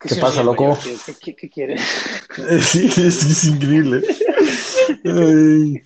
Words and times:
¿Qué 0.00 0.14
pasa, 0.16 0.42
loco? 0.42 0.78
¿Qué, 1.20 1.34
qué, 1.34 1.50
quieres? 1.50 1.80
Sí, 2.62 2.86
es, 2.86 3.44
increíble. 3.44 4.02
Ay, 5.04 5.82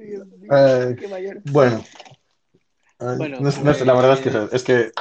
Dios 0.00 0.26
mío, 0.38 0.96
qué 0.98 1.08
mayor. 1.08 1.40
Bueno, 1.44 1.84
Bueno, 2.98 3.40
no, 3.40 3.50
la 3.84 3.94
verdad 3.94 4.12
es 4.12 4.20
que, 4.20 4.56
es 4.56 4.62
que 4.62 4.92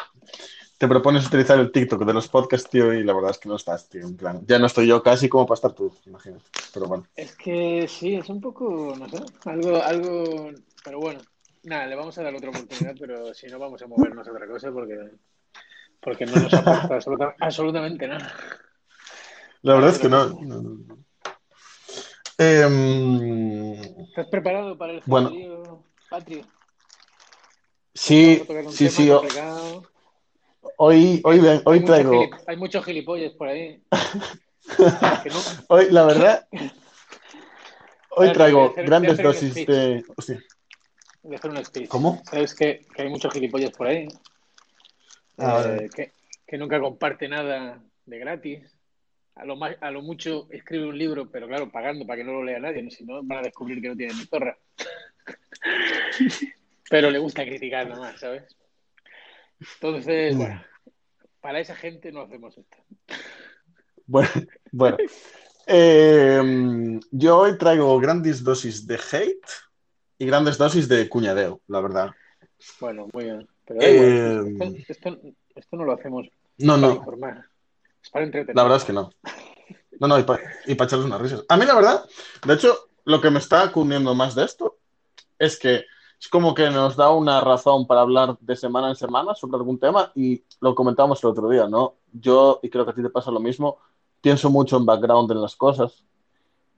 te 0.81 0.87
propones 0.87 1.27
utilizar 1.27 1.59
el 1.59 1.71
TikTok 1.71 2.03
de 2.05 2.13
los 2.13 2.27
podcasts, 2.27 2.67
tío, 2.67 2.91
y 2.91 3.03
la 3.03 3.13
verdad 3.13 3.29
es 3.29 3.37
que 3.37 3.47
no 3.47 3.55
estás, 3.55 3.87
tío. 3.87 4.01
En 4.01 4.17
plan, 4.17 4.41
ya 4.47 4.57
no 4.57 4.65
estoy 4.65 4.87
yo 4.87 5.03
casi 5.03 5.29
como 5.29 5.45
para 5.45 5.55
estar 5.55 5.73
tú, 5.73 5.93
imagínate. 6.07 6.43
Pero 6.73 6.87
bueno. 6.87 7.05
Es 7.15 7.35
que 7.35 7.87
sí, 7.87 8.15
es 8.15 8.27
un 8.29 8.41
poco, 8.41 8.95
no 8.97 9.07
sé, 9.07 9.17
algo, 9.45 9.79
algo, 9.79 10.49
pero 10.83 10.99
bueno, 10.99 11.21
nada, 11.61 11.85
le 11.85 11.95
vamos 11.95 12.17
a 12.17 12.23
dar 12.23 12.33
otra 12.33 12.49
oportunidad, 12.49 12.95
pero 12.99 13.31
si 13.35 13.45
no 13.45 13.59
vamos 13.59 13.79
a 13.83 13.87
movernos 13.87 14.27
a 14.27 14.31
otra 14.31 14.47
cosa 14.47 14.71
porque, 14.71 14.97
porque 16.01 16.25
no 16.25 16.37
nos 16.37 16.53
aporta 16.53 16.95
absoluta- 16.95 17.35
absolutamente 17.39 18.07
nada. 18.07 18.33
La 19.61 19.75
verdad 19.75 19.91
es 19.91 19.99
que 19.99 20.09
no. 20.09 20.25
no, 20.27 20.61
no, 20.61 20.61
no. 20.61 20.97
Em, 22.37 23.79
¿Estás 24.01 24.27
preparado 24.27 24.77
para 24.77 24.93
el 24.93 25.03
Bueno. 25.05 25.83
patrio? 26.09 26.43
sí, 27.93 28.41
sí, 28.69 28.89
sí. 28.89 29.09
complicado. 29.09 29.83
Hoy, 30.77 31.21
hoy, 31.23 31.39
ven- 31.39 31.51
Hay 31.57 31.61
hoy 31.65 31.79
muchos 31.81 31.95
traigo. 31.95 32.29
hay 32.47 32.57
muchos 32.57 32.85
gilipollas 32.85 33.33
por 33.33 33.47
ahí. 33.47 33.81
No- 34.79 35.41
Hoy, 35.67 35.87
la 35.91 36.05
verdad. 36.05 36.47
Hoy 38.11 38.31
traigo 38.33 38.71
hacer- 38.71 38.85
grandes 38.85 39.17
un 39.19 39.23
dosis 39.23 39.65
de. 39.65 40.05
hostia, 40.15 40.43
de 41.23 41.35
hacer 41.35 41.51
un 41.51 41.65
speech. 41.65 41.87
¿Cómo? 41.89 42.21
¿Sabes 42.29 42.55
que, 42.55 42.85
que 42.95 43.01
hay 43.03 43.09
muchos 43.09 43.33
gilipollas 43.33 43.71
por 43.71 43.87
ahí? 43.87 44.07
Eh, 45.37 45.89
que, 45.93 46.11
que 46.45 46.57
nunca 46.57 46.79
comparte 46.79 47.27
nada 47.27 47.81
de 48.05 48.19
gratis. 48.19 48.77
A 49.35 49.45
lo, 49.45 49.55
más, 49.55 49.75
a 49.79 49.91
lo 49.91 50.01
mucho 50.01 50.47
escribe 50.51 50.87
un 50.87 50.97
libro, 50.97 51.31
pero 51.31 51.47
claro, 51.47 51.71
pagando 51.71 52.05
para 52.05 52.17
que 52.17 52.23
no 52.23 52.33
lo 52.33 52.43
lea 52.43 52.59
nadie, 52.59 52.83
¿no? 52.83 52.91
si 52.91 53.05
no 53.05 53.23
van 53.23 53.39
a 53.39 53.43
descubrir 53.43 53.81
que 53.81 53.87
no 53.87 53.95
tiene 53.95 54.13
ni 54.13 54.25
zorra. 54.25 54.57
pero 56.89 57.09
le 57.09 57.19
gusta 57.19 57.45
criticar 57.45 57.87
nomás, 57.87 58.19
¿sabes? 58.19 58.43
Entonces, 59.75 60.35
bueno, 60.35 60.61
para 61.39 61.59
esa 61.59 61.75
gente 61.75 62.11
no 62.11 62.21
hacemos 62.21 62.57
esto. 62.57 62.77
Bueno, 64.05 64.29
bueno. 64.71 64.97
Em, 65.67 66.99
yo 67.11 67.37
hoy 67.37 67.57
traigo 67.57 67.97
grandes 67.99 68.43
dosis 68.43 68.85
de 68.85 68.95
hate 68.95 69.47
y 70.17 70.25
grandes 70.25 70.57
dosis 70.57 70.89
de 70.89 71.07
cuñadeo, 71.07 71.61
la 71.67 71.79
verdad. 71.79 72.11
Bueno, 72.79 73.07
muy 73.13 73.25
bien. 73.25 73.47
Pero 73.77 73.93
igual, 73.93 74.07
Eh, 74.07 74.75
esto, 74.87 74.93
esto, 75.09 75.19
esto 75.55 75.77
no 75.77 75.83
lo 75.85 75.93
hacemos 75.93 76.27
No, 76.57 76.73
para 76.75 76.87
no, 76.87 76.93
informar, 76.95 77.45
es 78.03 78.09
para 78.09 78.25
entretener. 78.25 78.55
la 78.55 78.63
verdad 78.63 78.77
es 78.77 78.83
que 78.85 78.93
no. 78.93 79.09
No, 79.99 80.07
no, 80.07 80.17
y 80.19 80.23
para 80.23 80.41
echarles 80.65 81.05
unas 81.05 81.21
risas. 81.21 81.45
A 81.47 81.57
mí, 81.57 81.65
la 81.65 81.75
verdad, 81.75 82.05
de 82.47 82.53
hecho, 82.53 82.75
lo 83.05 83.21
que 83.21 83.29
me 83.29 83.39
está 83.39 83.71
cundiendo 83.71 84.15
más 84.15 84.33
de 84.35 84.45
esto 84.45 84.77
es 85.37 85.59
que 85.59 85.85
es 86.19 86.27
como 86.29 86.53
que 86.53 86.69
nos 86.69 86.95
da 86.95 87.09
una 87.11 87.41
razón 87.41 87.87
para 87.87 88.01
hablar 88.01 88.37
de 88.39 88.55
semana 88.55 88.89
en 88.89 88.95
semana 88.95 89.33
sobre 89.35 89.57
algún 89.57 89.79
tema 89.79 90.11
y 90.15 90.43
lo 90.59 90.75
comentamos 90.75 91.23
el 91.23 91.29
otro 91.31 91.49
día, 91.49 91.67
¿no? 91.67 91.95
Yo, 92.13 92.59
y 92.61 92.69
creo 92.69 92.85
que 92.85 92.91
a 92.91 92.95
ti 92.95 93.01
te 93.01 93.09
pasa 93.09 93.31
lo 93.31 93.39
mismo, 93.39 93.77
pienso 94.21 94.49
mucho 94.51 94.77
en 94.77 94.85
background 94.85 95.31
en 95.31 95.41
las 95.41 95.55
cosas 95.55 96.03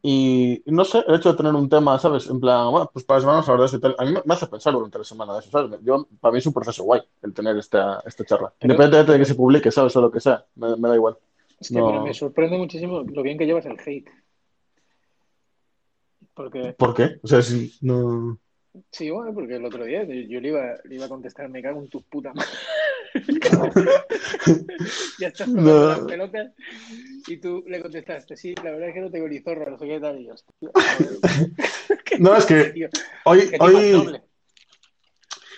y 0.05 0.61
no 0.65 0.83
sé, 0.83 1.03
el 1.07 1.15
hecho 1.15 1.31
de 1.31 1.37
tener 1.37 1.53
un 1.55 1.69
tema, 1.69 1.97
¿sabes? 1.97 2.27
En 2.29 2.39
plan, 2.39 2.69
bueno, 2.69 2.89
pues 2.91 3.05
para 3.05 3.21
semanas 3.21 3.47
hablar 3.47 3.61
de 3.61 3.65
eso 3.67 3.77
y 3.77 3.79
tal, 3.79 3.95
a 3.97 4.03
mí 4.05 4.11
me- 4.11 4.33
hace 4.33 4.47
pensar 4.47 4.73
durante 4.73 4.97
la 4.97 5.03
semana 5.05 5.33
de 5.33 5.39
eso, 5.39 5.49
¿sabes? 5.49 5.79
Yo, 5.81 6.05
para 6.19 6.33
mí 6.33 6.39
es 6.39 6.45
un 6.45 6.53
proceso 6.53 6.83
guay 6.83 7.01
el 7.21 7.33
tener 7.33 7.57
esta, 7.57 8.03
esta 8.05 8.25
charla. 8.25 8.53
Independientemente 8.59 9.13
de 9.13 9.19
que 9.19 9.25
se 9.25 9.35
publique, 9.35 9.71
¿sabes? 9.71 9.95
O 9.95 10.01
lo 10.01 10.11
que 10.11 10.19
sea, 10.19 10.45
me, 10.55 10.75
me 10.75 10.89
da 10.89 10.95
igual. 10.95 11.17
Es 11.59 11.69
que 11.69 11.79
No. 11.79 11.87
pero 11.87 12.03
me 12.03 12.13
sorprende 12.13 12.57
muchísimo 12.57 13.01
lo 13.01 13.21
bien 13.23 13.37
que 13.37 13.45
llevas 13.45 13.65
el 13.65 13.79
hate. 13.79 14.09
Porque, 16.33 16.73
¿Por 16.73 16.93
qué? 16.93 17.19
O 17.23 17.27
sea, 17.27 17.42
si 17.42 17.73
no... 17.81 18.37
sí, 18.92 19.09
bueno, 19.09 19.33
porque 19.33 19.55
el 19.55 19.65
otro 19.65 19.86
día 19.86 20.03
yo 20.03 20.39
le 20.42 20.47
iba, 20.49 20.73
le 20.83 20.95
iba 20.95 21.05
a 21.05 21.09
contestar, 21.09 21.47
me 21.49 21.61
cago 21.61 21.80
en 21.80 21.89
tus 21.89 22.03
putas 22.03 22.33
madres. 22.36 22.59
ya 25.19 25.27
estás 25.27 25.47
con 25.47 25.63
No. 25.63 25.87
las 25.89 25.99
pelotas 25.99 26.51
y 27.27 27.37
tú 27.37 27.63
le 27.67 27.81
contestaste, 27.81 28.35
sí, 28.35 28.55
la 28.55 28.71
verdad 28.71 28.89
es 28.89 28.93
que 28.95 29.01
no 29.01 29.11
tengo 29.11 29.27
ni 29.27 29.39
zorra, 29.39 29.69
no 29.69 29.77
sé 29.77 29.87
qué 29.87 29.99
tal. 29.99 30.19
Y 30.19 30.27
yo, 30.27 30.33
No, 32.19 32.35
es 32.35 32.45
que 32.45 32.63
tío, 32.73 32.89
hoy, 33.25 33.51
hoy, 33.59 34.21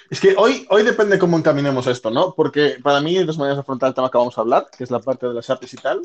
es 0.09 0.19
que 0.19 0.35
hoy, 0.37 0.65
hoy 0.69 0.83
depende 0.83 1.17
cómo 1.17 1.37
encaminemos 1.37 1.87
esto, 1.87 2.11
¿no? 2.11 2.33
Porque 2.35 2.77
para 2.83 3.01
mí 3.01 3.17
hay 3.17 3.25
dos 3.25 3.37
maneras 3.37 3.57
de 3.57 3.61
afrontar 3.61 3.89
el 3.89 3.95
tema 3.95 4.11
que 4.11 4.17
vamos 4.17 4.37
a 4.37 4.41
hablar, 4.41 4.67
que 4.75 4.83
es 4.83 4.91
la 4.91 4.99
parte 4.99 5.27
de 5.27 5.33
las 5.33 5.49
APIs 5.49 5.73
y 5.73 5.77
tal. 5.77 6.01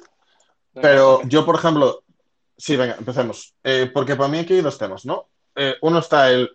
Pero 0.72 1.20
yo, 1.24 1.44
por 1.44 1.56
ejemplo, 1.56 2.02
sí, 2.56 2.76
venga, 2.76 2.96
empecemos. 2.98 3.54
Eh, 3.62 3.90
porque 3.92 4.16
para 4.16 4.28
mí 4.28 4.38
aquí 4.38 4.54
hay 4.54 4.60
dos 4.62 4.78
temas, 4.78 5.04
¿no? 5.04 5.28
Eh, 5.54 5.74
uno 5.82 5.98
está 5.98 6.30
el 6.30 6.50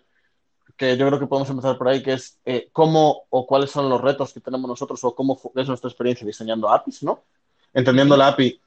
que 0.76 0.96
yo 0.96 1.06
creo 1.06 1.18
que 1.18 1.26
podemos 1.26 1.48
empezar 1.48 1.78
por 1.78 1.88
ahí, 1.88 2.02
que 2.02 2.14
es 2.14 2.38
eh, 2.44 2.68
cómo 2.72 3.22
o 3.30 3.46
cuáles 3.46 3.70
son 3.70 3.88
los 3.88 4.00
retos 4.00 4.32
que 4.32 4.40
tenemos 4.40 4.68
nosotros 4.68 5.02
o 5.04 5.14
cómo 5.14 5.40
es 5.54 5.68
nuestra 5.68 5.88
experiencia 5.88 6.26
diseñando 6.26 6.68
APIs, 6.68 7.02
¿no? 7.02 7.22
Entendiendo 7.72 8.16
la 8.16 8.28
API 8.28 8.60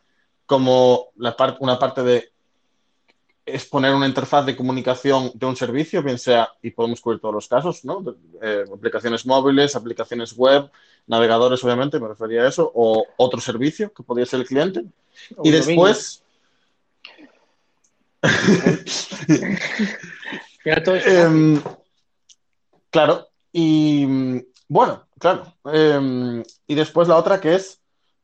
como 0.45 1.09
la 1.17 1.35
una 1.59 1.77
parte 1.77 2.03
de 2.03 2.31
exponer 3.45 3.93
una 3.93 4.07
interfaz 4.07 4.45
de 4.45 4.55
comunicación 4.55 5.31
de 5.33 5.45
un 5.45 5.55
servicio, 5.55 6.03
bien 6.03 6.17
sea, 6.17 6.49
y 6.61 6.71
podemos 6.71 7.01
cubrir 7.01 7.19
todos 7.19 7.33
los 7.33 7.47
casos, 7.47 7.85
¿no? 7.85 8.03
Eh, 8.41 8.65
aplicaciones 8.73 9.25
móviles, 9.25 9.75
aplicaciones 9.75 10.35
web, 10.35 10.69
navegadores, 11.07 11.63
obviamente, 11.63 11.99
me 11.99 12.07
refería 12.07 12.43
a 12.43 12.47
eso, 12.47 12.71
o 12.73 13.05
otro 13.17 13.39
servicio 13.39 13.91
que 13.93 14.03
podría 14.03 14.25
ser 14.25 14.41
el 14.41 14.47
cliente. 14.47 14.83
O 15.35 15.41
Y 15.43 15.51
después, 15.51 16.23
final 20.63 20.83
todo 20.83 20.95
es 20.95 21.07
Em, 21.07 21.61
claro, 22.89 23.27
y 23.51 24.05
mm, 24.05 24.39
bueno, 24.67 25.07
claro. 25.19 25.53
Em, 25.65 26.43
y 26.67 26.75
después 26.75 27.07
la 27.07 27.17
otra 27.17 27.41
que 27.41 27.55
es 27.55 27.81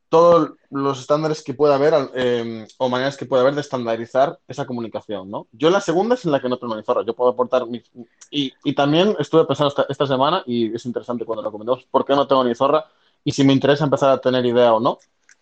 todos 0.08 0.52
los 0.70 1.00
estándares 1.00 1.42
que 1.42 1.54
pueda 1.54 1.74
haber 1.74 1.94
em, 2.14 2.66
o 2.78 2.88
maneras 2.88 3.16
que 3.16 3.26
pueda 3.26 3.42
haber 3.42 3.54
de 3.54 3.60
estandarizar 3.60 4.38
esa 4.46 4.64
comunicación, 4.64 5.30
¿no? 5.30 5.48
Yo 5.52 5.68
la 5.70 5.80
segunda 5.80 6.14
es 6.14 6.24
en 6.24 6.32
la 6.32 6.40
que 6.40 6.48
no 6.48 6.58
tengo 6.58 6.76
ni 6.76 6.84
zorra. 6.84 7.04
Yo 7.04 7.14
puedo 7.14 7.30
aportar 7.30 7.66
mis... 7.66 7.82
Y, 8.30 8.52
y 8.62 8.74
también 8.74 9.16
estuve 9.18 9.44
pensando 9.44 9.68
esta, 9.68 9.86
esta 9.88 10.06
semana, 10.06 10.42
y 10.46 10.74
es 10.74 10.86
interesante 10.86 11.24
cuando 11.24 11.42
lo 11.42 11.50
comentamos, 11.50 11.84
¿por 11.90 12.04
qué 12.04 12.14
no 12.14 12.26
tengo 12.28 12.44
ni 12.44 12.54
zorra? 12.54 12.86
Y 13.24 13.32
si 13.32 13.42
me 13.42 13.52
interesa 13.52 13.84
empezar 13.84 14.10
a 14.10 14.18
tener 14.18 14.46
idea 14.46 14.72
o 14.72 14.80
no. 14.80 14.98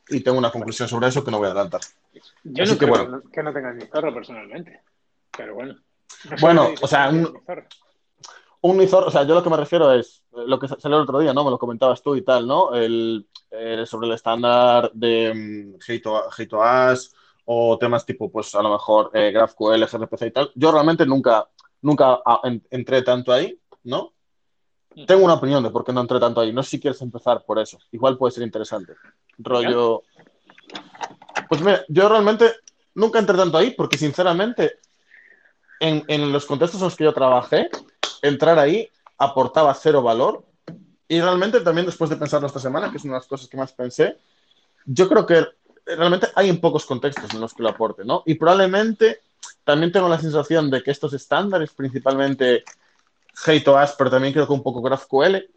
Y 0.09 0.21
tengo 0.21 0.39
una 0.39 0.51
conclusión 0.51 0.89
sobre 0.89 1.09
eso 1.09 1.23
que 1.23 1.31
no 1.31 1.39
voy 1.39 1.49
a 1.49 1.51
adelantar. 1.51 1.81
Yo 2.45 2.63
Así 2.63 2.73
no 2.73 2.79
que 2.79 2.87
creo 2.87 3.05
bueno. 3.07 3.23
que, 3.31 3.43
no, 3.43 3.53
tengas 3.53 3.75
ni 3.77 3.87
zorra 3.87 4.13
personalmente. 4.13 4.81
Pero 5.37 5.55
bueno. 5.55 5.75
No 6.31 6.37
Bueno, 6.41 6.71
o 6.81 6.87
sea, 6.87 7.11
un-. 7.11 7.43
Un 8.67 8.79
Nizor, 8.79 9.05
o 9.07 9.11
sea, 9.11 9.25
yo 9.25 9.35
lo 9.35 9.43
que 9.43 9.51
me 9.51 9.59
refiero 9.59 9.93
es 9.93 10.23
eh, 10.33 10.45
lo 10.47 10.59
que 10.59 10.69
salió 10.69 10.97
el 10.97 11.03
otro 11.03 11.19
día, 11.19 11.35
¿no? 11.35 11.45
Me 11.45 11.51
lo 11.51 11.59
comentabas 11.59 12.01
tú 12.03 12.17
y 12.17 12.23
tal, 12.23 12.47
¿no? 12.47 12.75
El, 12.75 13.29
eh, 13.51 13.85
sobre 13.87 14.07
el 14.07 14.15
estándar 14.15 14.91
de 14.95 15.35
mm, 15.35 15.79
Hate- 15.87 16.31
HateOAS 16.31 17.15
o 17.45 17.77
temas 17.77 18.07
tipo, 18.07 18.31
pues 18.33 18.55
a 18.55 18.63
lo 18.63 18.71
mejor 18.71 19.11
eh, 19.13 19.31
GraphQL, 19.33 19.85
gRPC 19.85 20.23
y 20.27 20.31
tal. 20.31 20.51
Yo 20.55 20.73
realmente 20.73 21.05
nunca, 21.05 21.47
nunca 21.83 22.21
en- 22.45 22.67
entré 22.71 23.03
tanto 23.03 23.35
ahí, 23.35 23.55
¿no? 23.83 24.15
Tengo 25.07 25.25
una 25.27 25.35
opinión 25.35 25.63
de 25.63 25.69
por 25.69 25.85
qué 25.85 25.93
no 25.93 26.01
entré 26.01 26.19
tanto 26.19 26.41
ahí. 26.41 26.51
No 26.51 26.63
sé 26.63 26.71
si 26.71 26.81
quieres 26.81 27.03
empezar 27.03 27.45
por 27.45 27.59
eso. 27.59 27.79
Igual 27.93 28.17
puede 28.17 28.33
ser 28.33 28.45
interesante. 28.45 28.95
Rollo. 29.37 30.05
Pues 31.51 31.61
mira, 31.61 31.85
yo 31.89 32.09
realmente 32.09 32.51
nunca 32.95 33.19
entré 33.19 33.37
tanto 33.37 33.59
ahí 33.59 33.73
porque, 33.73 33.99
sinceramente, 33.99 34.79
en, 35.81 36.03
en 36.09 36.33
los 36.33 36.47
contextos 36.47 36.81
en 36.81 36.87
los 36.87 36.97
que 36.97 37.05
yo 37.05 37.13
trabajé, 37.13 37.69
entrar 38.25 38.59
ahí 38.59 38.89
aportaba 39.19 39.75
cero 39.75 40.03
valor. 40.03 40.45
Y 41.07 41.21
realmente 41.21 41.61
también 41.61 41.87
después 41.87 42.11
de 42.11 42.17
pensarlo 42.17 42.47
esta 42.47 42.59
semana, 42.59 42.91
que 42.91 42.97
es 42.97 43.05
una 43.05 43.15
de 43.15 43.21
las 43.21 43.29
cosas 43.29 43.49
que 43.49 43.57
más 43.57 43.73
pensé, 43.73 44.17
yo 44.87 45.09
creo 45.09 45.27
que 45.27 45.45
realmente 45.85 46.29
hay 46.35 46.49
en 46.49 46.61
pocos 46.61 46.87
contextos 46.87 47.33
en 47.35 47.41
los 47.41 47.53
que 47.53 47.63
lo 47.63 47.69
aporte, 47.69 48.05
¿no? 48.05 48.23
Y 48.25 48.35
probablemente 48.35 49.21
también 49.65 49.93
tengo 49.93 50.09
la 50.09 50.19
sensación 50.19 50.71
de 50.71 50.83
que 50.83 50.91
estos 50.91 51.13
estándares, 51.13 51.71
principalmente 51.73 52.65
HateOAS, 53.45 53.95
pero 53.99 54.11
también 54.11 54.33
creo 54.33 54.47
que 54.47 54.53
un 54.53 54.63
poco 54.63 54.81
GraphQL, 54.81 55.49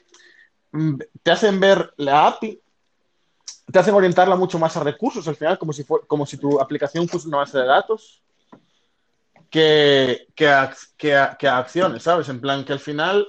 mm, 0.74 1.00
te 1.24 1.32
hacen 1.32 1.60
ver 1.60 1.94
la 1.96 2.28
API, 2.28 2.60
te 3.72 3.80
hacen 3.80 3.94
orientarla 3.94 4.36
mucho 4.36 4.60
más 4.60 4.76
a 4.76 4.84
recursos 4.84 5.28
al 5.28 5.36
final, 5.36 5.58
como 5.58 5.72
si, 5.72 5.86
como 5.86 6.26
si 6.26 6.38
tu 6.38 6.60
aplicación 6.60 7.08
fuese 7.08 7.30
una 7.30 7.38
base 7.38 7.58
de 7.58 7.66
datos, 7.66 8.22
que, 9.50 10.28
que, 10.36 10.70
que, 10.98 11.48
acciones, 11.48 12.04
¿sabes? 12.04 12.30
En 12.30 12.42
plan, 12.42 12.64
que 12.64 12.74
al 12.74 12.80
final, 12.80 13.28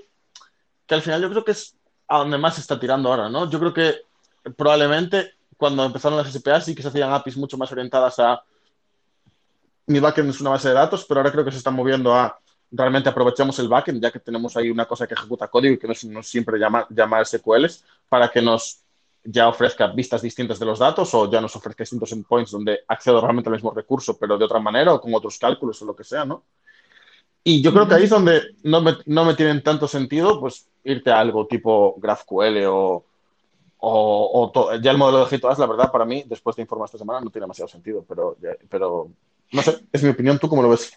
que 0.87 0.95
al 0.95 1.03
final 1.03 1.23
yo 1.23 1.31
creo 1.31 1.45
que 1.45 1.53
es 1.53 1.77
a 2.09 2.19
donde 2.19 2.39
más 2.39 2.55
se 2.55 2.61
está 2.61 2.79
tirando 2.81 3.11
ahora, 3.11 3.29
¿no? 3.29 3.49
Yo 3.51 3.59
creo 3.59 3.75
que 3.75 3.97
probablemente 4.57 5.35
cuando 5.57 5.85
empezaron 5.85 6.19
las 6.19 6.33
SPA 6.33 6.61
sí 6.61 6.75
que 6.75 6.83
se 6.83 6.89
hacían 6.89 7.13
APIs 7.13 7.37
mucho 7.37 7.59
más 7.59 7.71
orientadas 7.73 8.19
a 8.19 8.43
mi 9.87 10.01
backend 10.01 10.31
es 10.31 10.41
una 10.41 10.51
base 10.51 10.69
de 10.69 10.75
datos, 10.75 11.05
pero 11.07 11.21
ahora 11.21 11.33
creo 11.33 11.45
que 11.45 11.51
se 11.51 11.59
están 11.59 11.75
moviendo 11.75 12.15
a 12.15 12.39
realmente 12.71 13.09
aprovechamos 13.09 13.59
el 13.59 13.69
backend, 13.69 14.03
ya 14.03 14.11
que 14.11 14.19
tenemos 14.19 14.57
ahí 14.57 14.71
una 14.71 14.85
cosa 14.85 15.07
que 15.07 15.15
ejecuta 15.15 15.49
código 15.49 15.75
y 15.75 15.79
que 15.79 15.89
no 15.89 15.95
no 16.11 16.23
siempre 16.23 16.59
llamar, 16.59 16.87
llamar 16.91 17.27
SQLs, 17.27 17.85
para 18.09 18.29
que 18.29 18.43
nos 18.43 18.83
ya 19.25 19.49
ofrezca 19.49 19.89
vistas 19.89 20.23
distintas 20.23 20.59
de 20.59 20.67
los 20.67 20.79
datos 20.79 21.13
o 21.15 21.31
ya 21.31 21.41
nos 21.41 21.55
ofrezca 21.57 21.83
distintos 21.83 22.13
endpoints 22.13 22.51
donde 22.51 22.81
accedo 22.89 23.21
realmente 23.21 23.49
al 23.51 23.55
mismo 23.55 23.73
recurso, 23.73 24.17
pero 24.19 24.39
de 24.39 24.45
otra 24.45 24.61
manera 24.61 24.95
o 24.95 25.01
con 25.01 25.15
otros 25.15 25.39
cálculos 25.39 25.81
o 25.83 25.85
lo 25.85 25.95
que 25.95 26.05
sea, 26.05 26.25
¿no? 26.25 26.45
Y 27.45 27.63
yo 27.63 27.73
creo 27.73 27.89
que 27.89 27.95
ahí 27.95 28.05
es 28.05 28.11
donde 28.11 28.43
no 28.65 28.81
me, 28.81 28.97
no 29.07 29.25
me 29.25 29.35
tienen 29.35 29.63
tanto 29.63 29.89
sentido, 29.89 30.39
pues, 30.41 30.69
irte 30.85 31.11
a 31.11 31.21
algo 31.21 31.47
tipo 31.47 31.95
GraphQL 31.99 32.67
o, 32.67 33.05
o, 33.79 34.53
o 34.55 34.75
ya 34.77 34.91
el 34.91 34.99
modelo 34.99 35.21
de 35.21 35.31
GitOS, 35.31 35.59
la 35.59 35.67
verdad, 35.67 35.91
para 35.91 36.05
mí, 36.05 36.25
después 36.27 36.57
de 36.57 36.63
informar 36.63 36.87
esta 36.87 36.99
semana, 36.99 37.21
no 37.21 37.31
tiene 37.31 37.45
demasiado 37.45 37.69
sentido, 37.69 38.05
pero, 38.07 38.37
pero 38.69 39.11
no 39.53 39.63
sé, 39.63 39.79
es 39.93 40.03
mi 40.03 40.11
opinión, 40.11 40.39
¿tú 40.39 40.49
cómo 40.49 40.63
lo 40.63 40.71
ves? 40.71 40.93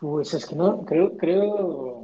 Pues 0.00 0.34
es 0.34 0.46
que 0.46 0.54
no, 0.54 0.84
creo, 0.84 1.16
creo, 1.16 2.03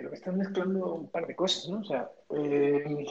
creo 0.00 0.10
que 0.10 0.16
están 0.16 0.38
mezclando 0.38 0.94
un 0.94 1.08
par 1.10 1.26
de 1.26 1.36
cosas, 1.36 1.68
¿no? 1.68 1.80
O 1.80 1.84
sea, 1.84 2.10
eh, 2.34 3.06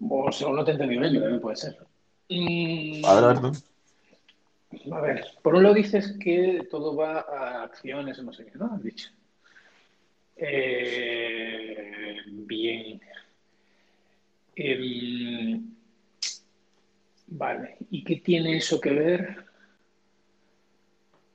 o 0.00 0.32
sea, 0.32 0.48
no 0.48 0.64
te 0.64 0.72
he 0.72 0.74
entendido 0.74 1.00
bien, 1.00 1.20
también 1.20 1.40
puede 1.40 1.56
ser. 1.56 1.76
Mm, 2.28 3.04
a 3.04 3.14
ver, 3.14 3.24
a 3.24 3.40
ver. 3.40 3.52
A 4.92 5.00
ver, 5.00 5.24
por 5.42 5.54
un 5.54 5.62
lado 5.62 5.74
dices 5.76 6.16
que 6.20 6.66
todo 6.70 6.96
va 6.96 7.20
a 7.20 7.62
acciones, 7.62 8.20
no 8.22 8.32
sé 8.32 8.46
qué, 8.46 8.58
¿no? 8.58 8.66
Has 8.66 8.82
dicho. 8.82 9.10
Eh, 10.36 12.16
bien. 12.26 13.00
vale, 17.28 17.76
¿y 17.90 18.02
qué 18.02 18.16
tiene 18.16 18.56
eso 18.56 18.80
que 18.80 18.90
ver 18.90 19.44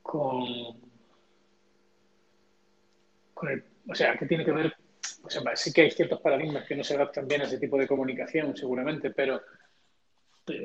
con, 0.02 0.85
con 3.36 3.50
el, 3.50 3.62
o 3.86 3.94
sea, 3.94 4.16
qué 4.16 4.24
tiene 4.24 4.46
que 4.46 4.50
ver, 4.50 4.74
o 5.22 5.28
sea, 5.28 5.42
sí 5.54 5.70
que 5.70 5.82
hay 5.82 5.90
ciertos 5.90 6.20
paradigmas 6.22 6.66
que 6.66 6.74
no 6.74 6.82
se 6.82 6.94
adaptan 6.94 7.28
bien 7.28 7.42
a 7.42 7.44
ese 7.44 7.58
tipo 7.58 7.76
de 7.76 7.86
comunicación, 7.86 8.56
seguramente, 8.56 9.10
pero, 9.10 9.42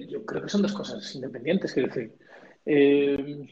yo 0.08 0.26
creo 0.26 0.44
que 0.44 0.50
son 0.50 0.62
dos 0.62 0.72
cosas 0.72 1.14
independientes, 1.14 1.74
quiero 1.74 1.90
decir. 1.90 2.16
Eh, 2.66 3.46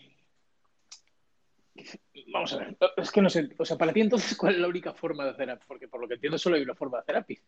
vamos 2.32 2.54
a 2.54 2.60
ver, 2.60 2.78
es 2.96 3.12
que 3.12 3.22
no 3.22 3.30
sé, 3.30 3.50
o 3.58 3.66
sea, 3.66 3.78
para 3.78 3.92
ti 3.92 4.00
entonces, 4.00 4.38
¿cuál 4.38 4.56
es 4.56 4.62
la 4.62 4.68
única 4.70 4.94
forma 4.94 5.26
de 5.26 5.32
hacer 5.32 5.60
Porque 5.68 5.90
por 5.90 6.00
lo 6.00 6.08
que 6.08 6.14
entiendo 6.14 6.38
solo 6.38 6.56
hay 6.56 6.62
una 6.62 6.76
forma 6.76 6.98
de 6.98 7.02
hacer 7.02 7.18
API, 7.18 7.40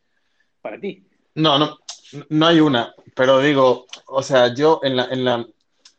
para 0.61 0.77
ti. 0.77 1.05
No, 1.35 1.57
no, 1.57 1.79
no 2.27 2.47
hay 2.47 2.59
una, 2.59 2.93
pero 3.15 3.39
digo, 3.39 3.85
o 4.07 4.21
sea, 4.21 4.53
yo 4.53 4.81
en 4.83 4.97
la, 4.97 5.05
en 5.05 5.23
la 5.23 5.47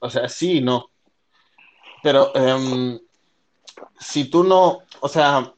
o 0.01 0.11
sea, 0.11 0.29
sí 0.29 0.59
y 0.59 0.61
no. 0.61 0.91
Pero 2.03 2.35
em, 2.35 3.01
si 3.99 4.29
tú 4.29 4.45
no, 4.45 4.81
o 5.01 5.09
sea, 5.09 5.55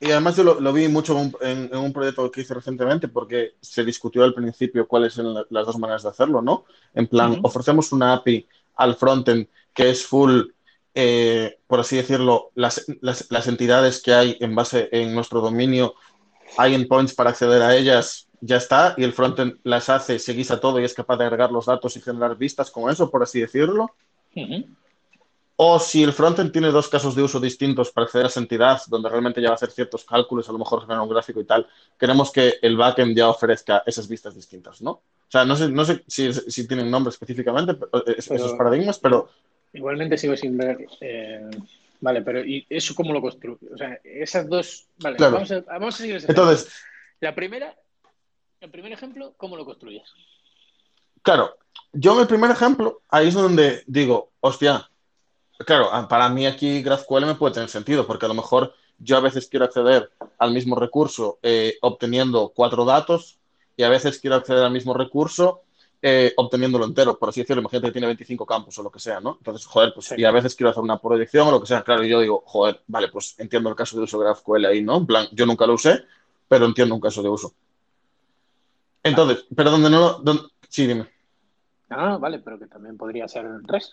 y 0.00 0.10
además 0.10 0.36
yo 0.36 0.58
lo, 0.58 0.72
vi 0.72 0.88
mucho 0.88 1.18
en, 1.42 1.76
un 1.76 1.92
proyecto 1.92 2.30
que 2.30 2.40
hice 2.40 2.54
recientemente 2.54 3.08
porque 3.08 3.54
se 3.60 3.84
discutió 3.84 4.24
al 4.24 4.32
principio 4.32 4.88
cuáles 4.88 5.12
son 5.12 5.44
las 5.50 5.66
dos 5.66 5.78
maneras 5.78 6.02
de 6.02 6.08
hacerlo, 6.08 6.40
¿no? 6.40 6.64
En 6.94 7.06
plan, 7.06 7.40
ofrecemos 7.42 7.92
una 7.92 8.14
API 8.14 8.46
al 8.76 8.96
frontend 8.96 9.48
que 9.74 9.90
es 9.90 10.06
full, 10.06 10.44
eh, 10.94 11.58
por 11.66 11.80
así 11.80 11.96
decirlo, 11.96 12.50
las, 12.54 12.86
las, 13.02 13.46
entidades 13.46 14.02
que 14.02 14.14
hay 14.14 14.36
en 14.40 14.54
base 14.54 14.88
en 14.92 15.14
nuestro 15.14 15.42
dominio, 15.42 15.94
hay 16.56 16.74
endpoints 16.74 17.14
para 17.14 17.30
acceder 17.30 17.60
a 17.60 17.76
ellas, 17.76 18.28
ya 18.40 18.56
está, 18.56 18.94
y 18.96 19.04
el 19.04 19.12
frontend 19.12 19.58
las 19.62 19.90
hace, 19.90 20.18
se 20.18 20.32
guisa 20.32 20.58
todo 20.58 20.80
y 20.80 20.84
es 20.84 20.94
capaz 20.94 21.18
de 21.18 21.24
agregar 21.24 21.52
los 21.52 21.66
datos 21.66 21.94
y 21.96 22.00
generar 22.00 22.36
vistas 22.36 22.70
con 22.70 22.90
eso, 22.90 23.10
por 23.10 23.22
así 23.22 23.40
decirlo. 23.40 23.90
O 25.58 25.78
si 25.78 26.02
el 26.02 26.12
frontend 26.12 26.52
tiene 26.52 26.68
dos 26.68 26.88
casos 26.88 27.14
de 27.14 27.22
uso 27.22 27.40
distintos 27.40 27.90
para 27.90 28.04
acceder 28.04 28.26
a 28.26 28.28
esa 28.28 28.40
entidad, 28.40 28.82
donde 28.88 29.08
realmente 29.08 29.40
ya 29.40 29.48
va 29.48 29.52
a 29.52 29.56
hacer 29.56 29.70
ciertos 29.70 30.04
cálculos, 30.04 30.46
a 30.48 30.52
lo 30.52 30.58
mejor 30.58 30.82
generar 30.82 31.00
un 31.00 31.08
gráfico 31.08 31.40
y 31.40 31.44
tal, 31.44 31.66
queremos 31.98 32.30
que 32.30 32.58
el 32.60 32.76
backend 32.76 33.16
ya 33.16 33.30
ofrezca 33.30 33.82
esas 33.86 34.06
vistas 34.06 34.34
distintas, 34.34 34.82
¿no? 34.82 34.90
O 34.90 35.30
sea, 35.30 35.46
no 35.46 35.56
sé, 35.56 35.70
no 35.70 35.84
sé 35.86 36.04
si, 36.06 36.30
si 36.32 36.68
tienen 36.68 36.90
nombre 36.90 37.10
específicamente 37.10 37.72
eh, 37.72 38.14
esos 38.18 38.52
paradigmas, 38.52 38.98
pero... 38.98 39.30
Igualmente 39.72 40.18
sigo 40.18 40.36
sin 40.36 40.58
ver... 40.58 40.86
Eh, 41.00 41.48
vale, 42.00 42.20
pero 42.20 42.44
¿y 42.44 42.66
eso 42.68 42.94
cómo 42.94 43.14
lo 43.14 43.22
construye? 43.22 43.58
O 43.72 43.78
sea, 43.78 43.98
esas 44.04 44.46
dos... 44.48 44.88
Vale, 44.98 45.16
vamos, 45.18 45.50
a, 45.50 45.60
vamos 45.62 45.94
a 45.94 45.98
seguir 45.98 46.16
ese 46.16 46.26
Entonces... 46.28 46.70
La 47.20 47.34
primera, 47.34 47.74
el 48.60 48.70
primer 48.70 48.92
ejemplo, 48.92 49.32
¿cómo 49.38 49.56
lo 49.56 49.64
construyes? 49.64 50.08
Claro, 51.22 51.56
yo 51.92 52.12
en 52.14 52.20
el 52.20 52.26
primer 52.26 52.50
ejemplo, 52.50 53.00
ahí 53.08 53.28
es 53.28 53.34
donde 53.34 53.82
digo, 53.86 54.32
hostia, 54.40 54.88
Claro, 55.64 55.88
ah, 55.92 56.06
para 56.06 56.28
mí 56.28 56.46
aquí 56.46 56.82
GraphQL 56.82 57.26
me 57.26 57.34
puede 57.34 57.54
tener 57.54 57.68
sentido, 57.68 58.06
porque 58.06 58.26
a 58.26 58.28
lo 58.28 58.34
mejor 58.34 58.74
yo 58.98 59.16
a 59.16 59.20
veces 59.20 59.48
quiero 59.48 59.64
acceder 59.64 60.10
al 60.38 60.52
mismo 60.52 60.76
recurso 60.76 61.38
eh, 61.42 61.76
obteniendo 61.82 62.52
cuatro 62.54 62.84
datos 62.84 63.38
y 63.76 63.82
a 63.82 63.88
veces 63.88 64.18
quiero 64.18 64.36
acceder 64.36 64.64
al 64.64 64.72
mismo 64.72 64.94
recurso 64.94 65.62
eh, 66.02 66.32
obteniéndolo 66.36 66.84
entero, 66.84 67.18
por 67.18 67.30
así 67.30 67.40
decirlo. 67.40 67.62
Imagínate 67.62 67.88
que 67.88 67.92
tiene 67.92 68.06
25 68.06 68.46
campos 68.46 68.78
o 68.78 68.82
lo 68.82 68.90
que 68.90 69.00
sea, 69.00 69.20
¿no? 69.20 69.36
Entonces, 69.38 69.66
joder, 69.66 69.92
pues, 69.94 70.14
y 70.16 70.24
a 70.24 70.30
veces 70.30 70.54
quiero 70.54 70.70
hacer 70.70 70.82
una 70.82 71.00
proyección 71.00 71.48
o 71.48 71.50
lo 71.50 71.60
que 71.60 71.66
sea. 71.66 71.82
Claro, 71.82 72.04
y 72.04 72.08
yo 72.08 72.20
digo, 72.20 72.42
joder, 72.46 72.82
vale, 72.86 73.08
pues 73.08 73.34
entiendo 73.38 73.70
el 73.70 73.76
caso 73.76 73.96
de 73.96 74.04
uso 74.04 74.18
de 74.18 74.24
GraphQL 74.24 74.66
ahí, 74.66 74.82
¿no? 74.82 74.98
En 74.98 75.06
plan, 75.06 75.26
yo 75.32 75.46
nunca 75.46 75.66
lo 75.66 75.74
usé, 75.74 76.04
pero 76.48 76.66
entiendo 76.66 76.94
un 76.94 77.00
caso 77.00 77.22
de 77.22 77.28
uso. 77.28 77.54
Entonces, 79.02 79.46
pero 79.54 79.70
donde 79.70 79.90
no 79.90 80.22
lo. 80.22 80.50
Sí, 80.68 80.86
dime. 80.86 81.08
Ah, 81.88 82.18
vale, 82.18 82.40
pero 82.40 82.58
que 82.58 82.66
también 82.66 82.96
podría 82.96 83.28
ser 83.28 83.46
el 83.46 83.62
REST. 83.64 83.92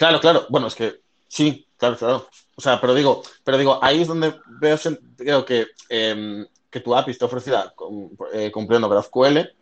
Claro, 0.00 0.18
claro. 0.18 0.46
Bueno, 0.48 0.66
es 0.68 0.74
que 0.74 1.02
sí, 1.28 1.66
claro, 1.76 1.94
claro. 1.98 2.26
O 2.56 2.60
sea, 2.62 2.80
pero 2.80 2.94
digo, 2.94 3.22
pero 3.44 3.58
digo, 3.58 3.78
ahí 3.82 4.00
es 4.00 4.08
donde 4.08 4.34
veo 4.58 4.78
creo 5.18 5.44
que, 5.44 5.66
em, 5.90 6.46
que 6.70 6.80
tu 6.80 6.96
API 6.96 7.10
está 7.10 7.26
ofrecida 7.26 7.74
eh, 8.32 8.50
cumpliendo 8.50 8.88
GraphQL, 8.88 9.52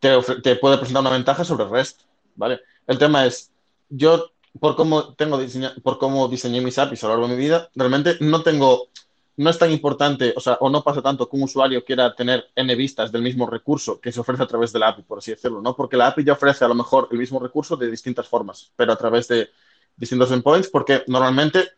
te, 0.00 0.20
te, 0.42 0.56
puede 0.56 0.78
presentar 0.78 1.02
una 1.02 1.10
ventaja 1.10 1.44
sobre 1.44 1.68
REST, 1.68 2.00
¿vale? 2.34 2.58
El 2.88 2.98
tema 2.98 3.24
es, 3.24 3.52
yo, 3.88 4.32
por 4.58 4.74
cómo, 4.74 5.14
tengo 5.14 5.38
por 5.84 5.96
cómo 5.96 6.26
diseñé 6.26 6.60
mis 6.60 6.78
APIs 6.78 7.04
a 7.04 7.06
lo 7.06 7.12
largo 7.12 7.28
de 7.28 7.36
mi 7.36 7.40
vida, 7.40 7.70
realmente 7.76 8.16
no 8.18 8.42
tengo, 8.42 8.88
no 9.36 9.50
es 9.50 9.58
tan 9.58 9.70
importante, 9.70 10.34
o 10.36 10.40
sea, 10.40 10.54
o 10.60 10.68
no 10.68 10.82
pasa 10.82 11.00
tanto 11.00 11.28
que 11.28 11.36
un 11.36 11.44
usuario 11.44 11.84
quiera 11.84 12.14
tener 12.14 12.50
N 12.54 12.74
vistas 12.74 13.10
del 13.10 13.22
mismo 13.22 13.46
recurso 13.46 14.00
que 14.00 14.12
se 14.12 14.20
ofrece 14.20 14.42
a 14.42 14.46
través 14.46 14.72
de 14.72 14.78
la 14.78 14.88
API, 14.88 15.02
por 15.02 15.18
así 15.18 15.30
decirlo, 15.30 15.62
¿no? 15.62 15.74
Porque 15.74 15.96
la 15.96 16.08
API 16.08 16.24
ya 16.24 16.34
ofrece 16.34 16.64
a 16.64 16.68
lo 16.68 16.74
mejor 16.74 17.08
el 17.10 17.18
mismo 17.18 17.38
recurso 17.38 17.76
de 17.76 17.90
distintas 17.90 18.28
formas, 18.28 18.70
pero 18.76 18.92
a 18.92 18.96
través 18.96 19.28
de 19.28 19.48
distintos 19.96 20.30
endpoints, 20.32 20.68
porque 20.68 21.04
normalmente, 21.06 21.70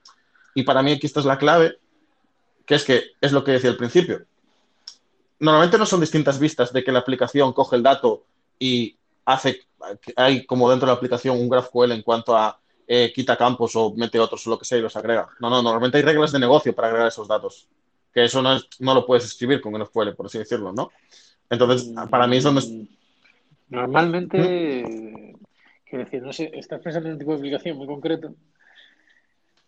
y 0.54 0.64
para 0.64 0.82
mí 0.82 0.92
aquí 0.92 1.06
esta 1.06 1.20
es 1.20 1.26
la 1.26 1.38
clave, 1.38 1.78
que 2.66 2.74
es 2.74 2.84
que 2.84 3.12
es 3.20 3.32
lo 3.32 3.44
que 3.44 3.52
decía 3.52 3.70
al 3.70 3.76
principio, 3.76 4.24
normalmente 5.38 5.78
no 5.78 5.86
son 5.86 6.00
distintas 6.00 6.38
vistas 6.38 6.72
de 6.72 6.82
que 6.82 6.92
la 6.92 7.00
aplicación 7.00 7.52
coge 7.52 7.76
el 7.76 7.82
dato 7.82 8.24
y 8.58 8.96
hace, 9.24 9.62
hay 10.16 10.44
como 10.44 10.70
dentro 10.70 10.86
de 10.86 10.92
la 10.92 10.96
aplicación 10.96 11.38
un 11.38 11.48
GraphQL 11.48 11.92
en 11.92 12.02
cuanto 12.02 12.36
a 12.36 12.58
eh, 12.86 13.12
quita 13.14 13.36
campos 13.36 13.74
o 13.76 13.94
mete 13.94 14.18
otros 14.18 14.46
o 14.46 14.50
lo 14.50 14.58
que 14.58 14.64
sea 14.64 14.78
y 14.78 14.82
los 14.82 14.96
agrega. 14.96 15.28
No, 15.40 15.50
no, 15.50 15.62
normalmente 15.62 15.98
hay 15.98 16.04
reglas 16.04 16.32
de 16.32 16.38
negocio 16.38 16.74
para 16.74 16.88
agregar 16.88 17.08
esos 17.08 17.28
datos. 17.28 17.68
Que 18.12 18.24
eso 18.24 18.42
no, 18.42 18.54
es, 18.54 18.68
no 18.78 18.94
lo 18.94 19.06
puedes 19.06 19.24
escribir 19.24 19.60
con 19.60 19.72
GraphQL, 19.72 20.14
por 20.14 20.26
así 20.26 20.38
decirlo, 20.38 20.72
¿no? 20.72 20.92
Entonces, 21.50 21.92
para 22.10 22.26
mí 22.26 22.36
eso 22.36 22.52
no 22.52 22.60
es... 22.60 22.72
Normalmente, 23.68 25.34
quiero 25.84 26.04
decir, 26.04 26.22
no 26.22 26.32
sé, 26.32 26.50
estás 26.54 26.80
pensando 26.80 27.08
en 27.08 27.14
un 27.14 27.18
tipo 27.18 27.32
de 27.32 27.38
aplicación 27.38 27.76
muy 27.76 27.86
concreto 27.86 28.34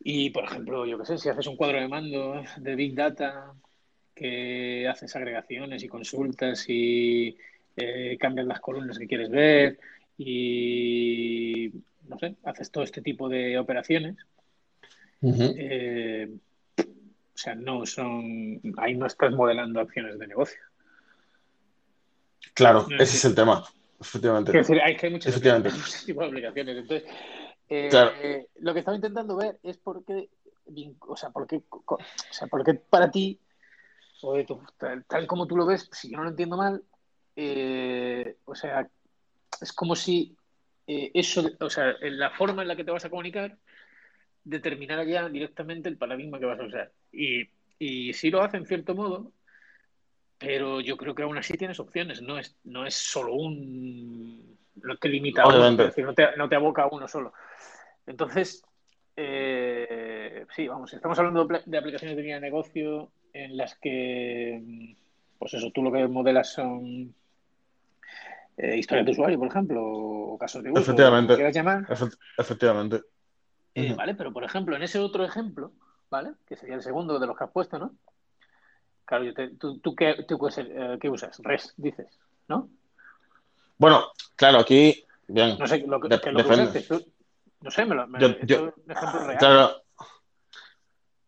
y, 0.09 0.31
por 0.31 0.45
ejemplo, 0.45 0.87
yo 0.87 0.99
qué 0.99 1.05
sé, 1.05 1.19
si 1.19 1.29
haces 1.29 1.49
un 1.49 1.57
cuadro 1.57 1.81
de 1.81 1.89
mando 1.89 2.41
de 2.59 2.77
Big 2.77 2.95
Data 2.95 3.53
que 4.15 4.87
haces 4.89 5.17
agregaciones 5.17 5.83
y 5.83 5.89
consultas 5.89 6.65
y 6.69 7.37
eh, 7.77 8.17
cambias 8.19 8.47
las 8.47 8.61
columnas 8.61 8.99
que 8.99 9.09
quieres 9.09 9.31
ver 9.31 9.79
y 10.17 11.73
no 12.09 12.19
sé, 12.19 12.37
haces 12.45 12.71
todo 12.71 12.85
este 12.85 13.03
tipo 13.03 13.29
de 13.29 13.59
operaciones. 13.59 14.17
Eh, 15.23 16.29
o 16.79 17.39
sea, 17.39 17.55
no 17.55 17.85
son. 17.85 18.61
Ahí 18.77 18.95
no 18.95 19.07
estás 19.07 19.33
modelando 19.33 19.81
acciones 19.81 20.19
de 20.19 20.27
negocio. 20.27 20.61
Claro, 22.55 22.87
ese 22.99 23.17
es 23.17 23.25
el 23.25 23.35
tema, 23.35 23.65
efectivamente. 24.01 24.51
Es 24.51 24.67
decir, 24.67 24.83
hay, 24.83 24.97
que 24.97 25.07
hay 25.07 25.13
muchos, 25.13 25.35
tipos 25.35 26.23
de 26.23 26.29
aplicaciones. 26.29 26.77
Entonces, 26.79 27.11
eh, 27.69 28.47
lo 28.61 28.73
que 28.73 28.79
estaba 28.79 28.95
intentando 28.95 29.37
ver 29.37 29.59
es 29.63 29.77
por 29.77 30.05
qué, 30.05 30.29
o 31.01 31.17
sea, 31.17 31.31
por 31.31 31.47
qué, 31.47 31.63
o 31.71 31.99
sea, 32.31 32.49
por 32.49 32.65
qué 32.65 32.75
para 32.75 33.11
ti, 33.11 33.41
o 34.23 34.43
tal, 34.79 35.05
tal, 35.05 35.27
como 35.27 35.47
tú 35.47 35.57
lo 35.57 35.67
ves, 35.67 35.89
si 35.93 36.11
yo 36.11 36.17
no 36.17 36.25
lo 36.25 36.31
entiendo 36.31 36.57
mal, 36.57 36.83
eh, 37.35 38.37
o 38.45 38.55
sea, 38.55 38.89
es 39.61 39.73
como 39.73 39.95
si 39.95 40.37
eh, 40.87 41.11
eso, 41.15 41.49
o 41.61 41.71
sea, 41.71 41.97
la 42.01 42.31
forma 42.31 42.63
en 42.63 42.69
la 42.69 42.77
que 42.77 42.85
te 42.85 42.91
vas 42.91 43.05
a 43.05 43.11
comunicar 43.11 43.57
determinará 44.45 45.05
ya 45.05 45.29
directamente 45.29 45.89
el 45.89 45.97
paradigma 45.97 46.39
que 46.39 46.47
vas 46.47 46.61
a 46.61 46.65
usar. 46.65 46.93
Y, 47.13 47.49
y 47.79 48.13
sí 48.13 48.31
lo 48.31 48.43
hace 48.43 48.57
en 48.57 48.67
cierto 48.67 48.95
modo, 48.95 49.33
pero 50.39 50.81
yo 50.81 50.97
creo 50.97 51.15
que 51.15 51.23
aún 51.23 51.39
así 51.39 51.55
tienes 51.55 51.81
opciones, 51.81 52.23
no 52.23 52.39
es, 52.39 52.57
no 52.65 52.87
es 52.87 52.95
solo 52.95 53.35
un... 53.35 54.57
no 54.77 54.97
te 54.97 55.09
limita 55.09 55.43
a 55.43 55.49
uno, 55.49 55.71
no, 55.71 56.15
te, 56.15 56.37
no 56.37 56.49
te 56.49 56.57
aboca 56.57 56.83
a 56.83 56.89
uno 56.89 57.09
solo. 57.09 57.33
Entonces, 58.07 58.63
eh, 59.17 60.47
sí, 60.55 60.69
vamos, 60.69 60.93
estamos 60.93 61.19
hablando 61.19 61.47
de, 61.47 61.79
aplicaciones 61.79 62.17
de 62.17 62.23
línea 62.23 62.37
de 62.37 62.43
negocio, 62.43 63.11
en 63.33 63.57
las 63.57 63.75
que, 63.77 64.95
pues 65.39 65.55
eso, 65.55 65.71
tú 65.71 65.83
lo 65.83 65.91
que 65.91 66.07
modelas 66.07 66.53
son 66.53 67.15
eh, 68.57 68.77
historias 68.77 69.05
de 69.07 69.13
usuario, 69.13 69.39
por 69.39 69.49
ejemplo, 69.49 69.83
o 69.85 70.39
casos 70.39 70.63
de 70.63 70.71
uso, 70.71 70.81
Efectivamente. 70.81 71.29
como 71.29 71.37
quieras 71.37 71.55
llamar. 71.55 71.85
Efe- 71.89 72.17
efectivamente. 72.39 73.03
Eh. 73.75 73.95
Vale, 73.95 74.15
pero 74.15 74.33
por 74.33 74.45
ejemplo, 74.45 74.75
en 74.77 74.83
ese 74.83 74.99
otro 74.99 75.25
ejemplo, 75.25 75.73
¿vale? 76.11 76.33
Que 76.47 76.57
sería 76.57 76.77
el 76.77 76.83
segundo 76.83 77.19
de 77.19 77.27
los 77.27 77.37
que 77.37 77.45
has 77.45 77.51
puesto, 77.51 77.79
¿no? 77.79 77.95
Claro, 79.05 79.25
yo 79.25 79.35
te- 79.35 79.51
tú, 79.57 79.79
tú 79.81 79.95
qué, 79.95 80.25
tú 80.27 80.39
qué, 80.39 80.61
eh, 80.63 80.99
qué 81.01 81.09
usas? 81.11 81.39
REST, 81.39 81.75
dices, 81.77 82.19
¿no? 82.49 82.69
Bueno, 83.79 84.05
claro, 84.37 84.59
aquí, 84.61 85.05
bien. 85.29 85.57
No 85.59 85.67
sé 85.67 85.79
lo 85.87 86.01
que, 86.01 86.09
De- 86.09 86.21
que 86.21 86.33
lo 86.33 86.43
que 86.45 86.51
usaste, 86.53 86.81
tú- 86.83 87.05
no 87.61 87.71
sé, 87.71 87.85
me 87.85 87.95
lo, 87.95 88.07
me, 88.09 88.19
Yo- 88.47 88.65
un 88.85 88.91
ejemplo 88.91 89.21
real. 89.27 89.39
Claro. 89.39 89.71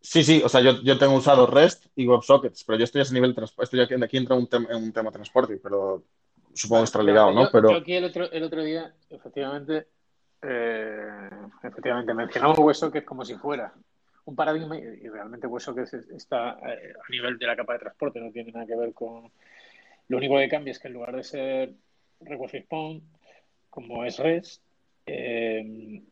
Sí, 0.00 0.24
sí, 0.24 0.40
o 0.42 0.48
sea, 0.48 0.60
yo, 0.62 0.80
yo 0.82 0.96
tengo 0.98 1.14
usado 1.14 1.46
REST 1.46 1.86
y 1.96 2.06
WebSockets, 2.08 2.64
pero 2.64 2.78
yo 2.78 2.84
estoy 2.84 3.00
a 3.00 3.02
ese 3.02 3.12
nivel 3.12 3.30
de 3.32 3.36
transporte. 3.36 3.82
Aquí, 3.82 3.94
aquí 4.02 4.16
entra 4.16 4.36
un, 4.36 4.48
tem- 4.48 4.74
un 4.74 4.92
tema 4.92 5.10
de 5.10 5.14
transporte, 5.14 5.60
pero 5.62 6.02
supongo 6.58 6.82
que 6.82 6.86
estará 6.86 7.04
ligado, 7.04 7.32
¿no? 7.32 7.44
Yo, 7.44 7.50
Pero 7.52 7.70
yo 7.70 7.76
aquí 7.78 7.94
el 7.94 8.04
otro, 8.04 8.30
el 8.30 8.42
otro 8.42 8.62
día, 8.62 8.92
efectivamente, 9.10 9.86
eh, 10.42 11.30
efectivamente, 11.62 12.12
mencionamos 12.14 12.58
WebSockets 12.58 13.06
como 13.06 13.24
si 13.24 13.34
fuera 13.36 13.72
un 14.24 14.34
paradigma 14.34 14.76
y, 14.76 15.08
realmente 15.08 15.46
WebSockets 15.46 15.94
es- 15.94 16.08
está 16.10 16.58
eh, 16.68 16.92
a 17.06 17.10
nivel 17.10 17.38
de 17.38 17.46
la 17.46 17.56
capa 17.56 17.74
de 17.74 17.78
transporte, 17.78 18.20
no 18.20 18.30
tiene 18.32 18.52
nada 18.52 18.66
que 18.66 18.76
ver 18.76 18.92
con... 18.92 19.30
Lo 20.08 20.16
único 20.16 20.36
que 20.36 20.48
cambia 20.48 20.72
es 20.72 20.78
que 20.78 20.88
en 20.88 20.94
lugar 20.94 21.14
de 21.14 21.22
ser 21.24 21.72
Request 22.20 22.54
Response, 22.54 23.06
como 23.70 24.04
es 24.04 24.18
REST, 24.18 24.62
eh, 25.06 26.02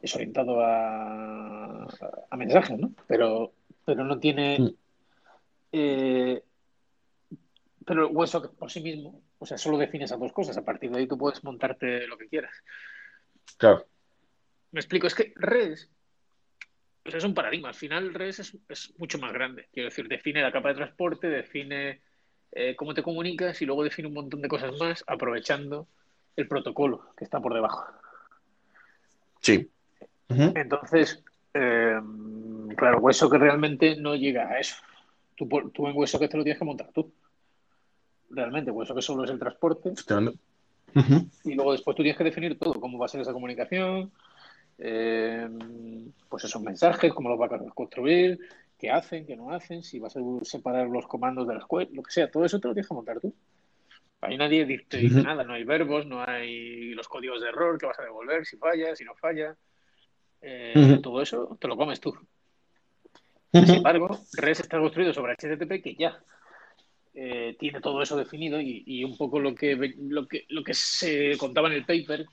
es 0.00 0.14
orientado 0.14 0.60
a, 0.64 1.86
a 2.30 2.36
mensajes, 2.36 2.78
¿no? 2.78 2.92
Pero, 3.06 3.52
pero 3.84 4.04
no 4.04 4.18
tiene... 4.18 4.58
Mm. 4.60 4.68
eh, 5.72 6.42
pero 7.88 8.06
el 8.06 8.14
WebSocket 8.14 8.50
por 8.50 8.70
sí 8.70 8.80
mismo, 8.80 9.22
o 9.38 9.46
sea, 9.46 9.56
solo 9.56 9.78
define 9.78 10.04
esas 10.04 10.20
dos 10.20 10.32
cosas. 10.32 10.58
A 10.58 10.64
partir 10.64 10.90
de 10.90 10.98
ahí 10.98 11.06
tú 11.08 11.16
puedes 11.16 11.42
montarte 11.42 12.06
lo 12.06 12.18
que 12.18 12.28
quieras. 12.28 12.54
claro. 13.56 13.86
Me 14.70 14.80
explico, 14.80 15.06
es 15.06 15.14
que 15.14 15.32
o 15.34 17.10
sea, 17.10 17.16
es 17.16 17.24
un 17.24 17.32
paradigma. 17.32 17.68
Al 17.68 17.74
final 17.74 18.12
REST 18.12 18.40
es, 18.40 18.58
es 18.68 18.94
mucho 18.98 19.18
más 19.18 19.32
grande. 19.32 19.66
Quiero 19.72 19.88
decir, 19.88 20.06
define 20.06 20.42
la 20.42 20.52
capa 20.52 20.68
de 20.68 20.74
transporte, 20.74 21.28
define 21.28 22.02
eh, 22.52 22.76
cómo 22.76 22.92
te 22.92 23.02
comunicas 23.02 23.62
y 23.62 23.64
luego 23.64 23.82
define 23.82 24.08
un 24.08 24.14
montón 24.14 24.42
de 24.42 24.48
cosas 24.48 24.76
más 24.78 25.02
aprovechando 25.06 25.88
el 26.36 26.46
protocolo 26.46 27.14
que 27.16 27.24
está 27.24 27.40
por 27.40 27.54
debajo. 27.54 27.86
Sí. 29.40 29.70
Entonces, 30.28 31.24
eh, 31.54 31.98
claro, 32.76 32.98
hueso 32.98 33.30
que 33.30 33.38
realmente 33.38 33.96
no 33.96 34.14
llega 34.14 34.46
a 34.46 34.60
eso. 34.60 34.76
Tú, 35.34 35.48
tú 35.72 35.88
en 35.88 35.96
hueso 35.96 36.18
que 36.18 36.28
te 36.28 36.36
lo 36.36 36.44
tienes 36.44 36.58
que 36.58 36.66
montar 36.66 36.92
tú. 36.92 37.10
Realmente, 38.30 38.70
hueso 38.70 38.94
que 38.94 39.02
solo 39.02 39.24
es 39.24 39.30
el 39.30 39.38
transporte 39.38 39.92
y 41.44 41.54
luego 41.54 41.72
después 41.72 41.96
tú 41.96 42.02
tienes 42.02 42.18
que 42.18 42.24
definir 42.24 42.58
todo, 42.58 42.74
cómo 42.80 42.98
va 42.98 43.06
a 43.06 43.08
ser 43.08 43.20
esa 43.20 43.32
comunicación, 43.32 44.10
eh, 44.78 45.48
pues 46.28 46.44
esos 46.44 46.60
mensajes, 46.62 47.12
cómo 47.12 47.28
los 47.30 47.38
vas 47.38 47.52
a 47.52 47.58
construir, 47.74 48.38
qué 48.78 48.90
hacen, 48.90 49.26
qué 49.26 49.36
no 49.36 49.50
hacen, 49.52 49.82
si 49.82 49.98
vas 49.98 50.16
a 50.16 50.20
separar 50.42 50.88
los 50.88 51.06
comandos 51.06 51.48
de 51.48 51.54
las 51.54 51.64
queries, 51.66 51.90
lo 51.92 52.02
que 52.02 52.10
sea, 52.10 52.30
todo 52.30 52.44
eso 52.44 52.60
te 52.60 52.68
lo 52.68 52.74
tienes 52.74 52.88
que 52.88 52.94
montar 52.94 53.20
tú. 53.20 53.32
Ahí 54.20 54.36
nadie 54.36 54.66
di- 54.66 54.84
te 54.84 54.98
dice 54.98 55.22
nada, 55.22 55.44
no 55.44 55.54
hay 55.54 55.64
verbos, 55.64 56.04
no 56.06 56.22
hay 56.26 56.92
los 56.94 57.08
códigos 57.08 57.40
de 57.40 57.48
error 57.48 57.78
que 57.78 57.86
vas 57.86 57.98
a 57.98 58.02
devolver, 58.02 58.44
si 58.44 58.56
falla, 58.56 58.94
si 58.96 59.04
no 59.04 59.14
falla. 59.14 59.56
Eh. 60.40 60.98
Todo 61.02 61.22
eso 61.22 61.56
te 61.60 61.68
lo 61.68 61.76
comes 61.76 62.00
tú. 62.00 62.14
Sin 63.52 63.76
embargo, 63.76 64.18
REST 64.34 64.62
está 64.62 64.78
construido 64.78 65.12
sobre 65.14 65.32
HTTP 65.32 65.82
que 65.82 65.94
ya 65.94 66.18
eh, 67.14 67.56
tiene 67.58 67.80
todo 67.80 68.02
eso 68.02 68.16
definido 68.16 68.60
y, 68.60 68.82
y 68.86 69.04
un 69.04 69.16
poco 69.16 69.40
lo 69.40 69.54
que, 69.54 69.94
lo, 69.98 70.26
que, 70.26 70.46
lo 70.48 70.62
que 70.62 70.74
se 70.74 71.36
contaba 71.38 71.68
en 71.68 71.74
el 71.74 71.84
paper 71.84 72.26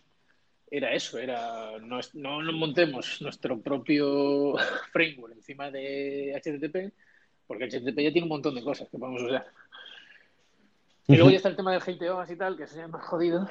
era 0.70 0.94
eso, 0.94 1.18
era 1.18 1.78
no, 1.80 2.00
no 2.14 2.42
nos 2.42 2.56
montemos 2.56 3.22
nuestro 3.22 3.60
propio 3.62 4.56
framework 4.92 5.36
encima 5.36 5.72
de 5.72 6.34
HTTP 6.44 6.94
porque 7.48 7.66
HTTP 7.66 8.00
ya 8.00 8.12
tiene 8.12 8.24
un 8.24 8.30
montón 8.30 8.56
de 8.56 8.64
cosas 8.64 8.90
que 8.90 8.98
podemos 8.98 9.22
usar. 9.22 9.46
Y 11.08 11.16
luego 11.16 11.30
ya 11.30 11.38
está 11.38 11.50
el 11.50 11.56
tema 11.56 11.72
del 11.72 11.82
GTOs 11.82 12.32
y 12.32 12.36
tal, 12.36 12.58
que 12.58 12.64
es 12.64 12.90
más 12.90 13.06
jodido, 13.06 13.48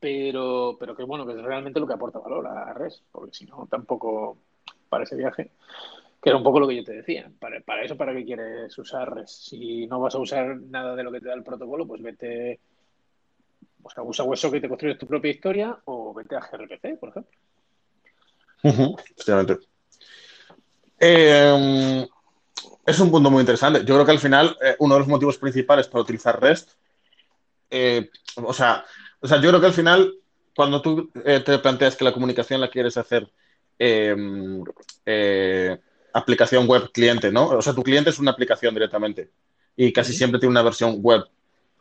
pero, 0.00 0.76
pero 0.80 0.96
que 0.96 1.04
bueno, 1.04 1.26
que 1.26 1.32
es 1.32 1.42
realmente 1.42 1.78
lo 1.78 1.86
que 1.86 1.92
aporta 1.92 2.18
valor 2.18 2.46
a 2.46 2.72
REST, 2.72 3.02
porque 3.12 3.34
si 3.34 3.44
no, 3.44 3.66
tampoco 3.70 4.38
para 4.88 5.04
ese 5.04 5.16
viaje, 5.16 5.50
que 6.24 6.30
era 6.30 6.38
un 6.38 6.42
poco 6.42 6.58
lo 6.58 6.66
que 6.66 6.76
yo 6.76 6.84
te 6.84 6.94
decía. 6.94 7.30
Para, 7.38 7.84
eso, 7.84 7.98
¿para 7.98 8.14
qué 8.14 8.24
quieres 8.24 8.78
usar 8.78 9.14
REST? 9.14 9.50
Si 9.50 9.86
no 9.86 10.00
vas 10.00 10.14
a 10.14 10.18
usar 10.18 10.56
nada 10.56 10.96
de 10.96 11.02
lo 11.02 11.12
que 11.12 11.20
te 11.20 11.28
da 11.28 11.34
el 11.34 11.42
protocolo, 11.42 11.86
pues 11.86 12.00
vete, 12.00 12.60
o 13.82 13.90
sea, 13.90 14.02
usa 14.02 14.24
WebSocket 14.24 14.56
y 14.56 14.60
te 14.62 14.68
construyes 14.68 14.98
tu 14.98 15.06
propia 15.06 15.32
historia, 15.32 15.78
o 15.84 16.14
vete 16.14 16.34
a 16.34 16.40
gRPC, 16.40 16.98
por 16.98 17.10
ejemplo. 17.10 17.30
Efectivamente. 18.62 19.58
Eh, 20.98 22.08
es 22.86 23.00
un 23.00 23.10
punto 23.10 23.30
muy 23.30 23.40
interesante. 23.40 23.80
Yo 23.80 23.94
creo 23.94 24.06
que 24.06 24.12
al 24.12 24.18
final 24.18 24.56
eh, 24.62 24.76
uno 24.78 24.94
de 24.94 25.00
los 25.00 25.08
motivos 25.08 25.36
principales 25.36 25.88
para 25.88 26.04
utilizar 26.04 26.40
REST, 26.40 26.70
eh, 27.68 28.08
o 28.36 28.54
sea, 28.54 28.82
o 29.20 29.28
sea, 29.28 29.42
yo 29.42 29.50
creo 29.50 29.60
que 29.60 29.66
al 29.66 29.74
final 29.74 30.14
cuando 30.56 30.80
tú 30.80 31.10
te 31.12 31.58
planteas 31.58 31.96
que 31.96 32.04
la 32.04 32.14
comunicación 32.14 32.62
la 32.62 32.70
quieres 32.70 32.96
hacer 32.96 33.30
aplicación 36.14 36.66
web 36.66 36.90
cliente, 36.92 37.30
¿no? 37.30 37.48
O 37.48 37.60
sea, 37.62 37.74
tu 37.74 37.82
cliente 37.82 38.08
es 38.10 38.18
una 38.18 38.30
aplicación 38.30 38.72
directamente 38.74 39.30
y 39.76 39.92
casi 39.92 40.12
siempre 40.14 40.40
tiene 40.40 40.52
una 40.52 40.62
versión 40.62 41.02
web 41.02 41.24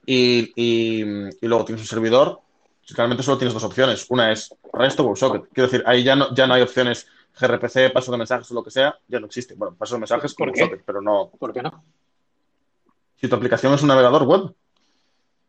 y, 0.06 0.52
y- 0.56 1.02
y 1.42 1.48
luego 1.48 1.64
tienes 1.66 1.82
un 1.84 1.88
servidor. 1.88 2.40
Realmente 2.90 3.24
solo 3.24 3.38
tienes 3.38 3.54
dos 3.54 3.64
opciones. 3.64 4.06
Una 4.10 4.32
es 4.32 4.54
REST 4.74 5.00
o 5.00 5.04
WebSocket. 5.06 5.44
Quiero 5.54 5.70
decir, 5.70 5.84
ahí 5.88 6.04
ya 6.04 6.16
no, 6.18 6.34
ya 6.36 6.46
no 6.48 6.56
hay 6.56 6.62
opciones 6.62 7.08
gRPC, 7.40 7.92
paso 7.94 8.12
de 8.12 8.18
mensajes 8.18 8.52
o 8.52 8.54
lo 8.56 8.64
que 8.64 8.72
sea. 8.72 8.98
Ya 9.08 9.20
no 9.22 9.28
existe. 9.28 9.54
Bueno, 9.56 9.76
paso 9.78 9.96
de 9.96 10.00
mensajes 10.02 10.34
con. 10.34 10.50
WebSocket, 10.50 10.84
pero 10.86 11.02
no. 11.02 11.32
¿Por 11.40 11.54
qué 11.54 11.62
no? 11.62 11.84
Si 13.22 13.28
tu 13.30 13.36
aplicación 13.36 13.74
es 13.74 13.82
un 13.82 13.88
navegador 13.88 14.24
web, 14.24 14.54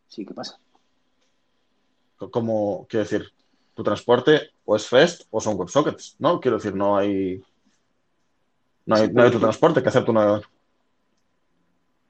Sí, 0.08 0.24
¿qué 0.24 0.32
pasa? 0.32 0.58
como, 2.30 2.86
quiero 2.88 3.04
decir, 3.04 3.32
tu 3.74 3.82
transporte 3.82 4.50
o 4.64 4.76
es 4.76 4.90
REST 4.90 5.26
o 5.30 5.40
son 5.40 5.58
WebSockets, 5.58 6.16
¿no? 6.20 6.40
Quiero 6.40 6.56
decir, 6.58 6.74
no 6.74 6.96
hay. 6.96 7.42
No 8.86 8.96
hay, 8.96 9.06
Sí, 9.06 9.12
no 9.12 9.22
hay 9.22 9.30
tu 9.30 9.40
transporte 9.40 9.82
que 9.82 9.88
hacer 9.88 10.04
tu 10.04 10.12
navegador. 10.12 10.44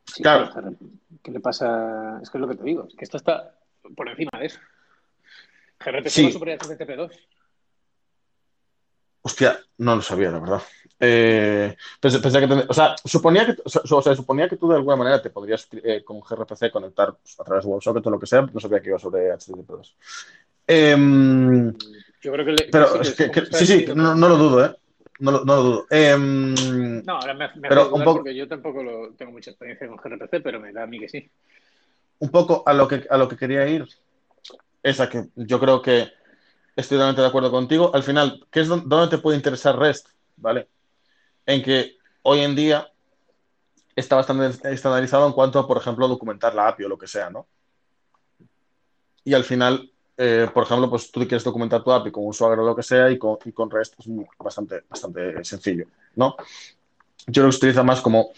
Sí, 0.07 0.23
Claro. 0.23 0.50
¿Qué 1.23 1.31
le 1.31 1.40
pasa? 1.40 2.19
Es 2.23 2.28
que 2.31 2.37
es 2.38 2.43
lo 2.43 2.49
que 2.49 2.57
te 2.57 2.64
digo, 2.64 2.87
es 2.88 2.95
que 2.95 3.04
esto 3.04 3.16
está 3.16 3.54
por 3.97 4.09
encima 4.09 4.31
de 4.38 4.47
eso. 4.47 4.59
gRPC 5.81 6.11
Sí. 6.11 6.26
va 6.26 6.33
sobre 6.33 6.59
HTTP2. 6.59 7.11
Hostia, 9.23 9.59
no 9.78 9.97
lo 9.97 10.02
sabía, 10.02 10.31
la 10.31 10.38
verdad. 10.38 10.62
Eh, 11.00 11.75
pensé, 11.99 12.19
pensé 12.21 12.40
que 12.40 12.47
ten- 12.47 12.66
o 12.69 12.75
sea, 12.75 12.95
suponía 13.04 13.47
que, 13.47 13.57
o 13.64 14.02
sea, 14.02 14.14
suponía 14.14 14.49
que 14.49 14.57
tú 14.57 14.69
de 14.69 14.76
alguna 14.76 14.97
manera 14.97 15.23
te 15.23 15.31
podrías 15.31 15.66
eh, 15.83 16.04
con 16.04 16.21
gRPC 16.21 16.71
conectar 16.71 17.16
pues, 17.16 17.40
a 17.40 17.45
través 17.45 17.64
de 17.64 17.71
WebSocket 17.71 18.07
o 18.07 18.11
lo 18.11 18.21
que 18.21 18.26
sea, 18.26 18.43
no 18.43 18.61
sabía 18.61 18.81
que 18.81 18.90
iba 18.90 18.99
sobre 18.99 19.33
HTTP2. 19.33 19.95
Em, 20.66 21.73
Yo 22.21 22.33
creo 22.33 22.45
que, 22.45 22.52
le- 22.52 22.69
pero 22.71 22.93
que 22.93 23.00
es 23.00 23.09
sí, 23.09 23.14
que, 23.16 23.31
que- 23.31 23.47
sí, 23.66 23.87
no, 23.95 24.14
no 24.14 24.28
lo 24.28 24.37
dudo, 24.37 24.64
¿eh? 24.64 24.76
No, 25.21 25.30
lo- 25.30 25.44
no 25.44 25.56
lo 25.56 25.62
dudo. 25.62 25.87
Em, 25.90 27.02
No, 27.04 27.14
ahora 27.14 27.35
me, 27.35 27.49
me 27.56 27.68
Pero 27.68 27.90
un 27.94 28.02
poco- 28.02 28.18
porque 28.18 28.35
yo 28.35 28.49
tampoco 28.49 28.83
lo, 28.83 29.12
tengo 29.14 29.33
mucha 29.33 29.50
experiencia 29.50 29.87
con 29.87 29.97
gRPC, 29.97 30.40
pero 30.42 30.61
me 30.61 30.73
da 30.73 30.83
a 30.83 30.87
mí 30.87 30.99
que 31.00 31.09
sí. 31.09 31.30
un 32.18 32.30
poco 32.30 32.62
a 32.66 32.73
lo 32.73 32.88
que, 32.88 33.06
a 33.11 33.16
lo 33.16 33.28
que 33.28 33.37
quería 33.37 33.66
ir 33.68 33.87
es 34.83 35.00
a 35.00 35.09
que 35.09 35.25
yo 35.37 35.61
creo 35.61 35.80
que 35.83 36.09
estoy 36.76 36.97
totalmente 36.97 37.23
de 37.23 37.28
acuerdo 37.28 37.50
contigo. 37.50 37.94
Al 37.94 38.02
final, 38.02 38.44
¿qué 38.50 38.61
es 38.61 38.68
dónde 38.68 39.09
te 39.09 39.18
puede 39.18 39.37
interesar 39.37 39.78
REST? 39.78 40.09
¿Vale? 40.37 40.68
En 41.47 41.62
que 41.62 41.97
hoy 42.23 42.40
en 42.40 42.54
día 42.56 42.88
está 43.94 44.16
bastante 44.16 44.47
estandarizado 44.73 45.26
en 45.26 45.33
cuanto 45.33 45.59
a, 45.59 45.66
por 45.66 45.76
ejemplo, 45.76 46.09
documentar 46.09 46.54
la 46.54 46.68
API 46.68 46.87
o 46.87 46.88
lo 46.88 46.99
que 46.99 47.06
sea, 47.06 47.30
¿no? 47.30 47.47
Y 49.25 49.35
al 49.35 49.44
final, 49.44 49.90
eh, 50.16 50.49
por 50.52 50.64
ejemplo, 50.64 50.88
pues 50.88 51.11
tú 51.11 51.21
quieres 51.21 51.44
documentar 51.44 51.83
tu 51.83 51.92
API 51.92 52.12
con 52.12 52.25
un 52.25 52.35
o 52.40 52.56
lo 52.56 52.76
que 52.76 52.83
sea 52.83 53.11
y 53.11 53.18
con, 53.18 53.37
con 53.52 53.71
REST 53.71 53.94
es 53.99 54.06
muy- 54.06 54.26
bastante, 54.38 54.83
bastante 54.88 55.44
sencillo, 55.44 55.87
¿no? 56.16 56.37
Yo 57.26 57.42
lo 57.42 57.49
utilizo 57.49 57.83
más 57.83 58.00
como 58.00 58.30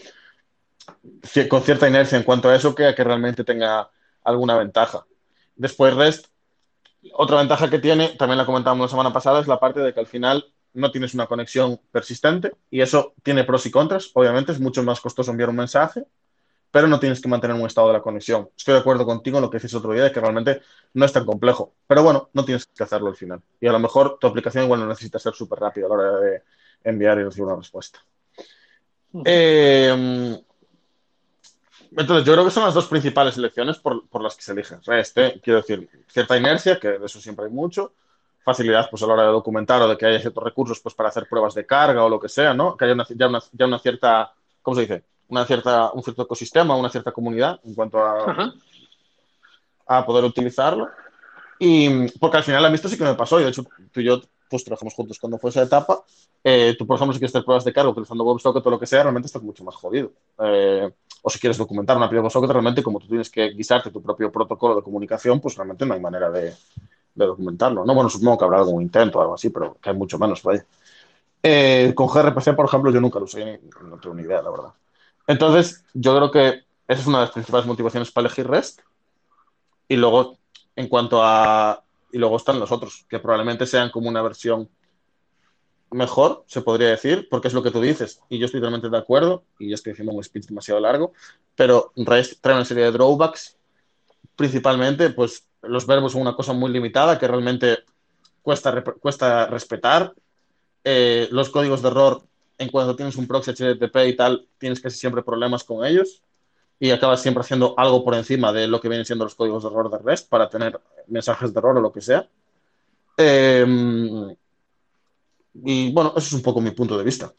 con 1.49 1.61
cierta 1.61 1.87
inercia 1.87 2.17
en 2.17 2.23
cuanto 2.23 2.49
a 2.49 2.55
eso 2.55 2.73
que 2.73 2.85
a 2.85 2.95
que 2.95 3.03
realmente 3.03 3.43
tenga 3.43 3.89
alguna 4.23 4.57
ventaja. 4.57 5.05
Después 5.55 5.95
REST, 5.95 6.27
otra 7.13 7.37
ventaja 7.37 7.69
que 7.69 7.79
tiene, 7.79 8.09
también 8.09 8.37
la 8.37 8.45
comentábamos 8.45 8.85
la 8.85 8.89
semana 8.89 9.13
pasada, 9.13 9.39
es 9.39 9.47
la 9.47 9.59
parte 9.59 9.79
de 9.79 9.93
que 9.93 9.99
al 9.99 10.07
final 10.07 10.45
no 10.73 10.91
tienes 10.91 11.13
una 11.13 11.27
conexión 11.27 11.79
persistente 11.91 12.53
y 12.69 12.81
eso 12.81 13.13
tiene 13.23 13.43
pros 13.43 13.65
y 13.65 13.71
contras. 13.71 14.11
Obviamente 14.13 14.51
es 14.51 14.59
mucho 14.59 14.83
más 14.83 15.01
costoso 15.01 15.31
enviar 15.31 15.49
un 15.49 15.55
mensaje, 15.55 16.05
pero 16.77 16.87
no 16.87 16.99
tienes 16.99 17.19
que 17.19 17.27
mantener 17.27 17.55
un 17.55 17.65
estado 17.65 17.87
de 17.87 17.93
la 17.93 18.03
conexión. 18.03 18.51
Estoy 18.55 18.75
de 18.75 18.81
acuerdo 18.81 19.03
contigo 19.03 19.39
en 19.39 19.41
lo 19.41 19.49
que 19.49 19.57
dices 19.57 19.73
otro 19.73 19.93
día, 19.93 20.03
de 20.03 20.11
que 20.11 20.19
realmente 20.19 20.61
no 20.93 21.05
es 21.05 21.11
tan 21.11 21.25
complejo. 21.25 21.73
Pero 21.87 22.03
bueno, 22.03 22.29
no 22.33 22.45
tienes 22.45 22.67
que 22.67 22.83
hacerlo 22.83 23.07
al 23.07 23.15
final. 23.15 23.41
Y 23.59 23.65
a 23.65 23.71
lo 23.71 23.79
mejor 23.79 24.19
tu 24.19 24.27
aplicación 24.27 24.65
igual 24.65 24.81
no 24.81 24.85
necesita 24.85 25.17
ser 25.17 25.33
súper 25.33 25.57
rápida 25.57 25.87
a 25.87 25.89
la 25.89 25.95
hora 25.95 26.19
de 26.19 26.43
enviar 26.83 27.17
y 27.17 27.23
recibir 27.23 27.47
una 27.47 27.55
respuesta. 27.55 27.97
Eh, 29.25 30.39
entonces, 31.97 32.25
yo 32.27 32.33
creo 32.33 32.45
que 32.45 32.51
son 32.51 32.65
las 32.65 32.75
dos 32.75 32.85
principales 32.85 33.35
elecciones 33.37 33.79
por, 33.79 34.07
por 34.07 34.21
las 34.21 34.35
que 34.35 34.43
se 34.43 34.51
eligen. 34.51 34.79
REST, 34.85 35.17
¿eh? 35.17 35.41
quiero 35.41 35.61
decir, 35.61 35.89
cierta 36.07 36.37
inercia, 36.37 36.79
que 36.79 36.89
de 36.89 37.05
eso 37.07 37.19
siempre 37.19 37.45
hay 37.45 37.51
mucho, 37.51 37.93
facilidad 38.43 38.87
pues, 38.91 39.01
a 39.01 39.07
la 39.07 39.13
hora 39.13 39.23
de 39.23 39.29
documentar 39.29 39.81
o 39.81 39.87
de 39.87 39.97
que 39.97 40.05
haya 40.05 40.19
ciertos 40.19 40.43
recursos 40.43 40.79
pues, 40.79 40.93
para 40.93 41.09
hacer 41.09 41.27
pruebas 41.27 41.55
de 41.55 41.65
carga 41.65 42.03
o 42.03 42.09
lo 42.09 42.19
que 42.19 42.29
sea, 42.29 42.53
¿no? 42.53 42.77
Que 42.77 42.85
haya 42.85 42.93
una, 42.93 43.07
ya, 43.09 43.27
una, 43.27 43.41
ya 43.51 43.65
una 43.65 43.79
cierta, 43.79 44.31
¿cómo 44.61 44.75
se 44.75 44.81
dice? 44.81 45.16
Una 45.29 45.45
cierta, 45.45 45.91
un 45.91 46.03
cierto 46.03 46.23
ecosistema, 46.23 46.75
una 46.75 46.89
cierta 46.89 47.11
comunidad 47.11 47.59
en 47.63 47.73
cuanto 47.73 47.99
a, 47.99 48.51
a 49.87 50.05
poder 50.05 50.23
utilizarlo. 50.23 50.89
Y 51.59 52.09
porque 52.19 52.37
al 52.37 52.43
final 52.43 52.65
a 52.65 52.69
mí 52.69 52.75
esto 52.75 52.87
sí 52.89 52.97
que 52.97 53.03
me 53.03 53.15
pasó, 53.15 53.39
y 53.39 53.43
de 53.43 53.49
hecho 53.49 53.65
tú 53.91 53.99
y 53.99 54.05
yo 54.05 54.21
pues 54.49 54.63
trabajamos 54.63 54.93
juntos 54.93 55.19
cuando 55.19 55.37
fue 55.37 55.49
esa 55.49 55.63
etapa. 55.63 56.03
Eh, 56.43 56.75
tú, 56.77 56.87
por 56.87 56.95
ejemplo, 56.95 57.13
si 57.13 57.19
quieres 57.19 57.35
hacer 57.35 57.43
pruebas 57.43 57.65
de 57.65 57.73
carga 57.73 57.89
utilizando 57.89 58.23
WebSocket 58.23 58.65
o 58.65 58.69
lo 58.69 58.79
que 58.79 58.85
sea, 58.85 59.03
realmente 59.03 59.25
estás 59.25 59.41
mucho 59.41 59.63
más 59.63 59.75
jodido. 59.75 60.11
Eh, 60.39 60.89
o 61.21 61.29
si 61.29 61.39
quieres 61.39 61.57
documentar 61.57 61.97
una 61.97 62.07
prueba 62.07 62.21
de 62.21 62.25
WebSocket, 62.27 62.51
realmente 62.51 62.83
como 62.83 62.99
tú 62.99 63.07
tienes 63.07 63.29
que 63.29 63.49
guisarte 63.49 63.91
tu 63.91 64.01
propio 64.01 64.31
protocolo 64.31 64.75
de 64.75 64.81
comunicación, 64.81 65.41
pues 65.41 65.55
realmente 65.55 65.85
no 65.85 65.93
hay 65.93 65.99
manera 65.99 66.29
de, 66.29 66.53
de 67.15 67.25
documentarlo. 67.25 67.83
No, 67.83 67.93
bueno, 67.93 68.09
supongo 68.09 68.37
que 68.37 68.45
habrá 68.45 68.59
algún 68.59 68.81
intento 68.81 69.19
o 69.19 69.21
algo 69.21 69.33
así, 69.33 69.49
pero 69.49 69.77
que 69.81 69.89
hay 69.89 69.95
mucho 69.95 70.17
menos, 70.17 70.41
vaya. 70.43 70.65
Eh, 71.43 71.93
con 71.95 72.07
gRPC, 72.07 72.55
por 72.55 72.65
ejemplo, 72.65 72.91
yo 72.91 73.01
nunca 73.01 73.19
lo 73.19 73.25
usé, 73.25 73.43
ni, 73.43 73.69
no 73.89 73.97
tengo 73.97 74.15
ni 74.15 74.23
idea, 74.23 74.41
la 74.41 74.49
verdad. 74.49 74.73
Entonces, 75.27 75.83
yo 75.93 76.15
creo 76.15 76.31
que 76.31 76.63
esa 76.87 77.01
es 77.01 77.07
una 77.07 77.19
de 77.19 77.25
las 77.25 77.33
principales 77.33 77.67
motivaciones 77.67 78.11
para 78.11 78.27
elegir 78.27 78.47
REST. 78.47 78.81
Y 79.87 79.95
luego, 79.97 80.37
en 80.75 80.87
cuanto 80.87 81.21
a... 81.23 81.83
Y 82.11 82.17
luego 82.17 82.37
están 82.37 82.59
los 82.59 82.71
otros, 82.71 83.05
que 83.09 83.19
probablemente 83.19 83.65
sean 83.65 83.91
como 83.91 84.07
una 84.07 84.21
versión 84.21 84.69
mejor, 85.91 86.43
se 86.47 86.61
podría 86.61 86.89
decir, 86.89 87.27
porque 87.29 87.47
es 87.47 87.53
lo 87.53 87.63
que 87.63 87.71
tú 87.71 87.81
dices, 87.81 88.21
y 88.29 88.39
yo 88.39 88.45
estoy 88.45 88.59
totalmente 88.59 88.89
de 88.89 88.97
acuerdo, 88.97 89.43
y 89.57 89.69
yo 89.69 89.75
estoy 89.75 89.93
haciendo 89.93 90.13
un 90.13 90.23
speech 90.23 90.47
demasiado 90.47 90.79
largo, 90.79 91.13
pero 91.55 91.93
REST 91.95 92.41
trae 92.41 92.55
una 92.55 92.65
serie 92.65 92.85
de 92.85 92.91
drawbacks, 92.91 93.57
principalmente, 94.35 95.09
pues 95.09 95.47
los 95.61 95.85
verbos 95.85 96.13
son 96.13 96.21
una 96.21 96.35
cosa 96.35 96.53
muy 96.53 96.71
limitada 96.71 97.17
que 97.17 97.27
realmente 97.27 97.79
cuesta, 98.41 98.83
cuesta 98.99 99.47
respetar. 99.47 100.13
Eh, 100.83 101.27
los 101.31 101.49
códigos 101.49 101.81
de 101.81 101.89
error, 101.89 102.23
en 102.57 102.69
cuanto 102.69 102.95
tienes 102.95 103.15
un 103.15 103.27
proxy 103.27 103.51
HTTP 103.51 103.95
y 104.07 104.15
tal, 104.15 104.47
tienes 104.57 104.79
casi 104.79 104.97
siempre 104.97 105.23
problemas 105.23 105.63
con 105.63 105.85
ellos 105.85 106.23
y 106.79 106.91
acabas 106.91 107.21
siempre 107.21 107.41
haciendo 107.41 107.73
algo 107.77 108.03
por 108.03 108.15
encima 108.15 108.53
de 108.53 108.67
lo 108.67 108.79
que 108.79 108.89
vienen 108.89 109.05
siendo 109.05 109.25
los 109.25 109.35
códigos 109.35 109.63
de 109.63 109.69
error 109.69 109.89
de 109.89 109.97
REST 109.99 110.29
para 110.29 110.49
tener 110.49 110.79
mensajes 111.07 111.53
de 111.53 111.59
error 111.59 111.77
o 111.77 111.81
lo 111.81 111.91
que 111.91 112.01
sea. 112.01 112.27
Eh, 113.17 113.65
y 115.63 115.91
bueno, 115.91 116.09
eso 116.15 116.27
es 116.27 116.33
un 116.33 116.43
poco 116.43 116.61
mi 116.61 116.71
punto 116.71 116.97
de 116.97 117.03
vista. 117.03 117.33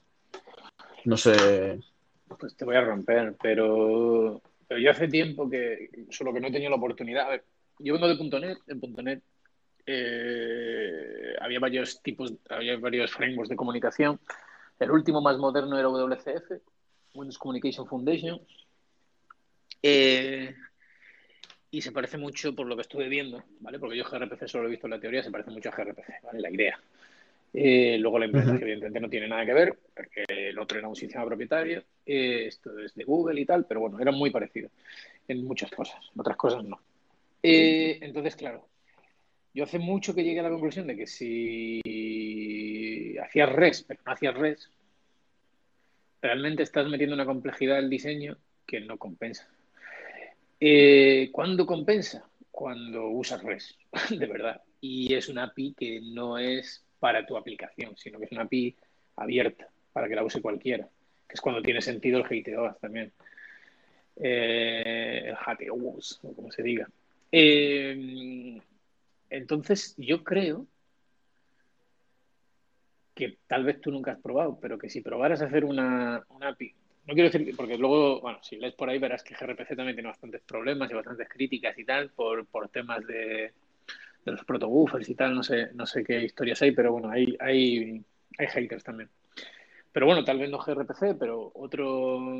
No 1.05 1.17
sé. 1.17 1.81
Pues 2.39 2.57
te 2.57 2.65
voy 2.65 2.77
a 2.77 2.83
romper, 2.83 3.37
pero, 3.41 4.43
pero 4.67 4.81
yo 4.81 4.91
hace 4.91 5.09
tiempo 5.09 5.49
que, 5.49 5.89
solo 6.11 6.33
que 6.33 6.41
no 6.41 6.49
he 6.49 6.53
tenido 6.53 6.71
la 6.71 6.77
oportunidad. 6.77 7.27
A 7.27 7.31
ver, 7.31 7.45
yo 7.79 7.95
vengo 7.95 8.09
de 8.09 8.41
.NET, 8.41 8.59
en 8.67 8.81
.NET 9.05 9.23
eh, 9.87 11.35
había 11.41 11.61
varios 11.61 12.03
tipos, 12.03 12.35
había 12.51 12.77
varios 12.77 13.13
frameworks 13.13 13.49
de 13.49 13.57
comunicación. 13.57 14.21
El 14.78 14.90
último 14.90 15.20
más 15.20 15.38
moderno 15.38 15.78
era 15.78 15.88
WCF, 15.88 16.52
Windows 17.14 17.38
Communication 17.38 17.87
Foundation. 17.87 18.40
Eh, 19.82 20.54
y 21.70 21.82
se 21.82 21.92
parece 21.92 22.16
mucho 22.16 22.54
por 22.54 22.66
lo 22.66 22.76
que 22.76 22.82
estuve 22.82 23.08
viendo, 23.08 23.42
¿vale? 23.61 23.78
Porque 23.78 23.97
yo 23.97 24.04
gRPC 24.04 24.47
solo 24.47 24.66
he 24.66 24.70
visto 24.70 24.87
en 24.87 24.92
la 24.92 25.00
teoría, 25.00 25.23
se 25.23 25.30
parece 25.30 25.50
mucho 25.50 25.68
a 25.68 25.73
gRPC, 25.73 26.23
¿vale? 26.23 26.40
La 26.40 26.50
idea. 26.50 26.80
Eh, 27.52 27.97
luego 27.99 28.18
la 28.18 28.26
empresa, 28.26 28.50
uh 28.50 28.54
-huh. 28.54 28.62
evidentemente 28.62 29.00
no 29.00 29.08
tiene 29.08 29.28
nada 29.28 29.44
que 29.44 29.54
ver, 29.54 29.78
porque 29.94 30.25
el 30.28 30.58
otro 30.58 30.78
era 30.78 30.88
un 30.88 30.97
sistema 30.97 31.25
propietario, 31.26 31.82
eh, 32.04 32.47
esto 32.47 32.78
es 32.78 32.94
de 32.94 33.04
Google 33.04 33.40
y 33.40 33.47
tal, 33.47 33.64
pero 33.64 33.80
bueno, 33.80 33.99
era 34.00 34.12
muy 34.12 34.30
parecido 34.30 34.70
en 35.26 35.44
muchas 35.44 35.70
cosas, 35.70 35.99
en 36.14 36.20
otras 36.20 36.37
cosas 36.37 36.64
no. 36.64 36.78
Eh, 37.42 37.99
entonces, 38.02 38.36
claro, 38.36 38.68
yo 39.54 39.65
hace 39.65 39.78
mucho 39.78 40.15
que 40.15 40.25
llegué 40.25 40.41
a 40.41 40.45
la 40.45 40.50
conclusión 40.50 40.87
de 40.87 40.97
que 40.97 41.06
si 41.06 41.80
hacías 43.19 43.50
res, 43.52 43.82
pero 43.82 44.00
no 44.04 44.13
hacías 44.13 44.34
res, 44.34 44.71
realmente 46.23 46.63
estás 46.63 46.89
metiendo 46.89 47.15
una 47.15 47.26
complejidad 47.26 47.76
del 47.76 47.91
diseño 47.91 48.37
que 48.67 48.80
no 48.80 48.99
compensa. 48.99 49.49
Eh, 50.61 51.30
¿Cuándo 51.32 51.67
compensa? 51.67 52.28
Cuando 52.50 53.08
usas 53.08 53.43
res, 53.43 53.76
de 54.11 54.26
verdad. 54.26 54.63
Y 54.80 55.15
es 55.15 55.28
una 55.28 55.45
API 55.45 55.75
que 55.75 56.00
no 56.00 56.39
es 56.39 56.84
para 56.99 57.25
tu 57.26 57.37
aplicación, 57.37 57.97
sino 57.97 58.19
que 58.19 58.26
es 58.26 58.32
una 58.32 58.43
API 58.43 58.76
abierta 59.17 59.69
para 59.93 60.08
que 60.08 60.15
la 60.15 60.25
use 60.25 60.41
cualquiera, 60.43 60.89
que 61.26 61.34
es 61.34 61.41
cuando 61.41 61.63
tiene 61.63 61.80
sentido 61.80 62.19
el 62.19 62.25
GTOAS 62.25 62.78
también. 62.78 63.13
Eh, 64.17 65.25
el 65.28 65.34
GTOAS, 65.34 66.21
o 66.23 66.32
como 66.34 66.50
se 66.50 66.63
diga. 66.63 66.89
Eh, 67.30 68.61
entonces, 69.30 69.95
yo 69.99 70.25
creo 70.25 70.67
que 73.14 73.38
tal 73.47 73.64
vez 73.64 73.80
tú 73.80 73.91
nunca 73.91 74.12
has 74.12 74.21
probado, 74.21 74.58
pero 74.60 74.78
que 74.78 74.88
si 74.88 75.00
probaras 75.00 75.43
hacer 75.43 75.64
una, 75.64 76.25
API, 76.41 76.75
no 77.06 77.14
quiero 77.14 77.30
decir, 77.30 77.56
porque 77.56 77.76
luego, 77.76 78.21
bueno, 78.21 78.38
si 78.43 78.56
lees 78.56 78.75
por 78.75 78.88
ahí 78.88 78.99
verás 78.99 79.25
que 79.25 79.34
gRPC 79.34 79.75
también 79.75 79.97
tiene 79.97 80.08
bastantes 80.08 80.43
problemas 80.43 80.91
y 80.91 80.95
bastantes 80.95 81.28
críticas 81.28 81.76
y 81.78 81.84
tal 81.84 82.10
por, 82.10 82.47
por 82.47 82.69
temas 82.69 83.04
de, 83.06 83.52
de 84.25 84.32
los 84.32 84.45
protobuffers 84.45 85.08
y 85.08 85.14
tal, 85.14 85.34
no 85.34 85.43
sé, 85.43 85.73
no 85.75 85.86
sé 85.86 86.04
qué 86.04 86.23
historias 86.23 86.62
hay, 86.62 86.73
pero 86.73 86.93
bueno, 86.93 87.10
hay, 87.10 87.36
hay, 87.41 88.04
hay 88.38 88.47
haters 88.47 88.84
también. 88.84 89.10
Pero 89.91 90.06
bueno, 90.06 90.23
tal 90.25 90.38
vez 90.38 90.50
no 90.50 90.58
gRPC, 90.58 91.19
pero 91.19 91.50
otro 91.54 92.38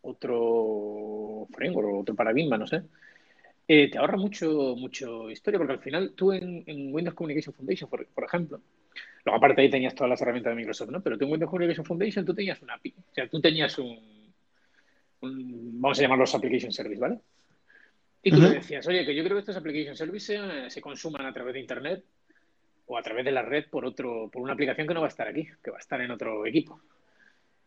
otro 0.00 1.46
framework 1.54 2.00
otro 2.00 2.14
paradigma, 2.14 2.58
no 2.58 2.66
sé, 2.66 2.82
eh, 3.74 3.88
te 3.90 3.96
ahorra 3.96 4.18
mucho, 4.18 4.76
mucho 4.76 5.30
historia, 5.30 5.56
porque 5.58 5.72
al 5.72 5.78
final 5.78 6.12
tú 6.14 6.30
en, 6.30 6.62
en 6.66 6.92
Windows 6.92 7.14
Communication 7.14 7.54
Foundation, 7.54 7.88
por, 7.88 8.06
por, 8.08 8.24
ejemplo, 8.24 8.60
luego 9.24 9.38
aparte 9.38 9.62
ahí 9.62 9.70
tenías 9.70 9.94
todas 9.94 10.10
las 10.10 10.20
herramientas 10.20 10.50
de 10.50 10.56
Microsoft, 10.56 10.90
¿no? 10.90 11.00
Pero 11.00 11.16
tú 11.16 11.24
en 11.24 11.30
Windows 11.32 11.50
Communication 11.50 11.86
Foundation 11.86 12.26
tú 12.26 12.34
tenías 12.34 12.60
una 12.60 12.74
API, 12.74 12.94
o 12.98 13.14
sea, 13.14 13.26
tú 13.28 13.40
tenías 13.40 13.78
un, 13.78 14.32
un 15.22 15.80
vamos 15.80 15.98
a 15.98 16.02
llamarlos 16.02 16.34
Application 16.34 16.70
Service, 16.70 17.00
¿vale? 17.00 17.18
Y 18.22 18.30
tú 18.30 18.36
uh 18.36 18.40
-huh. 18.40 18.48
le 18.50 18.54
decías, 18.56 18.86
oye, 18.86 19.06
que 19.06 19.14
yo 19.14 19.24
creo 19.24 19.36
que 19.36 19.40
estos 19.40 19.56
Application 19.56 19.96
Services 19.96 20.38
se, 20.38 20.70
se, 20.70 20.80
consuman 20.82 21.24
a 21.24 21.32
través 21.32 21.54
de 21.54 21.60
Internet 21.60 22.04
o 22.86 22.98
a 22.98 23.02
través 23.02 23.24
de 23.24 23.32
la 23.32 23.40
red 23.40 23.70
por, 23.70 23.86
otro, 23.86 24.28
por 24.30 24.42
una 24.42 24.52
aplicación 24.52 24.86
que 24.86 24.92
no 24.92 25.00
va 25.00 25.06
a 25.06 25.08
estar 25.08 25.26
aquí, 25.26 25.48
que 25.64 25.70
va 25.70 25.78
a 25.78 25.80
estar 25.80 25.98
en 26.02 26.10
otro 26.10 26.44
equipo. 26.44 26.78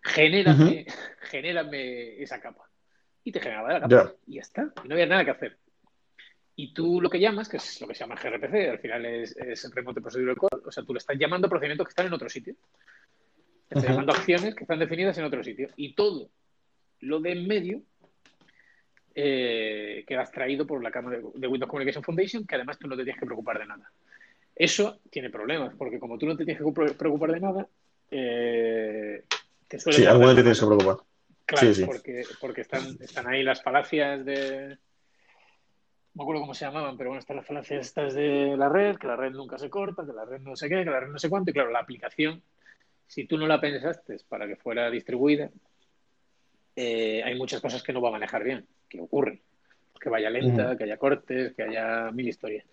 Genérame, 0.03 0.85
uh 0.87 0.91
-huh. 0.91 0.93
genérame 1.31 2.21
esa 2.21 2.39
capa. 2.39 2.69
Y 3.23 3.31
te 3.31 3.39
generaba 3.39 3.73
la 3.73 3.79
capa. 3.79 3.89
Yeah. 3.89 4.13
Y 4.27 4.35
ya 4.35 4.41
está. 4.41 4.71
Y 4.83 4.87
no 4.87 4.93
había 4.93 5.07
nada 5.07 5.25
que 5.25 5.31
hacer. 5.31 5.57
Y 6.57 6.73
tú 6.73 7.01
lo 7.01 7.09
que 7.09 7.19
llamas, 7.19 7.49
que 7.49 7.57
es 7.57 7.81
lo 7.81 7.87
que 7.87 7.95
se 7.95 8.01
llama 8.01 8.15
gRPC, 8.15 8.69
al 8.69 8.79
final 8.79 9.05
es, 9.05 9.35
es 9.35 9.69
Remote 9.73 10.01
Procedural 10.01 10.37
Call, 10.37 10.61
o 10.65 10.71
sea, 10.71 10.83
tú 10.83 10.93
le 10.93 10.99
estás 10.99 11.17
llamando 11.17 11.49
procedimientos 11.49 11.87
que 11.87 11.91
están 11.91 12.07
en 12.07 12.13
otro 12.13 12.29
sitio. 12.29 12.55
Estás 13.69 13.83
uh 13.83 13.85
-huh. 13.85 13.89
llamando 13.89 14.13
acciones 14.13 14.55
que 14.55 14.63
están 14.63 14.79
definidas 14.79 15.17
en 15.17 15.25
otro 15.25 15.43
sitio. 15.43 15.69
Y 15.75 15.93
todo 15.95 16.29
lo 17.01 17.19
de 17.19 17.31
en 17.31 17.47
medio 17.47 17.81
eh, 19.13 20.03
queda 20.07 20.25
traído 20.25 20.67
por 20.67 20.83
la 20.83 20.91
cama 20.91 21.11
de, 21.11 21.23
de, 21.33 21.47
Windows 21.47 21.69
Communication 21.69 22.03
Foundation, 22.03 22.45
que 22.45 22.55
además 22.55 22.77
tú 22.77 22.87
no 22.87 22.97
te 22.97 23.03
tienes 23.03 23.19
que 23.19 23.25
preocupar 23.25 23.59
de 23.59 23.65
nada. 23.65 23.89
Eso 24.55 24.99
tiene 25.09 25.29
problemas, 25.29 25.73
porque 25.77 25.99
como 25.99 26.17
tú 26.17 26.25
no 26.25 26.35
te 26.35 26.45
tienes 26.45 26.61
que 26.63 26.93
preocupar 26.93 27.31
de 27.31 27.39
nada, 27.39 27.67
eh, 28.11 29.23
te 29.67 29.79
suele. 29.79 29.97
Sí, 29.97 30.05
algo 30.05 30.27
te 30.29 30.41
tienes 30.41 30.59
que 30.59 30.65
preocupar. 30.65 30.97
Claro, 31.45 31.67
sí, 31.67 31.75
sí. 31.75 31.85
Porque, 31.85 32.23
porque 32.39 32.61
están, 32.61 32.97
están 33.01 33.27
ahí 33.27 33.43
las 33.43 33.61
falacias 33.61 34.25
de. 34.25 34.77
No 36.15 36.19
me 36.19 36.23
acuerdo 36.23 36.41
cómo 36.41 36.53
se 36.53 36.65
llamaban, 36.65 36.97
pero 36.97 37.09
bueno, 37.09 37.19
están 37.19 37.35
las 37.35 37.45
falacias 37.45 37.87
estas 37.87 38.13
de 38.13 38.55
la 38.57 38.69
red, 38.69 38.95
que 38.95 39.05
la 39.05 39.17
red 39.17 39.31
nunca 39.31 39.57
se 39.57 39.69
corta, 39.69 40.05
que 40.05 40.13
la 40.13 40.23
red 40.23 40.39
no 40.39 40.55
sé 40.55 40.69
qué, 40.69 40.83
que 40.83 40.89
la 40.89 41.01
red 41.01 41.09
no 41.09 41.19
sé 41.19 41.29
cuánto, 41.29 41.51
y 41.51 41.53
claro, 41.53 41.71
la 41.71 41.79
aplicación, 41.79 42.41
si 43.05 43.25
tú 43.25 43.37
no 43.37 43.47
la 43.47 43.59
pensaste 43.59 44.15
para 44.29 44.47
que 44.47 44.55
fuera 44.55 44.89
distribuida, 44.89 45.49
eh, 46.75 47.21
hay 47.23 47.35
muchas 47.37 47.61
cosas 47.61 47.83
que 47.83 47.93
no 47.93 48.01
va 48.01 48.09
a 48.09 48.13
manejar 48.13 48.43
bien, 48.43 48.65
que 48.89 49.01
ocurren. 49.01 49.41
Que 49.99 50.09
vaya 50.09 50.29
lenta, 50.29 50.77
que 50.77 50.83
haya 50.83 50.97
cortes, 50.97 51.53
que 51.53 51.63
haya 51.63 52.11
mil 52.11 52.27
historias. 52.27 52.65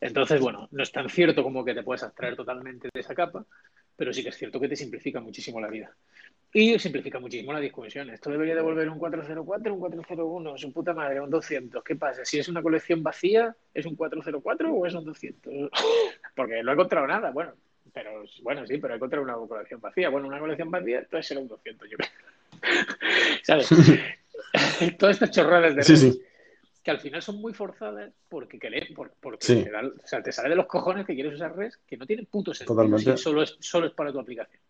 Entonces, 0.00 0.40
bueno, 0.40 0.68
no 0.70 0.82
es 0.82 0.92
tan 0.92 1.08
cierto 1.08 1.42
como 1.42 1.64
que 1.64 1.74
te 1.74 1.82
puedes 1.82 2.02
abstraer 2.02 2.36
totalmente 2.36 2.88
de 2.92 3.00
esa 3.00 3.14
capa, 3.14 3.44
pero 3.96 4.12
sí 4.12 4.22
que 4.22 4.28
es 4.28 4.36
cierto 4.36 4.60
que 4.60 4.68
te 4.68 4.76
simplifica 4.76 5.20
muchísimo 5.20 5.60
la 5.60 5.68
vida. 5.68 5.90
Y 6.52 6.78
simplifica 6.78 7.18
muchísimo 7.18 7.52
la 7.52 7.60
discusión. 7.60 8.08
Esto 8.10 8.30
debería 8.30 8.54
devolver 8.54 8.88
un 8.88 8.98
404, 8.98 9.74
un 9.74 9.80
401, 9.80 10.58
su 10.58 10.72
puta 10.72 10.94
madre, 10.94 11.20
un 11.20 11.28
200. 11.28 11.84
¿Qué 11.84 11.94
pasa? 11.96 12.24
Si 12.24 12.38
es 12.38 12.48
una 12.48 12.62
colección 12.62 13.02
vacía, 13.02 13.54
¿es 13.74 13.84
un 13.84 13.94
404 13.96 14.72
o 14.72 14.86
es 14.86 14.94
un 14.94 15.04
200? 15.04 15.70
Porque 16.34 16.62
no 16.62 16.70
he 16.70 16.74
encontrado 16.74 17.06
nada. 17.06 17.30
Bueno, 17.30 17.52
pero 17.92 18.24
bueno, 18.42 18.66
sí, 18.66 18.78
pero 18.78 18.94
he 18.94 18.96
encontrado 18.96 19.24
una 19.24 19.34
colección 19.34 19.80
vacía. 19.80 20.08
Bueno, 20.08 20.26
una 20.26 20.38
colección 20.38 20.70
vacía, 20.70 21.00
entonces 21.00 21.26
será 21.26 21.40
un 21.40 21.48
200, 21.48 21.90
yo 21.90 21.96
creo. 21.98 22.10
¿Sabes? 23.42 23.68
Todas 24.98 25.16
estas 25.16 25.30
chorradas 25.30 25.76
de 25.76 25.82
sí, 25.82 25.96
sí. 25.96 26.22
que 26.82 26.90
al 26.90 27.00
final 27.00 27.20
son 27.20 27.40
muy 27.40 27.52
forzadas 27.52 28.10
porque, 28.28 28.58
por, 28.94 29.12
porque 29.20 29.44
sí. 29.44 29.64
te, 29.64 29.70
da, 29.70 29.82
o 29.82 30.06
sea, 30.06 30.22
te, 30.22 30.32
sale 30.32 30.50
de 30.50 30.56
los 30.56 30.66
cojones 30.66 31.04
que 31.04 31.14
quieres 31.14 31.34
usar 31.34 31.54
res 31.54 31.76
que 31.86 31.98
no 31.98 32.06
tienen 32.06 32.24
puto 32.26 32.54
sentido. 32.54 32.74
Totalmente. 32.74 33.16
Si 33.16 33.22
solo, 33.22 33.42
es, 33.42 33.56
solo 33.60 33.88
es 33.88 33.92
para 33.92 34.12
tu 34.12 34.18
aplicación. 34.18 34.60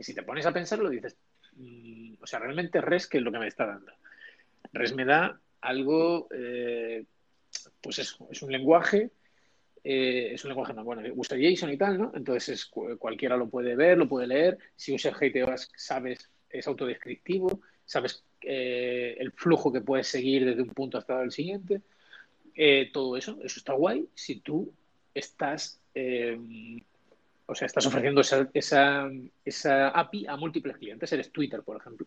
Que 0.00 0.04
si 0.04 0.14
te 0.14 0.22
pones 0.22 0.46
a 0.46 0.52
pensarlo 0.54 0.88
dices, 0.88 1.14
mm, 1.56 2.14
o 2.22 2.26
sea, 2.26 2.38
realmente 2.38 2.80
res, 2.80 3.06
¿qué 3.06 3.18
es 3.18 3.22
lo 3.22 3.30
que 3.30 3.38
me 3.38 3.48
está 3.48 3.66
dando? 3.66 3.92
Res 4.72 4.94
me 4.94 5.04
da 5.04 5.38
algo, 5.60 6.26
eh, 6.30 7.04
pues 7.82 7.98
eso, 7.98 8.26
es 8.30 8.40
un 8.40 8.50
lenguaje, 8.50 9.10
eh, 9.84 10.30
es 10.32 10.42
un 10.42 10.48
lenguaje, 10.48 10.72
no, 10.72 10.84
bueno, 10.84 11.02
usa 11.14 11.36
JSON 11.36 11.70
y 11.70 11.76
tal, 11.76 11.98
¿no? 11.98 12.12
Entonces 12.14 12.64
cualquiera 12.98 13.36
lo 13.36 13.50
puede 13.50 13.76
ver, 13.76 13.98
lo 13.98 14.08
puede 14.08 14.26
leer. 14.26 14.56
Si 14.74 14.94
usas 14.94 15.12
GTOS, 15.20 15.70
sabes, 15.76 16.30
es 16.48 16.66
autodescriptivo, 16.66 17.60
sabes 17.84 18.24
eh, 18.40 19.18
el 19.18 19.32
flujo 19.32 19.70
que 19.70 19.82
puedes 19.82 20.06
seguir 20.06 20.46
desde 20.46 20.62
un 20.62 20.70
punto 20.70 20.96
hasta 20.96 21.22
el 21.22 21.30
siguiente. 21.30 21.82
todo 22.94 23.18
eso, 23.18 23.38
eso 23.42 23.58
está 23.58 23.74
guay 23.74 24.08
si 24.14 24.40
tú 24.40 24.72
estás, 25.12 25.78
o 27.50 27.54
sea, 27.54 27.66
estás 27.66 27.86
ofreciendo 27.86 28.20
esa, 28.54 29.90
API 29.94 30.26
a 30.26 30.36
múltiples 30.36 30.76
clientes. 30.76 31.12
Eres 31.12 31.32
Twitter, 31.32 31.62
por 31.62 31.76
ejemplo. 31.76 32.06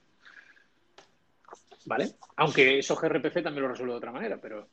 ¿vale? 1.86 2.12
Aunque 2.38 2.80
eso 2.80 2.96
gRPC 2.96 3.44
también 3.44 3.64
lo 3.64 3.70
resuelve 3.70 3.94
de 3.94 3.98
otra 3.98 4.12
manera, 4.12 4.38
pero, 4.42 4.68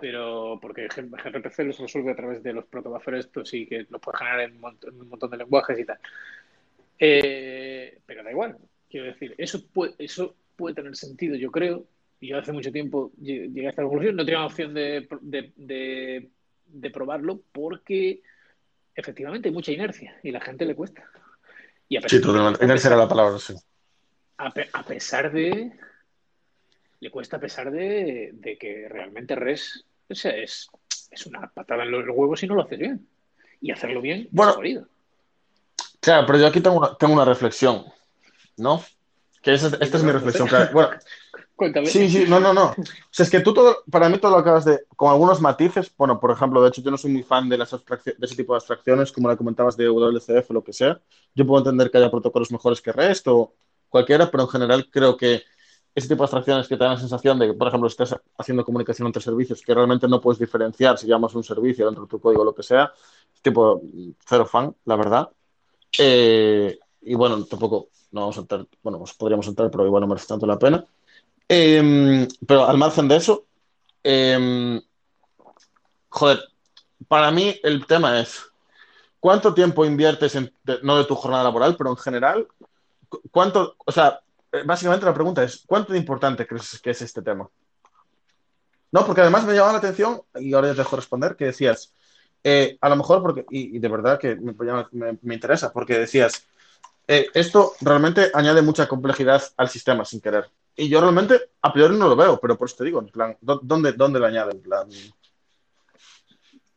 pero 0.00 0.58
porque 0.60 0.88
gRPC 0.88 1.58
lo 1.60 1.72
resuelve 1.72 2.12
a 2.12 2.16
través 2.16 2.42
de 2.42 2.52
los 2.52 2.66
protobuffers 2.66 3.26
estos 3.26 3.54
y 3.54 3.66
que 3.66 3.86
lo 3.88 3.98
puede 3.98 4.18
generar 4.18 4.40
en 4.40 4.54
un 4.54 5.08
montón, 5.08 5.30
de 5.30 5.36
lenguajes 5.36 5.78
y 5.78 5.84
tal. 5.84 5.98
Eh, 6.98 7.98
pero 8.04 8.22
da 8.22 8.30
igual, 8.30 8.58
quiero 8.90 9.06
decir, 9.06 9.34
eso 9.38 9.66
puede, 9.68 9.94
eso 9.98 10.34
puede 10.56 10.74
tener 10.74 10.96
sentido, 10.96 11.36
yo 11.36 11.50
creo. 11.50 11.86
Y 12.20 12.28
yo 12.28 12.38
hace 12.38 12.52
mucho 12.52 12.72
tiempo 12.72 13.12
llegué 13.20 13.66
a 13.66 13.70
esta 13.70 13.82
conclusión, 13.82 14.16
no 14.16 14.24
tenía 14.24 14.44
opción 14.44 14.74
de, 14.74 15.06
probarlo 16.92 17.40
porque 17.52 18.22
efectivamente 18.98 19.48
hay 19.48 19.54
mucha 19.54 19.72
inercia 19.72 20.18
y 20.22 20.30
la 20.30 20.40
gente 20.40 20.64
le 20.64 20.74
cuesta. 20.74 21.04
Y 21.88 21.96
a 21.96 22.00
pesar, 22.00 22.20
sí, 22.20 22.64
inercia 22.64 22.88
era 22.88 22.96
la 22.96 23.08
palabra, 23.08 23.38
sí. 23.38 23.54
a 24.36 24.82
pesar 24.84 25.32
de 25.32 25.72
le 27.00 27.10
cuesta 27.10 27.36
a 27.36 27.40
pesar 27.40 27.70
de, 27.70 28.56
que 28.58 28.88
realmente 28.88 29.34
res 29.34 29.84
es, 30.08 30.24
es, 30.24 31.26
una 31.26 31.48
patada 31.48 31.84
en 31.84 31.90
los 31.90 32.04
huevos 32.08 32.40
si 32.40 32.46
no 32.46 32.54
lo 32.54 32.62
haces 32.62 32.78
bien. 32.78 33.06
Y 33.60 33.72
hacerlo 33.72 34.00
bien 34.00 34.28
bueno, 34.30 34.56
Claro, 36.00 36.26
pero 36.26 36.38
yo 36.38 36.46
aquí 36.46 36.60
tengo 36.60 36.78
una, 36.78 36.94
tengo 36.96 37.12
una 37.12 37.24
reflexión, 37.24 37.84
¿no? 38.56 38.84
Que 39.42 39.54
esta 39.54 39.76
es 39.80 40.02
mi 40.02 40.12
reflexión. 40.12 40.48
Bueno, 40.72 40.90
Cuéntame. 41.58 41.88
Sí, 41.88 42.08
sí, 42.08 42.24
no, 42.28 42.38
no, 42.38 42.54
no. 42.54 42.66
O 42.66 42.74
sea, 43.10 43.24
es 43.24 43.30
que 43.30 43.40
tú 43.40 43.52
todo, 43.52 43.78
para 43.90 44.08
mí 44.08 44.18
todo 44.18 44.30
lo 44.30 44.38
acabas 44.38 44.64
de, 44.64 44.84
con 44.94 45.10
algunos 45.10 45.40
matices, 45.40 45.92
bueno, 45.98 46.20
por 46.20 46.30
ejemplo, 46.30 46.62
de 46.62 46.68
hecho 46.68 46.82
yo 46.82 46.92
no 46.92 46.96
soy 46.96 47.10
muy 47.10 47.24
fan 47.24 47.48
de, 47.48 47.58
las 47.58 47.72
de 47.72 48.14
ese 48.22 48.36
tipo 48.36 48.52
de 48.52 48.58
abstracciones, 48.58 49.10
como 49.10 49.26
la 49.26 49.36
comentabas 49.36 49.76
de 49.76 49.86
WCF 49.86 50.50
o 50.50 50.54
lo 50.54 50.62
que 50.62 50.72
sea. 50.72 51.00
Yo 51.34 51.44
puedo 51.44 51.58
entender 51.58 51.90
que 51.90 51.98
haya 51.98 52.12
protocolos 52.12 52.52
mejores 52.52 52.80
que 52.80 52.92
REST 52.92 53.26
o 53.26 53.54
cualquiera, 53.88 54.30
pero 54.30 54.44
en 54.44 54.50
general 54.50 54.88
creo 54.88 55.16
que 55.16 55.42
ese 55.96 56.06
tipo 56.06 56.18
de 56.18 56.24
abstracciones 56.26 56.68
que 56.68 56.76
te 56.76 56.84
dan 56.84 56.94
la 56.94 57.00
sensación 57.00 57.40
de 57.40 57.48
que, 57.48 57.54
por 57.54 57.66
ejemplo, 57.66 57.88
estás 57.88 58.14
haciendo 58.38 58.64
comunicación 58.64 59.08
entre 59.08 59.20
servicios 59.20 59.60
que 59.60 59.74
realmente 59.74 60.06
no 60.06 60.20
puedes 60.20 60.38
diferenciar 60.38 60.96
si 60.96 61.08
llamas 61.08 61.34
un 61.34 61.42
servicio 61.42 61.86
dentro 61.86 62.04
de 62.04 62.08
tu 62.08 62.20
código 62.20 62.42
o 62.42 62.44
lo 62.44 62.54
que 62.54 62.62
sea, 62.62 62.92
tipo 63.42 63.82
cero 64.24 64.46
fan, 64.46 64.76
la 64.84 64.94
verdad. 64.94 65.28
Eh, 65.98 66.78
y 67.00 67.14
bueno, 67.16 67.44
tampoco 67.46 67.88
no 68.12 68.20
vamos 68.20 68.36
a 68.36 68.42
entrar, 68.42 68.64
bueno, 68.80 68.98
pues 68.98 69.14
podríamos 69.14 69.48
entrar, 69.48 69.72
pero 69.72 69.84
igual 69.84 70.02
no 70.02 70.06
merece 70.06 70.28
tanto 70.28 70.46
la 70.46 70.56
pena. 70.56 70.84
Em, 71.48 72.28
pero 72.46 72.66
al 72.66 72.76
margen 72.76 73.08
de 73.08 73.16
eso, 73.16 73.46
em, 74.02 74.80
joder, 76.10 76.40
para 77.08 77.30
mí 77.30 77.58
el 77.62 77.86
tema 77.86 78.20
es 78.20 78.42
cuánto 79.20 79.54
tiempo 79.54 79.84
inviertes 79.84 80.34
en, 80.34 80.52
no 80.82 80.98
de 80.98 81.04
tu 81.04 81.14
jornada 81.14 81.44
laboral, 81.44 81.76
pero 81.76 81.90
en 81.90 81.96
general, 81.96 82.48
cuánto, 83.30 83.76
o 83.84 83.92
sea, 83.92 84.20
eh, 84.52 84.62
básicamente 84.64 85.06
la 85.06 85.14
pregunta 85.14 85.42
es, 85.42 85.64
¿cuánto 85.66 85.92
de 85.92 85.98
importante 85.98 86.46
crees 86.46 86.78
que 86.80 86.90
es 86.90 87.02
este 87.02 87.22
tema? 87.22 87.48
No, 88.90 89.04
porque 89.04 89.20
además 89.20 89.44
me 89.44 89.52
llamaba 89.52 89.72
la 89.72 89.78
atención, 89.78 90.22
y 90.34 90.54
ahora 90.54 90.68
ya 90.68 90.74
te 90.74 90.78
dejo 90.78 90.96
responder, 90.96 91.36
que 91.36 91.46
decías, 91.46 91.92
eh, 92.42 92.78
a 92.80 92.88
lo 92.88 92.96
mejor, 92.96 93.22
porque, 93.22 93.44
y, 93.50 93.78
de 93.78 93.88
verdad 93.88 94.18
que 94.18 94.36
me, 94.36 95.34
interesa, 95.34 95.72
porque 95.72 95.98
decías, 95.98 96.46
eh, 97.06 97.26
esto 97.34 97.72
realmente 97.80 98.30
añade 98.32 98.62
mucha 98.62 98.86
complejidad 98.88 99.42
al 99.56 99.68
sistema 99.68 100.04
sin 100.04 100.20
querer. 100.20 100.50
Y 100.78 100.88
yo 100.88 101.00
realmente 101.00 101.50
a 101.60 101.72
priori 101.72 101.96
no 101.96 102.08
lo 102.08 102.16
veo, 102.16 102.38
pero 102.40 102.56
por 102.56 102.68
eso 102.68 102.76
te 102.76 102.84
digo, 102.84 103.00
en 103.00 103.08
plan, 103.08 103.36
¿dónde, 103.40 103.92
dónde 103.92 104.20
lo 104.20 104.26
añade? 104.26 104.52
En 104.52 104.62
plan... 104.62 104.88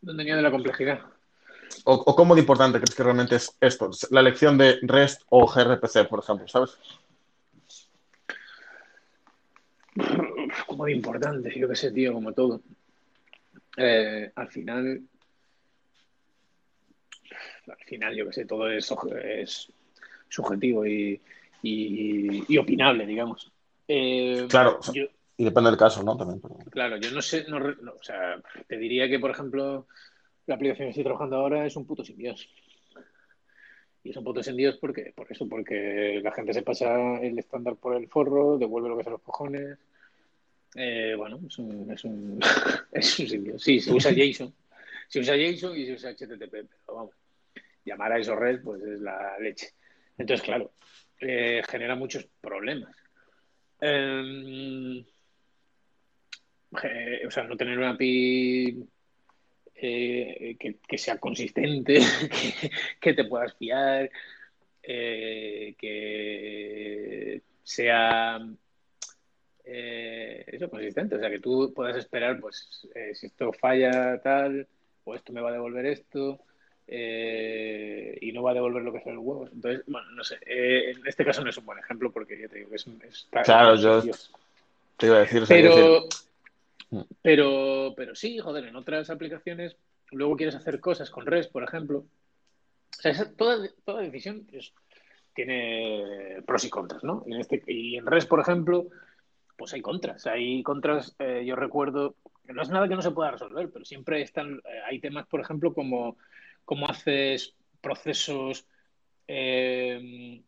¿Dónde 0.01 0.23
añade 0.23 0.41
la 0.41 0.49
complejidad? 0.49 1.01
O, 1.83 1.93
o, 1.93 2.15
cómo 2.15 2.33
de 2.33 2.41
importante 2.41 2.79
crees 2.79 2.95
que 2.95 3.03
realmente 3.03 3.35
es 3.35 3.55
esto? 3.61 3.91
La 4.09 4.21
elección 4.21 4.57
de 4.57 4.79
REST 4.81 5.21
o 5.29 5.45
gRPC, 5.47 6.07
por 6.09 6.19
ejemplo, 6.19 6.47
¿sabes? 6.47 6.77
como 10.65 10.85
de 10.85 10.93
importante, 10.93 11.53
yo 11.57 11.67
que 11.67 11.75
sé, 11.75 11.91
tío, 11.91 12.13
como 12.13 12.33
todo. 12.33 12.61
Eh, 13.77 14.31
al 14.35 14.47
final, 14.47 15.01
al 17.67 17.85
final, 17.85 18.15
yo 18.15 18.25
que 18.25 18.33
sé, 18.33 18.45
todo 18.45 18.69
es, 18.69 18.91
es 19.23 19.71
subjetivo 20.29 20.85
y, 20.85 21.21
y, 21.61 22.57
opinable, 22.57 23.05
digamos. 23.05 23.50
Eh, 23.93 24.47
claro, 24.47 24.79
y 25.35 25.43
depende 25.43 25.69
del 25.69 25.77
caso, 25.77 26.01
¿no? 26.01 26.15
También. 26.15 26.39
Claro, 26.69 26.95
yo 26.95 27.11
no 27.11 27.21
sé, 27.21 27.43
no, 27.49 27.57
o 27.57 28.03
sea, 28.03 28.41
te 28.65 28.77
diría 28.77 29.09
que, 29.09 29.19
por 29.19 29.31
ejemplo, 29.31 29.85
la 30.45 30.55
aplicación 30.55 30.85
que 30.85 30.89
estoy 30.91 31.03
trabajando 31.03 31.35
ahora 31.35 31.65
es 31.65 31.75
un 31.75 31.85
puto 31.85 32.05
sin 32.05 32.15
Dios. 32.17 32.47
Y 34.01 34.13
son 34.13 34.23
putos 34.23 34.47
en 34.47 34.55
Dios 34.55 34.77
porque, 34.79 35.11
por 35.13 35.29
eso, 35.29 35.45
porque 35.49 36.21
la 36.23 36.31
gente 36.31 36.53
se 36.53 36.61
pasa 36.61 37.19
el 37.19 37.37
estándar 37.37 37.75
por 37.75 37.97
el 37.97 38.07
forro, 38.07 38.57
devuelve 38.57 38.87
lo 38.87 38.97
que 38.97 39.03
son 39.03 39.13
los 39.13 39.21
cojones. 39.23 39.77
Eh, 40.75 41.13
bueno, 41.17 41.41
es 41.45 41.59
un, 41.59 41.91
es 41.91 42.05
un, 42.05 42.39
es 42.93 43.19
un 43.19 43.59
Sí, 43.59 43.81
se 43.81 43.91
usa 43.91 44.13
JSON. 44.13 44.53
Se 45.09 45.19
usa 45.19 45.35
JSON 45.35 45.77
y 45.77 45.85
se 45.85 45.93
usa 45.93 46.11
HTTP, 46.11 46.49
pero 46.49 46.95
vamos, 46.95 47.15
llamar 47.83 48.13
a 48.13 48.19
eso 48.19 48.37
red 48.37 48.61
pues 48.63 48.81
es 48.83 49.01
la 49.01 49.37
leche. 49.37 49.73
Entonces, 50.17 50.45
claro, 50.45 50.71
eh, 51.19 51.61
genera 51.67 51.95
muchos 51.95 52.25
problemas. 52.39 53.00
Em, 53.81 55.03
eh, 56.83 57.23
o 57.27 57.31
sea, 57.31 57.43
no 57.43 57.57
tener 57.57 57.77
una 57.77 57.91
API 57.91 58.87
eh, 59.75 60.57
que, 60.59 60.97
sea 60.97 61.17
consistente, 61.17 61.99
que, 63.01 63.13
te 63.13 63.25
puedas 63.25 63.55
fiar, 63.55 64.11
eh, 64.83 65.75
que 65.77 67.41
sea 67.63 68.39
eh, 69.63 70.45
eso 70.47 70.69
consistente, 70.69 71.15
o 71.15 71.19
sea, 71.19 71.31
que 71.31 71.39
tú 71.39 71.73
puedas 71.73 71.97
esperar, 71.97 72.39
pues, 72.39 72.87
si 73.13 73.25
esto 73.25 73.51
falla 73.53 74.21
tal, 74.21 74.67
o 75.03 75.15
esto 75.15 75.33
me 75.33 75.41
va 75.41 75.49
a 75.49 75.53
devolver 75.53 75.87
esto, 75.87 76.39
y 76.93 78.31
no 78.33 78.43
va 78.43 78.51
a 78.51 78.53
devolver 78.53 78.83
lo 78.83 78.91
que 78.91 79.01
son 79.01 79.15
los 79.15 79.23
huevos. 79.23 79.49
Entonces, 79.53 79.83
bueno, 79.87 80.11
no 80.11 80.23
sé, 80.23 80.37
en 80.45 81.07
este 81.07 81.23
caso 81.23 81.43
no 81.43 81.49
es 81.49 81.57
un 81.57 81.65
buen 81.65 81.79
ejemplo 81.79 82.11
porque 82.11 82.39
ya 82.39 82.47
te 82.47 82.57
digo 82.57 82.69
que 82.69 82.75
es, 82.75 83.27
Claro, 83.43 83.75
yo 83.75 84.01
te 84.97 85.07
iba 85.07 85.17
a 85.17 85.19
decir, 85.21 85.43
pero. 85.47 86.07
Pero, 87.21 87.93
pero 87.95 88.15
sí, 88.15 88.37
joder, 88.39 88.65
en 88.65 88.75
otras 88.75 89.09
aplicaciones 89.09 89.77
luego 90.11 90.35
quieres 90.35 90.55
hacer 90.55 90.79
cosas 90.79 91.09
con 91.09 91.25
REST, 91.25 91.51
por 91.51 91.63
ejemplo. 91.63 91.99
O 91.99 93.01
sea, 93.01 93.13
toda, 93.35 93.67
toda 93.85 94.01
decisión 94.01 94.45
tiene 95.33 96.43
pros 96.45 96.65
y 96.65 96.69
contras, 96.69 97.03
¿no? 97.03 97.23
Y 97.25 97.33
en, 97.33 97.39
este, 97.39 97.63
y 97.65 97.95
en 97.95 98.05
REST, 98.05 98.27
por 98.27 98.41
ejemplo, 98.41 98.87
pues 99.55 99.73
hay 99.73 99.81
contras. 99.81 100.27
Hay 100.27 100.61
contras, 100.63 101.15
eh, 101.19 101.43
yo 101.45 101.55
recuerdo, 101.55 102.15
no 102.45 102.61
es 102.61 102.69
nada 102.69 102.87
que 102.87 102.95
no 102.95 103.01
se 103.01 103.11
pueda 103.11 103.31
resolver, 103.31 103.69
pero 103.71 103.85
siempre 103.85 104.21
están, 104.21 104.61
eh, 104.65 104.81
hay 104.85 104.99
temas, 104.99 105.25
por 105.27 105.39
ejemplo, 105.39 105.73
como 105.73 106.17
cómo 106.65 106.87
haces 106.87 107.53
procesos 107.81 108.65
eh, 109.27 110.41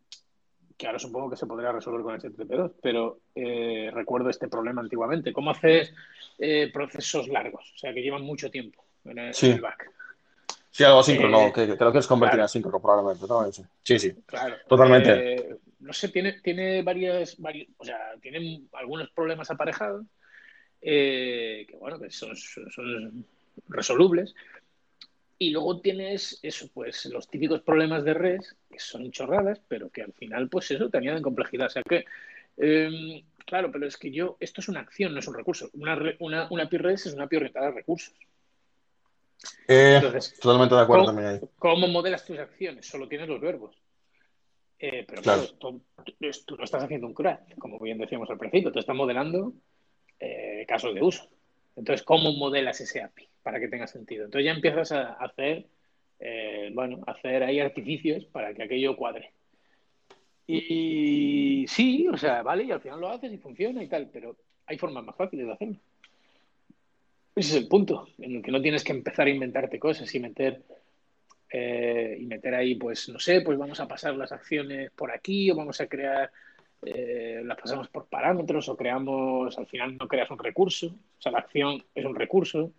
que 0.78 0.88
ahora 0.88 1.00
supongo 1.00 1.30
que 1.30 1.38
se 1.38 1.46
podría 1.46 1.72
resolver 1.72 2.02
con 2.02 2.20
HTTP2, 2.20 2.74
pero 2.82 3.20
eh, 3.36 3.90
recuerdo 3.94 4.30
este 4.30 4.48
problema 4.48 4.82
antiguamente. 4.82 5.32
¿Cómo 5.32 5.52
haces 5.52 5.94
eh, 6.40 6.70
procesos 6.74 7.28
largos? 7.28 7.72
O 7.76 7.78
sea, 7.78 7.94
que 7.94 8.02
llevan 8.02 8.24
mucho 8.24 8.50
tiempo 8.52 8.84
en 9.06 9.20
el, 9.20 9.62
back. 9.62 9.92
Sí, 10.70 10.84
algo 10.84 11.00
asíncrono, 11.00 11.54
que, 11.54 11.68
que, 11.68 11.84
lo 11.84 11.92
quieres 11.92 12.08
convertir 12.08 12.40
en 12.40 12.46
asíncrono 12.46 12.82
probablemente. 12.82 13.64
Sí, 13.84 14.00
sí. 14.00 14.14
Claro. 14.26 14.56
Totalmente. 14.68 15.60
no 15.80 15.94
sé, 15.94 16.10
tiene, 16.10 16.42
tiene 16.42 16.82
varias, 16.82 17.38
o 17.78 17.86
sea, 17.86 17.98
tiene 18.22 18.64
algunos 18.74 19.10
problemas 19.12 19.50
aparejados 19.52 20.06
que, 20.82 21.78
bueno, 21.80 22.00
que 22.00 22.10
son, 22.10 22.36
son 22.36 23.26
resolubles, 23.70 24.36
y 25.44 25.50
luego 25.50 25.82
tienes 25.82 26.40
eso, 26.42 26.70
pues 26.74 27.06
los 27.08 27.28
típicos 27.28 27.62
problemas 27.62 28.06
de 28.06 28.14
res, 28.14 28.56
que 28.72 28.80
son 28.80 29.12
chorradas, 29.12 29.60
pero 29.68 29.90
que 29.90 30.02
al 30.02 30.14
final, 30.14 30.48
pues 30.48 30.72
eso, 30.72 30.90
te 30.90 30.98
añaden 30.98 31.22
complejidad. 31.22 31.68
O 31.68 31.70
sea 31.70 31.84
que, 31.84 32.06
em, 32.56 33.24
claro, 33.46 33.70
pero 33.70 33.86
es 33.86 33.98
que 33.98 34.10
yo, 34.10 34.38
esto 34.40 34.62
es 34.62 34.70
una 34.70 34.80
acción, 34.80 35.14
no 35.14 35.20
es 35.20 35.28
un 35.28 35.34
recurso. 35.34 35.70
Una, 35.74 36.00
una, 36.20 36.48
una 36.50 36.64
API 36.64 36.78
res 36.78 37.06
es 37.08 37.14
una 37.14 37.26
API 37.26 37.36
orientada 37.36 37.68
a 37.68 37.72
recursos. 37.72 38.14
Eh, 39.68 40.02
totalmente 40.42 40.76
de 40.76 40.82
acuerdo 40.82 41.06
también 41.06 41.28
ahí. 41.28 41.40
¿Cómo 41.60 41.88
modelas 41.88 42.26
tus 42.26 42.40
acciones? 42.40 42.88
Solo 42.88 43.10
tienes 43.10 43.28
los 43.28 43.42
verbos. 43.42 43.76
Eh, 44.80 45.04
pero 45.06 45.22
claro, 45.22 45.46
tú, 45.60 45.82
no 46.58 46.64
estás 46.64 46.84
haciendo 46.84 47.08
un 47.08 47.14
crack, 47.14 47.58
como 47.58 47.80
bien 47.80 47.98
decíamos 47.98 48.30
al 48.30 48.38
principio, 48.38 48.72
tú 48.72 48.80
estás 48.80 48.96
modelando 48.96 49.54
eh, 50.20 50.66
casos 50.68 50.96
de 50.96 51.02
uso. 51.02 51.30
Entonces, 51.76 52.04
¿cómo 52.06 52.32
modelas 52.34 52.80
ese 52.80 53.02
API 53.02 53.33
para 53.44 53.60
que 53.60 53.68
tenga 53.68 53.88
sentido? 53.88 54.26
Entonces 54.26 54.46
ya 54.46 54.54
empiezas 54.54 54.92
a 54.94 55.14
hacer, 55.14 55.66
eh, 56.20 56.72
bueno, 56.74 57.02
hacer 57.06 57.44
ahí 57.44 57.60
artificios 57.60 58.26
para 58.26 58.54
que 58.54 58.64
aquello 58.64 58.96
cuadre. 58.96 59.32
Y 60.48 61.66
sí, 61.68 62.08
o 62.08 62.18
sea, 62.18 62.42
vale, 62.42 62.64
y 62.66 62.72
al 62.72 62.82
final 62.82 63.00
lo 63.00 63.10
haces 63.10 63.32
y 63.32 63.38
funciona 63.38 63.82
y 63.82 63.88
tal, 63.88 64.10
pero 64.12 64.36
hay 64.66 64.78
formas 64.78 65.04
más 65.04 65.16
fáciles 65.16 65.46
de 65.46 65.54
hacerlo. 65.54 65.78
Ese 67.36 67.58
es 67.58 67.64
el 67.64 67.68
punto, 67.68 68.08
en 68.20 68.36
el 68.36 68.42
que 68.44 68.52
no 68.52 68.62
tienes 68.62 68.84
que 68.84 68.92
empezar 68.92 69.28
a 69.28 69.32
inventarte 69.32 69.80
cosas 69.80 70.14
y 70.14 70.20
meter 70.20 70.62
eh, 71.50 72.18
y 72.20 72.26
meter 72.26 72.56
ahí, 72.56 72.76
pues, 72.76 73.10
no 73.10 73.20
sé, 73.20 73.42
pues 73.42 73.58
vamos 73.58 73.80
a 73.80 73.88
pasar 73.88 74.16
las 74.16 74.32
acciones 74.32 74.92
por 74.92 75.12
aquí 75.12 75.52
o 75.52 75.56
vamos 75.56 75.80
a 75.82 75.88
crear, 75.88 76.32
eh, 76.84 77.42
las 77.46 77.58
pasamos 77.60 77.88
por 77.90 78.08
parámetros 78.08 78.68
o 78.70 78.76
creamos, 78.76 79.58
al 79.58 79.68
final 79.68 79.98
no 79.98 80.08
creas 80.08 80.30
un 80.32 80.40
recurso, 80.40 80.88
o 80.88 81.22
sea, 81.22 81.32
la 81.32 81.40
acción 81.40 81.84
es 81.94 82.06
un 82.06 82.16
recurso 82.16 82.72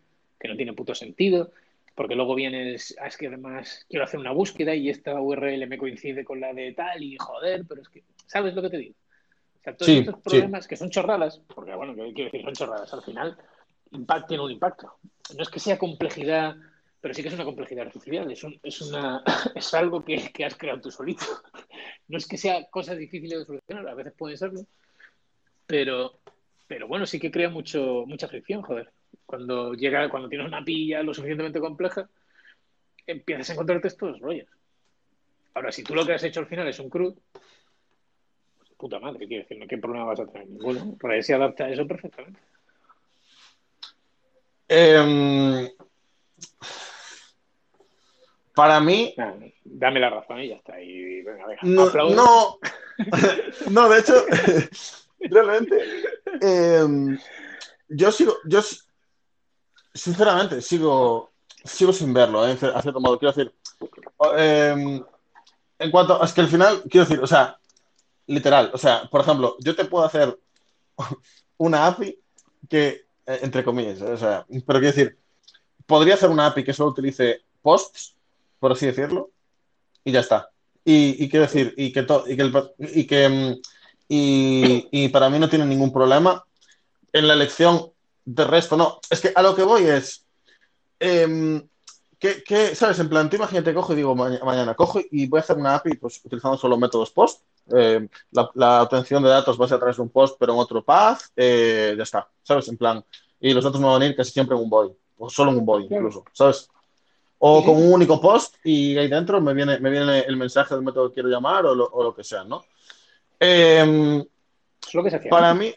que 0.44 0.48
no 0.48 0.56
tiene 0.56 0.74
puto 0.74 0.94
sentido, 0.94 1.52
porque 1.94 2.14
luego 2.14 2.34
vienes, 2.34 2.94
es 3.02 3.16
que 3.16 3.28
además 3.28 3.86
quiero 3.88 4.04
hacer 4.04 4.20
una 4.20 4.32
búsqueda 4.32 4.74
y 4.74 4.90
esta 4.90 5.18
URL 5.18 5.66
me 5.66 5.78
coincide 5.78 6.22
con 6.22 6.38
la 6.38 6.52
de 6.52 6.72
tal 6.72 7.02
y 7.02 7.16
joder, 7.16 7.64
pero 7.66 7.80
es 7.80 7.88
que, 7.88 8.02
¿sabes 8.26 8.54
lo 8.54 8.60
que 8.60 8.68
te 8.68 8.76
digo? 8.76 8.94
O 9.60 9.62
sea, 9.64 9.74
todos 9.74 9.88
estos 9.88 10.20
problemas 10.20 10.68
que 10.68 10.76
son 10.76 10.90
chorradas, 10.90 11.40
porque 11.54 11.74
bueno, 11.74 11.94
quiero 11.94 12.30
decir, 12.30 12.42
son 12.42 12.52
chorradas, 12.52 12.92
al 12.92 13.02
final 13.02 13.38
impact, 13.92 14.28
tiene 14.28 14.42
un 14.42 14.50
impacto. 14.50 14.92
No 15.34 15.42
es 15.42 15.48
que 15.48 15.60
sea 15.60 15.78
complejidad 15.78 16.56
pero 17.00 17.12
sí 17.12 17.20
que 17.20 17.28
es 17.28 17.34
una 17.34 17.44
complejidad 17.44 17.86
artificial, 17.86 18.30
es, 18.30 18.46
es, 18.62 18.80
una, 18.80 19.22
es 19.54 19.74
algo 19.74 20.02
que, 20.02 20.30
que, 20.32 20.42
has 20.42 20.56
creado 20.56 20.80
tú 20.80 20.90
solito. 20.90 21.24
No 22.08 22.16
es 22.18 22.26
que 22.26 22.38
sea 22.38 22.64
cosas 22.70 22.98
difíciles 22.98 23.38
de 23.38 23.44
solucionar, 23.44 23.88
a 23.88 23.94
veces 23.94 24.14
puede 24.16 24.38
serlo, 24.38 24.66
pero, 25.66 26.18
pero 26.66 26.88
bueno, 26.88 27.04
sí 27.04 27.18
que 27.18 27.30
crea 27.30 27.50
mucho, 27.50 28.04
mucha 28.06 28.28
fricción, 28.28 28.62
joder. 28.62 28.90
Cuando 29.34 29.74
llega, 29.74 30.08
cuando 30.08 30.28
tienes 30.28 30.46
una 30.46 30.64
pilla 30.64 31.02
lo 31.02 31.12
suficientemente 31.12 31.58
compleja, 31.58 32.08
empiezas 33.04 33.50
a 33.50 33.52
encontrarte 33.54 33.88
estos 33.88 34.20
rollos. 34.20 34.48
Ahora, 35.54 35.72
si 35.72 35.82
tú 35.82 35.92
lo 35.92 36.06
que 36.06 36.12
has 36.12 36.22
hecho 36.22 36.38
al 36.38 36.46
final 36.46 36.68
es 36.68 36.78
un 36.78 36.88
CRUD, 36.88 37.16
pues 37.32 38.70
puta 38.78 39.00
madre, 39.00 39.26
quiero 39.26 39.42
decir, 39.42 39.66
¿qué 39.66 39.78
problema 39.78 40.04
vas 40.04 40.20
a 40.20 40.26
tener? 40.26 40.46
Ninguno. 40.46 40.96
Red 41.00 41.22
se 41.22 41.34
adapta 41.34 41.64
a 41.64 41.70
eso 41.70 41.84
perfectamente. 41.84 42.38
Eh, 44.68 45.74
para 48.54 48.78
mí. 48.78 49.16
dame 49.64 49.98
la 49.98 50.10
razón 50.10 50.42
y 50.42 50.50
ya 50.50 50.56
está. 50.56 50.80
Y 50.80 51.22
venga, 51.22 51.44
venga. 51.48 51.60
No, 51.64 52.58
no, 53.70 53.88
de 53.88 53.98
hecho, 53.98 54.26
realmente. 55.18 55.84
Em, 56.40 57.18
yo 57.88 58.12
sigo. 58.12 58.36
Yo, 58.46 58.60
sinceramente, 59.94 60.60
sigo. 60.60 61.32
Sigo 61.64 61.94
sin 61.94 62.12
verlo, 62.12 62.46
¿eh? 62.46 62.58
a 62.74 62.82
cierto 62.82 63.00
modo. 63.00 63.18
Quiero 63.18 63.32
decir. 63.32 63.54
Em, 64.36 65.02
en 65.78 65.90
cuanto. 65.90 66.22
Es 66.22 66.32
que 66.32 66.42
al 66.42 66.48
final, 66.48 66.82
quiero 66.90 67.06
decir, 67.06 67.22
o 67.22 67.26
sea, 67.26 67.56
literal. 68.26 68.70
O 68.74 68.78
sea, 68.78 69.08
por 69.10 69.22
ejemplo, 69.22 69.56
yo 69.60 69.74
te 69.74 69.86
puedo 69.86 70.04
hacer 70.04 70.38
una 71.56 71.86
API 71.86 72.18
que, 72.68 73.06
eh, 73.26 73.38
entre 73.42 73.64
comillas, 73.64 74.02
o 74.02 74.16
sea, 74.18 74.44
pero 74.48 74.78
quiero 74.78 74.94
decir, 74.94 75.18
podría 75.86 76.14
hacer 76.14 76.28
una 76.28 76.46
API 76.46 76.64
que 76.64 76.74
solo 76.74 76.90
utilice 76.90 77.42
posts 77.62 78.14
por 78.64 78.72
así 78.72 78.86
decirlo, 78.86 79.30
y 80.04 80.12
ya 80.12 80.20
está. 80.20 80.48
Y, 80.86 81.28
quiero 81.28 81.44
decir, 81.44 81.74
y 81.76 81.92
que, 81.92 82.00
y 82.00 82.34
que, 82.34 82.52
y, 82.78 83.06
que 83.06 83.28
mm, 83.28 83.60
y, 84.08 85.08
para 85.08 85.28
mí 85.28 85.38
no 85.38 85.50
tiene 85.50 85.66
ningún 85.66 85.92
problema 85.92 86.42
en 87.12 87.28
la 87.28 87.34
elección 87.34 87.92
de 88.24 88.44
resto, 88.44 88.76
no. 88.76 89.00
Es 89.10 89.20
que 89.20 89.32
a 89.34 89.42
lo 89.42 89.54
que 89.54 89.62
voy 89.62 89.84
es, 89.84 90.24
eh, 91.00 91.62
que, 92.18 92.74
¿sabes? 92.74 92.98
En 92.98 93.08
plan, 93.08 93.28
tú 93.28 93.36
imagínate, 93.36 93.74
cojo 93.74 93.92
y 93.92 93.96
digo, 93.96 94.14
mañana 94.14 94.74
cojo 94.74 95.00
y 95.10 95.26
voy 95.26 95.38
a 95.38 95.42
hacer 95.42 95.56
una 95.56 95.74
API 95.74 95.96
pues, 95.96 96.24
utilizando 96.24 96.56
solo 96.56 96.78
métodos 96.78 97.10
post. 97.10 97.42
Eh, 97.74 98.08
la, 98.32 98.82
obtención 98.82 99.22
de 99.22 99.28
datos 99.30 99.60
va 99.60 99.64
a 99.64 99.68
ser 99.68 99.76
a 99.76 99.80
través 99.80 99.96
de 99.96 100.02
un 100.02 100.10
post, 100.10 100.36
pero 100.38 100.52
en 100.52 100.58
otro 100.58 100.84
path, 100.84 101.20
eh, 101.36 101.94
ya 101.96 102.02
está, 102.02 102.28
¿sabes? 102.42 102.68
En 102.68 102.76
plan, 102.76 103.04
y 103.40 103.52
los 103.52 103.64
datos 103.64 103.80
me 103.80 103.86
van 103.86 103.96
a 103.96 103.98
venir 103.98 104.16
casi 104.16 104.32
siempre 104.32 104.56
en 104.56 104.62
un 104.62 104.70
boy, 104.70 104.90
o 105.18 105.28
solo 105.28 105.50
en 105.50 105.58
un 105.58 105.66
boy 105.66 105.84
incluso, 105.84 106.24
¿sabes? 106.32 106.68
o 107.46 107.62
con 107.62 107.76
un 107.76 107.92
único 107.92 108.18
post 108.18 108.56
y 108.64 108.96
ahí 108.96 109.06
dentro 109.08 109.38
me 109.38 109.52
viene, 109.52 109.78
me 109.78 109.90
viene 109.90 110.20
el 110.20 110.36
mensaje 110.36 110.74
del 110.74 110.82
método 110.82 111.08
que 111.08 111.14
quiero 111.14 111.28
llamar 111.28 111.66
o 111.66 111.74
lo, 111.74 112.14
que 112.14 112.24
sea, 112.24 112.42
¿no? 112.42 112.64
Em, 113.38 114.24
es 114.86 114.94
lo 114.94 115.04
que 115.04 115.10
se 115.10 115.16
hacía. 115.16 115.30
Para 115.30 115.52
mí, 115.52 115.74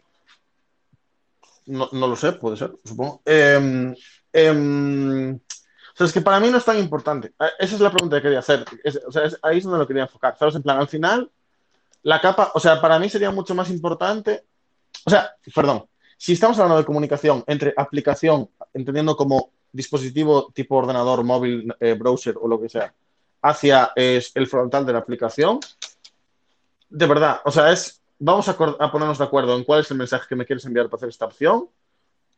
no, 1.68 1.90
lo 1.92 2.16
sé, 2.16 2.34
puede 2.34 2.58
ser, 2.58 2.74
supongo. 2.84 3.22
Eh, 3.26 3.94
o 5.98 5.98
sea, 5.98 6.06
es 6.06 6.14
que 6.14 6.22
para 6.22 6.40
mí 6.40 6.50
no 6.50 6.58
es 6.58 6.66
tan 6.66 6.78
importante. 6.78 7.34
Eh, 7.40 7.50
esa 7.60 7.76
es 7.76 7.82
la 7.82 7.92
pregunta 7.92 8.18
que 8.18 8.24
quería 8.24 8.40
hacer. 8.40 8.66
o 9.08 9.12
sea, 9.12 9.24
ahí 9.42 9.58
es 9.58 9.64
donde 9.64 9.80
lo 9.80 9.88
quería 9.88 10.04
enfocar. 10.04 10.38
¿Sabes? 10.38 10.56
En 10.56 10.64
plan, 10.64 10.78
al 10.78 10.88
final, 10.88 11.32
la 12.04 12.22
capa, 12.22 12.52
o 12.54 12.60
sea, 12.60 12.80
para 12.80 13.00
mí 13.00 13.10
sería 13.10 13.32
mucho 13.32 13.56
más 13.56 13.70
importante. 13.70 14.46
O 15.06 15.10
sea, 15.10 15.36
perdón, 15.56 15.88
si 16.18 16.34
estamos 16.34 16.58
hablando 16.58 16.78
de 16.78 16.86
comunicación 16.86 17.44
entre 17.48 17.74
aplicación, 17.76 18.50
entendiendo 18.74 19.18
como 19.18 19.52
dispositivo 19.72 20.52
tipo 20.54 20.76
ordenador, 20.76 21.24
móvil, 21.24 21.74
eh, 21.80 21.94
browser 21.94 22.36
o 22.40 22.48
lo 22.48 22.62
que 22.62 22.70
sea, 22.70 22.94
hacia 23.42 23.92
el 23.96 24.48
frontal 24.48 24.86
de 24.86 24.94
la 24.94 25.00
aplicación, 25.00 25.60
de 26.90 27.06
verdad, 27.06 27.42
o 27.44 27.52
sea, 27.52 27.72
es, 27.72 27.97
vamos 28.20 28.48
a, 28.50 28.58
ponernos 28.58 29.18
de 29.18 29.24
acuerdo 29.24 29.56
en 29.56 29.64
cuál 29.64 29.82
es 29.82 29.92
el 29.92 29.98
mensaje 29.98 30.28
que 30.28 30.36
me 30.36 30.46
quieres 30.46 30.66
enviar 30.66 30.88
para 30.88 30.98
hacer 30.98 31.10
esta 31.10 31.26
opción, 31.26 31.70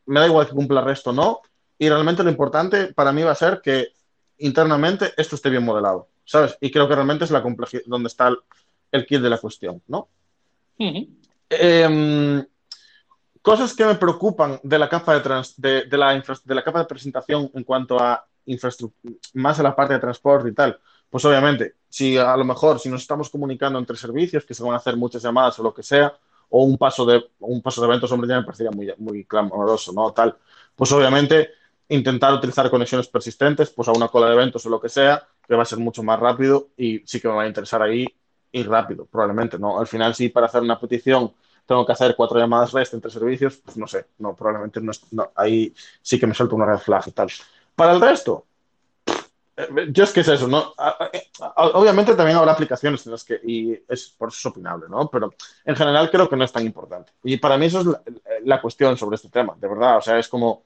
me 0.05 0.19
da 0.19 0.27
igual 0.27 0.47
que 0.47 0.53
cumpla 0.53 0.81
el 0.81 0.85
resto 0.85 1.11
o 1.11 1.13
no, 1.13 1.41
y 1.77 1.87
realmente 1.87 2.23
lo 2.23 2.29
importante 2.29 2.93
para 2.93 3.11
mí 3.11 3.23
va 3.23 3.31
a 3.31 3.35
ser 3.35 3.61
que 3.61 3.93
internamente 4.39 5.13
esto 5.17 5.35
esté 5.35 5.49
bien 5.49 5.63
modelado, 5.63 6.09
¿sabes? 6.25 6.57
Y 6.59 6.71
creo 6.71 6.87
que 6.87 6.95
realmente 6.95 7.25
es 7.25 7.31
la 7.31 7.41
complejidad, 7.41 7.83
donde 7.85 8.07
está 8.07 8.29
el, 8.91 9.05
kit 9.05 9.21
de 9.21 9.29
la 9.29 9.37
cuestión, 9.37 9.81
¿no? 9.87 10.09
cosas 13.41 13.73
que 13.73 13.85
me 13.85 13.95
preocupan 13.95 14.59
de 14.63 14.79
la 14.79 14.89
capa 14.89 15.19
de, 15.19 15.21
de, 15.57 15.97
la 15.97 16.23
de 16.43 16.55
la 16.55 16.63
capa 16.63 16.79
de 16.79 16.85
presentación 16.85 17.49
en 17.53 17.63
cuanto 17.63 17.99
a 17.99 18.25
infraestructura, 18.45 19.15
más 19.33 19.59
a 19.59 19.63
la 19.63 19.75
parte 19.75 19.93
de 19.93 19.99
transporte 19.99 20.49
y 20.49 20.53
tal. 20.53 20.79
Pues 21.09 21.23
obviamente, 21.25 21.75
si 21.89 22.17
a 22.17 22.35
lo 22.37 22.45
mejor 22.45 22.79
si 22.79 22.89
nos 22.89 23.01
estamos 23.01 23.29
comunicando 23.29 23.79
entre 23.79 23.97
servicios, 23.97 24.45
que 24.45 24.53
se 24.53 24.63
van 24.63 24.73
a 24.73 24.77
hacer 24.77 24.95
muchas 24.95 25.23
llamadas 25.23 25.59
o 25.59 25.63
lo 25.63 25.73
que 25.73 25.83
sea, 25.83 26.13
o 26.49 26.63
un 26.63 26.77
paso 26.77 27.05
de 27.05 27.23
un 27.39 27.61
paso 27.61 27.81
de 27.81 27.87
eventos, 27.87 28.11
hombre, 28.11 28.29
ya 28.29 28.39
me 28.39 28.43
parecería 28.43 28.71
muy, 28.71 28.93
muy 28.97 29.25
clamoroso, 29.25 29.91
¿no? 29.93 30.11
Tal. 30.13 30.37
Pues 30.75 30.91
obviamente 30.91 31.49
intentar 31.89 32.33
utilizar 32.33 32.69
conexiones 32.69 33.07
persistentes, 33.07 33.71
pues 33.71 33.87
a 33.87 33.91
una 33.91 34.07
cola 34.07 34.27
de 34.27 34.33
eventos 34.33 34.65
o 34.65 34.69
lo 34.69 34.79
que 34.79 34.89
sea, 34.89 35.27
que 35.47 35.55
va 35.55 35.63
a 35.63 35.65
ser 35.65 35.79
mucho 35.79 36.03
más 36.03 36.19
rápido 36.19 36.69
y 36.77 36.99
sí 37.05 37.19
que 37.19 37.27
me 37.27 37.33
va 37.33 37.43
a 37.43 37.47
interesar 37.47 37.81
ahí 37.81 38.05
y 38.51 38.63
rápido, 38.63 39.05
probablemente, 39.05 39.57
¿no? 39.59 39.79
Al 39.79 39.87
final 39.87 40.13
sí, 40.15 40.29
para 40.29 40.47
hacer 40.47 40.61
una 40.61 40.79
petición 40.79 41.33
tengo 41.65 41.85
que 41.85 41.91
hacer 41.91 42.15
cuatro 42.15 42.39
llamadas 42.39 42.73
REST 42.73 42.95
entre 42.95 43.11
servicios, 43.11 43.57
pues 43.57 43.77
no 43.77 43.85
sé, 43.85 44.07
no, 44.17 44.35
probablemente 44.35 44.81
no, 44.81 45.31
ahí 45.35 45.73
sí 46.01 46.19
que 46.19 46.25
me 46.25 46.33
suelto 46.33 46.55
una 46.55 46.65
red 46.65 46.79
flag 46.79 47.03
y 47.07 47.11
tal. 47.11 47.29
Para 47.75 47.91
el 47.93 48.01
resto, 48.01 48.47
yo 49.91 50.03
es 50.03 50.11
que 50.11 50.21
es 50.21 50.27
eso, 50.27 50.47
¿no? 50.47 50.73
Obviamente 51.55 52.15
también 52.15 52.37
habrá 52.37 52.53
aplicaciones 52.53 53.05
en 53.05 53.11
las 53.13 53.23
que, 53.23 53.39
y 53.43 53.73
es 53.87 54.15
por 54.17 54.29
eso 54.29 54.37
es 54.37 54.45
opinable, 54.45 54.87
¿no? 54.89 55.09
Pero 55.09 55.33
en 55.65 55.75
general 55.75 56.09
creo 56.09 56.29
que 56.29 56.35
no 56.35 56.43
es 56.43 56.51
tan 56.51 56.65
importante. 56.65 57.11
Y 57.23 57.37
para 57.37 57.57
mí 57.57 57.65
eso 57.65 57.81
es 57.81 57.87
la, 58.45 58.61
cuestión 58.61 58.97
sobre 58.97 59.15
este 59.15 59.29
tema, 59.29 59.55
de 59.59 59.67
verdad, 59.67 59.97
o 59.97 60.01
sea, 60.01 60.17
es 60.17 60.27
como, 60.27 60.65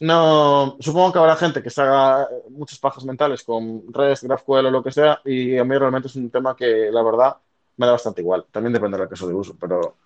no, 0.00 0.76
supongo 0.80 1.12
que 1.12 1.18
habrá 1.18 1.36
gente 1.36 1.62
que 1.62 1.70
se 1.70 1.82
haga 1.82 2.28
muchas 2.50 2.78
pajas 2.78 3.04
mentales 3.04 3.42
con 3.42 3.92
REST, 3.92 4.24
GraphQL 4.24 4.66
o 4.66 4.70
lo 4.70 4.82
que 4.82 4.92
sea, 4.92 5.20
y 5.24 5.58
a 5.58 5.64
mí 5.64 5.76
realmente 5.76 6.08
es 6.08 6.16
un 6.16 6.30
tema 6.30 6.56
que, 6.56 6.90
la 6.90 7.02
verdad, 7.02 7.36
me 7.76 7.86
da 7.86 7.92
bastante 7.92 8.22
igual. 8.22 8.46
También 8.50 8.72
depende 8.72 8.96
del 8.96 9.08
caso 9.08 9.26
de 9.26 9.34
uso, 9.34 9.56
pero 9.58 9.96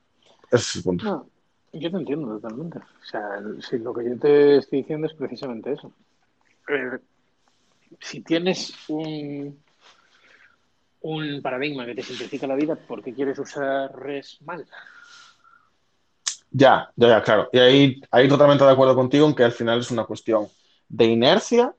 ese 0.51 0.57
es 0.57 0.77
el 0.77 0.83
punto. 0.83 1.27
yo 1.73 1.91
te 1.91 1.97
entiendo 1.97 2.39
totalmente. 2.39 2.79
O 2.79 3.05
sea, 3.05 3.41
si 3.61 3.79
lo 3.79 3.95
que 3.95 4.05
yo 4.05 4.19
te 4.19 4.57
estoy 4.57 4.81
diciendo 4.81 5.07
es 5.07 5.15
precisamente 5.15 5.73
eso. 5.73 5.93
Eh, 6.69 6.99
si 8.01 8.21
tienes 8.21 8.75
un, 8.89 9.63
un 11.01 11.43
paradigma 11.43 11.87
que 11.87 11.95
te 11.95 12.03
simplifica 12.03 12.47
la 12.47 12.55
vida, 12.55 12.77
¿por 12.77 13.03
qué 13.03 13.15
quieres 13.15 13.39
usar 13.39 13.95
res 13.99 14.39
mal? 14.43 14.67
Ya, 16.51 16.91
ya, 16.97 17.09
ya, 17.09 17.23
claro. 17.23 17.49
Y 17.53 17.59
ahí, 17.59 18.01
ahí 18.11 18.29
totalmente 18.29 18.65
de 18.65 18.71
acuerdo 18.71 18.95
contigo 18.95 19.27
en 19.27 19.35
que 19.35 19.45
al 19.45 19.53
final 19.53 19.81
es 19.81 19.91
una 19.91 20.05
cuestión 20.05 20.49
de 20.89 21.05
inercia 21.05 21.75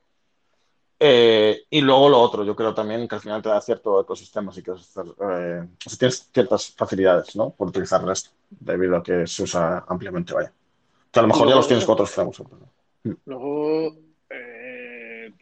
eh, 1.02 1.62
y 1.70 1.80
luego 1.80 2.10
lo 2.10 2.20
otro, 2.20 2.44
yo 2.44 2.54
creo 2.54 2.74
también 2.74 3.08
que 3.08 3.14
al 3.14 3.22
final 3.22 3.40
te 3.40 3.48
da 3.48 3.58
cierto 3.62 4.02
ecosistema, 4.02 4.50
así 4.50 4.62
que 4.62 4.72
eh, 4.72 5.66
tienes 5.98 6.28
ciertas 6.30 6.74
facilidades, 6.76 7.34
¿no? 7.36 7.50
Por 7.50 7.68
utilizar 7.68 8.04
REST, 8.04 8.32
debido 8.50 8.96
a 8.98 9.02
que 9.02 9.26
se 9.26 9.44
usa 9.44 9.86
ampliamente, 9.88 10.34
vaya. 10.34 10.52
Que 11.10 11.18
a 11.18 11.22
lo 11.22 11.28
mejor 11.28 11.48
ya 11.48 11.54
los 11.54 11.66
tienes 11.66 11.86
con 11.86 11.94
otros 11.94 12.10
frameworks. 12.10 12.42
Luego, 13.24 13.96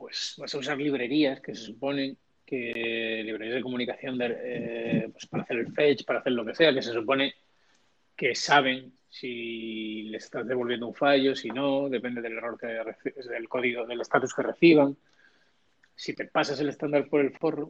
pues 0.09 0.37
vas 0.39 0.55
a 0.55 0.59
usar 0.59 0.79
librerías 0.79 1.39
que 1.41 1.55
se 1.55 1.67
suponen 1.67 2.17
que 2.47 3.23
librerías 3.27 3.57
de 3.57 3.63
comunicación 3.63 4.19
eh, 4.23 5.07
pues 5.13 5.27
para 5.27 5.43
hacer 5.43 5.59
el 5.59 5.73
fetch, 5.75 6.07
para 6.07 6.21
hacer 6.21 6.33
lo 6.33 6.47
que 6.47 6.55
sea, 6.55 6.73
que 6.73 6.81
se 6.81 6.95
supone 6.95 7.35
que 8.17 8.35
saben 8.35 8.95
si 9.11 10.05
les 10.05 10.25
estás 10.25 10.49
devolviendo 10.49 10.87
un 10.87 10.95
fallo, 10.95 11.37
si 11.37 11.51
no, 11.51 11.91
depende 11.91 12.23
del 12.23 12.39
error 12.39 12.59
del 12.59 13.49
código, 13.51 13.87
del 13.87 14.01
estatus 14.01 14.33
que 14.33 14.43
reciban. 14.43 14.97
Si 15.95 16.15
te 16.15 16.25
pasas 16.25 16.59
el 16.61 16.71
estándar 16.71 17.07
por 17.09 17.21
el 17.21 17.37
forro, 17.37 17.69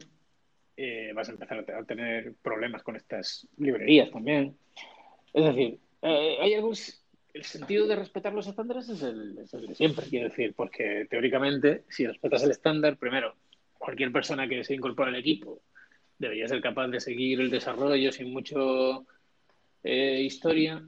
eh, 0.77 1.11
vas 1.13 1.27
a 1.27 1.33
empezar 1.33 1.59
a 1.59 1.83
tener 1.83 2.35
problemas 2.41 2.81
con 2.81 2.95
estas 2.95 3.45
librerías 3.57 4.11
también. 4.11 4.57
Es 5.33 5.43
decir, 5.43 5.77
eh, 6.03 6.37
hay 6.39 6.53
algunos. 6.53 7.03
El 7.33 7.43
sentido 7.43 7.87
de 7.87 7.95
respetar 7.95 8.33
los 8.33 8.47
estándares 8.47 8.89
es 8.89 9.03
el, 9.03 9.37
es 9.37 9.53
el 9.53 9.67
de 9.67 9.75
siempre, 9.75 10.07
quiero 10.07 10.29
decir, 10.29 10.53
porque 10.55 11.05
teóricamente, 11.09 11.83
si 11.89 12.07
respetas 12.07 12.43
el 12.43 12.51
estándar, 12.51 12.97
primero, 12.97 13.35
cualquier 13.77 14.11
persona 14.11 14.47
que 14.47 14.63
se 14.63 14.75
incorpore 14.75 15.09
al 15.09 15.15
equipo 15.15 15.61
debería 16.17 16.47
ser 16.47 16.61
capaz 16.61 16.87
de 16.89 16.99
seguir 16.99 17.39
el 17.39 17.49
desarrollo 17.49 18.11
sin 18.11 18.31
mucho 18.31 19.05
eh, 19.83 20.21
historia. 20.21 20.83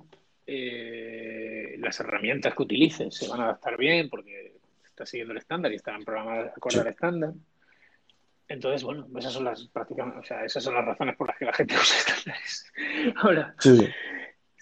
Eh, 0.45 1.77
las 1.79 1.99
herramientas 1.99 2.53
que 2.53 2.63
utilices 2.63 3.15
se 3.15 3.27
van 3.27 3.39
a 3.39 3.43
adaptar 3.45 3.77
bien 3.77 4.09
porque 4.09 4.57
estás 4.83 5.09
siguiendo 5.09 5.31
el 5.31 5.37
estándar 5.37 5.71
y 5.71 5.75
están 5.75 6.03
programadas 6.03 6.51
acorde 6.55 6.81
al 6.81 6.87
estándar. 6.87 7.31
Entonces, 8.47 8.83
bueno, 8.83 9.07
esas 9.17 9.31
son 9.31 9.45
las 9.45 9.65
prácticamente, 9.67 10.19
o 10.19 10.23
sea, 10.23 10.43
esas 10.43 10.61
son 10.61 10.73
las 10.73 10.83
razones 10.83 11.15
por 11.15 11.27
las 11.27 11.37
que 11.37 11.45
la 11.45 11.53
gente 11.53 11.75
usa 11.81 11.97
estándares. 11.97 12.73
Ahora, 13.15 13.55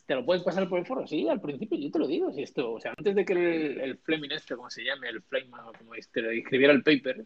¿te 0.09 0.15
lo 0.15 0.25
puedes 0.25 0.41
pasar 0.41 0.67
por 0.67 0.79
el 0.79 0.87
foro? 0.87 1.05
Sí, 1.05 1.29
al 1.29 1.39
principio 1.39 1.77
yo 1.77 1.91
te 1.91 1.99
lo 1.99 2.07
digo. 2.07 2.33
Si 2.33 2.41
esto, 2.41 2.73
o 2.73 2.81
sea, 2.81 2.95
antes 2.97 3.13
de 3.13 3.23
que 3.23 3.33
el, 3.33 3.79
el 3.79 3.97
Fleming 3.99 4.31
este, 4.31 4.55
como 4.55 4.67
se 4.67 4.83
llame, 4.83 5.07
el 5.07 5.21
Flame, 5.21 5.51
como 5.77 5.93
este, 5.93 6.35
escribiera 6.35 6.73
el 6.73 6.81
paper, 6.81 7.25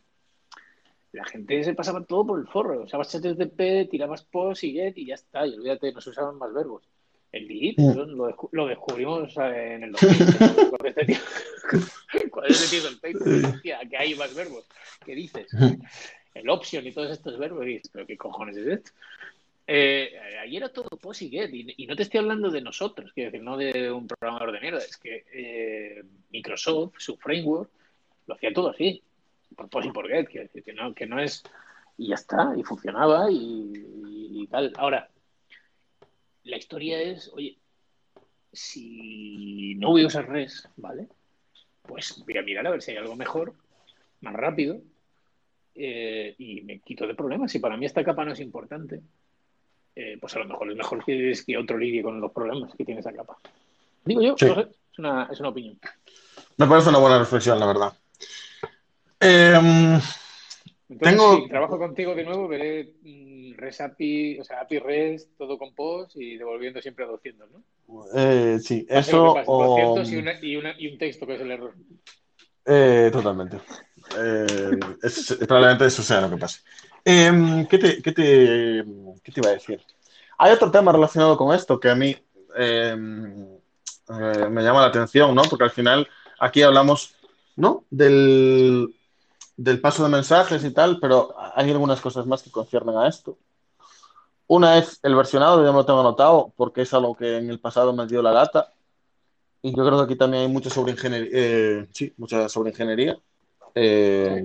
la 1.14 1.24
gente 1.24 1.64
se 1.64 1.76
pasaba 1.76 2.04
todo 2.04 2.28
por 2.28 2.42
el 2.42 2.46
forro. 2.46 2.84
Usabas 2.84 3.16
HTTP, 3.16 3.90
tirabas 3.90 4.26
post 4.26 4.66
y 4.66 4.74
get 4.74 4.98
y 4.98 5.06
ya 5.06 5.16
está. 5.16 5.48
Y 5.48 5.54
olvídate, 5.54 5.94
no 5.94 6.02
se 6.02 6.10
usaban 6.10 6.38
más 6.38 6.54
verbos. 6.54 6.84
El 7.32 7.48
delete 7.48 7.82
mm. 7.82 8.18
lo, 8.52 8.68
descubrimos 8.68 9.34
en 9.38 9.84
el 9.86 9.92
2000. 9.94 10.70
cuando 10.70 10.88
este 10.90 11.06
tío, 11.06 11.18
cuando 12.32 12.54
este 12.54 12.68
tío 12.68 12.90
el 12.90 13.00
paper 13.00 13.54
decía 13.54 13.80
que 13.90 13.98
hay 13.98 14.14
más 14.16 14.36
verbos. 14.36 14.68
¿Qué 15.06 15.16
dices? 15.16 15.48
El 16.34 16.50
option 16.50 16.86
y 16.86 16.92
todos 16.92 17.12
estos 17.12 17.40
verbos. 17.40 17.66
Y 17.66 17.82
¿pero 17.94 18.06
qué 18.06 18.18
cojones 18.18 18.58
es 18.58 18.68
esto? 18.68 18.92
Eh, 19.66 20.12
ayer 20.42 20.64
era 20.64 20.74
todo 20.74 20.90
post 20.98 21.22
y 21.22 21.30
get. 21.30 21.50
Y, 21.54 21.88
no 21.88 21.96
te 21.96 22.04
estoy 22.04 22.20
hablando 22.20 22.52
de 22.52 22.62
nosotros, 22.62 23.12
quiero 23.14 23.32
decir, 23.32 23.44
no 23.44 23.58
de 23.58 23.92
un 23.92 24.08
programador 24.08 24.52
de 24.52 24.60
mierda. 24.60 24.80
Es 24.80 24.98
que 24.98 25.26
eh, 25.32 26.04
Microsoft, 26.32 26.96
su 26.98 27.18
framework, 27.18 27.70
lo 28.28 28.36
hacía 28.36 28.54
todo 28.54 28.70
así 28.70 29.02
por 29.56 29.70
post 29.70 29.88
y 29.88 29.92
por 29.92 30.08
get, 30.08 30.28
quiero 30.28 30.48
decir, 30.48 30.64
que 30.64 30.74
no, 30.74 30.94
que 30.94 31.06
no 31.06 31.20
es. 31.20 31.44
Y 31.98 32.08
ya 32.08 32.16
está, 32.16 32.54
y 32.58 32.64
funcionaba 32.64 33.28
y, 33.30 34.48
tal. 34.50 34.74
Ahora, 34.78 35.10
la 36.44 36.58
historia 36.58 37.02
es, 37.02 37.30
oye, 37.34 37.58
si 38.52 39.76
no 39.76 39.90
voy 39.90 40.04
a 40.04 40.08
usar 40.08 40.28
res, 40.28 40.68
¿vale? 40.76 41.08
Pues 41.84 42.24
voy 42.26 42.38
a 42.38 42.42
mirar 42.42 42.68
a 42.68 42.72
ver 42.72 42.82
si 42.82 42.92
hay 42.92 42.98
algo 42.98 43.16
mejor, 43.16 43.54
más 44.22 44.34
rápido, 44.34 44.82
eh, 45.76 46.36
y 46.38 46.62
me 46.62 46.80
quito 46.80 47.08
de 47.08 47.16
problemas. 47.16 47.52
Si 47.52 47.60
para 47.60 47.78
mí 47.78 47.86
esta 47.86 48.04
capa 48.04 48.26
no 48.26 48.34
es 48.34 48.40
importante, 48.40 49.02
eh, 49.96 50.18
pues 50.20 50.36
a 50.36 50.40
lo 50.40 50.46
mejor 50.46 50.72
es 50.72 50.78
mejor 50.78 51.06
que, 51.06 51.34
que 51.46 51.58
otro 51.58 51.78
lidie 51.78 52.04
con 52.04 52.20
los 52.20 52.32
problemas 52.32 52.74
que 52.76 52.86
tiene 52.86 53.02
esa 53.02 53.14
capa. 53.14 53.38
Digo 54.06 54.22
yo, 54.22 54.36
es, 54.38 54.68
una, 54.98 55.30
es 55.32 55.40
una 55.40 55.50
opinión. 55.50 55.80
Me 56.58 56.68
parece 56.68 56.90
una 56.90 57.00
buena 57.00 57.20
reflexión, 57.20 57.60
la 57.60 57.66
verdad. 57.66 57.94
Em, 59.20 60.00
tengo... 61.00 61.38
Si 61.38 61.48
trabajo 61.48 61.78
contigo 61.78 62.14
de 62.14 62.24
nuevo, 62.24 62.48
veré 62.48 62.94
mm, 63.02 63.54
res 63.56 63.82
API, 63.82 64.40
o 64.40 64.44
sea, 64.44 64.62
API 64.62 64.80
REST, 64.80 65.38
todo 65.38 65.58
con 65.58 65.74
post 65.74 66.16
y 66.18 66.38
devolviendo 66.38 66.82
siempre 66.82 67.06
a 67.06 67.08
200, 67.08 67.50
¿no? 67.52 67.64
Eh, 68.16 68.60
sí, 68.60 68.86
eso. 68.90 69.36
O... 69.46 69.96
200 69.96 70.44
y, 70.44 70.60
y, 70.78 70.92
un 70.92 70.98
texto 70.98 71.26
que 71.26 71.36
es 71.36 71.42
el 71.42 71.52
error. 71.52 71.74
Eh, 72.66 73.10
totalmente. 73.12 73.58
Eh, 74.18 74.78
probablemente 75.48 75.86
eso 75.86 76.04
sea 76.04 76.22
lo 76.22 76.30
que 76.30 76.38
pase. 76.38 76.62
Em, 77.06 77.66
¿qué, 77.68 77.78
te, 77.78 78.02
qué, 78.02 78.12
te, 78.12 78.86
¿Qué 79.24 79.32
te 79.32 79.40
iba 79.40 79.50
a 79.50 79.54
decir? 79.54 79.82
Hay 80.38 80.54
otro 80.54 80.72
tema 80.72 80.92
relacionado 80.92 81.38
con 81.38 81.54
esto 81.54 81.80
que 81.80 81.90
a 81.90 81.96
mí 81.96 82.16
em, 82.56 83.48
me 84.08 84.64
llama 84.64 84.82
la 84.82 84.88
atención, 84.88 85.36
¿no? 85.36 85.44
Porque 85.44 85.66
al 85.66 85.72
final 85.72 86.08
aquí 86.40 86.62
hablamos, 86.62 87.16
¿no? 87.56 87.86
Del, 87.90 88.94
del 89.58 89.82
paso 89.82 90.04
de 90.04 90.10
mensajes 90.10 90.64
y 90.64 90.72
tal, 90.72 91.00
pero 91.00 91.36
hay 91.56 91.70
algunas 91.72 92.02
cosas 92.02 92.26
más 92.26 92.42
que 92.42 92.52
conciernen 92.52 92.98
a 92.98 93.08
esto. 93.08 93.38
Una 94.48 94.78
es 94.78 95.00
el 95.04 95.16
versionado, 95.16 95.64
ya 95.64 95.72
me 95.72 95.78
lo 95.78 95.86
tengo 95.86 96.02
anotado, 96.02 96.54
porque 96.56 96.82
es 96.82 96.94
algo 96.94 97.16
que 97.16 97.38
en 97.38 97.50
el 97.50 97.60
pasado 97.60 97.94
me 97.94 98.08
dio 98.08 98.22
la 98.22 98.32
lata. 98.32 98.74
Y 99.62 99.76
yo 99.76 99.86
creo 99.86 99.98
que 99.98 100.04
aquí 100.04 100.16
también 100.16 100.44
hay 100.44 100.50
mucha 100.50 100.70
sobreingeniería. 100.70 101.30
Eh, 101.32 101.88
sí, 101.94 102.14
mucha 102.18 102.50
sobreingeniería. 102.50 103.18
Eh, 103.74 104.44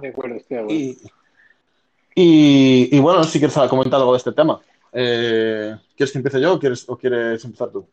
de 0.00 0.08
acuerdo, 0.08 0.36
estoy 0.36 0.56
de 0.56 0.62
acuerdo. 0.62 0.80
Y, 0.80 0.98
y, 2.14 2.98
bueno, 3.00 3.24
si 3.24 3.38
quieres 3.38 3.56
comentar 3.68 4.00
algo 4.00 4.12
de 4.12 4.18
este 4.18 4.32
tema. 4.32 4.60
Eh, 4.92 5.74
¿Quieres 5.96 6.12
que 6.12 6.18
empiece 6.18 6.40
yo 6.40 6.54
o 6.54 6.58
quieres, 6.58 6.88
o 6.88 6.96
quieres 6.96 7.44
empezar 7.44 7.70
tú? 7.70 7.88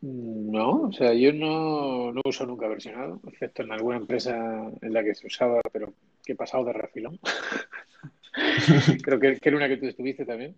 No, 0.00 0.82
o 0.82 0.92
sea, 0.92 1.14
yo 1.14 1.32
no, 1.32 2.12
uso 2.24 2.44
nunca 2.44 2.68
versionado, 2.68 3.20
excepto 3.26 3.62
en 3.62 3.72
alguna 3.72 3.96
empresa 3.96 4.70
en 4.82 4.92
la 4.92 5.02
que 5.02 5.14
se 5.14 5.26
usaba, 5.26 5.60
pero 5.72 5.94
que 6.24 6.32
he 6.32 6.36
pasado 6.36 6.64
de 6.64 6.72
refilón. 6.72 7.18
Creo 9.02 9.18
que, 9.18 9.36
que, 9.38 9.48
era 9.48 9.56
una 9.56 9.68
que 9.68 9.76
tú 9.76 9.86
estuviste 9.86 10.26
también. 10.26 10.56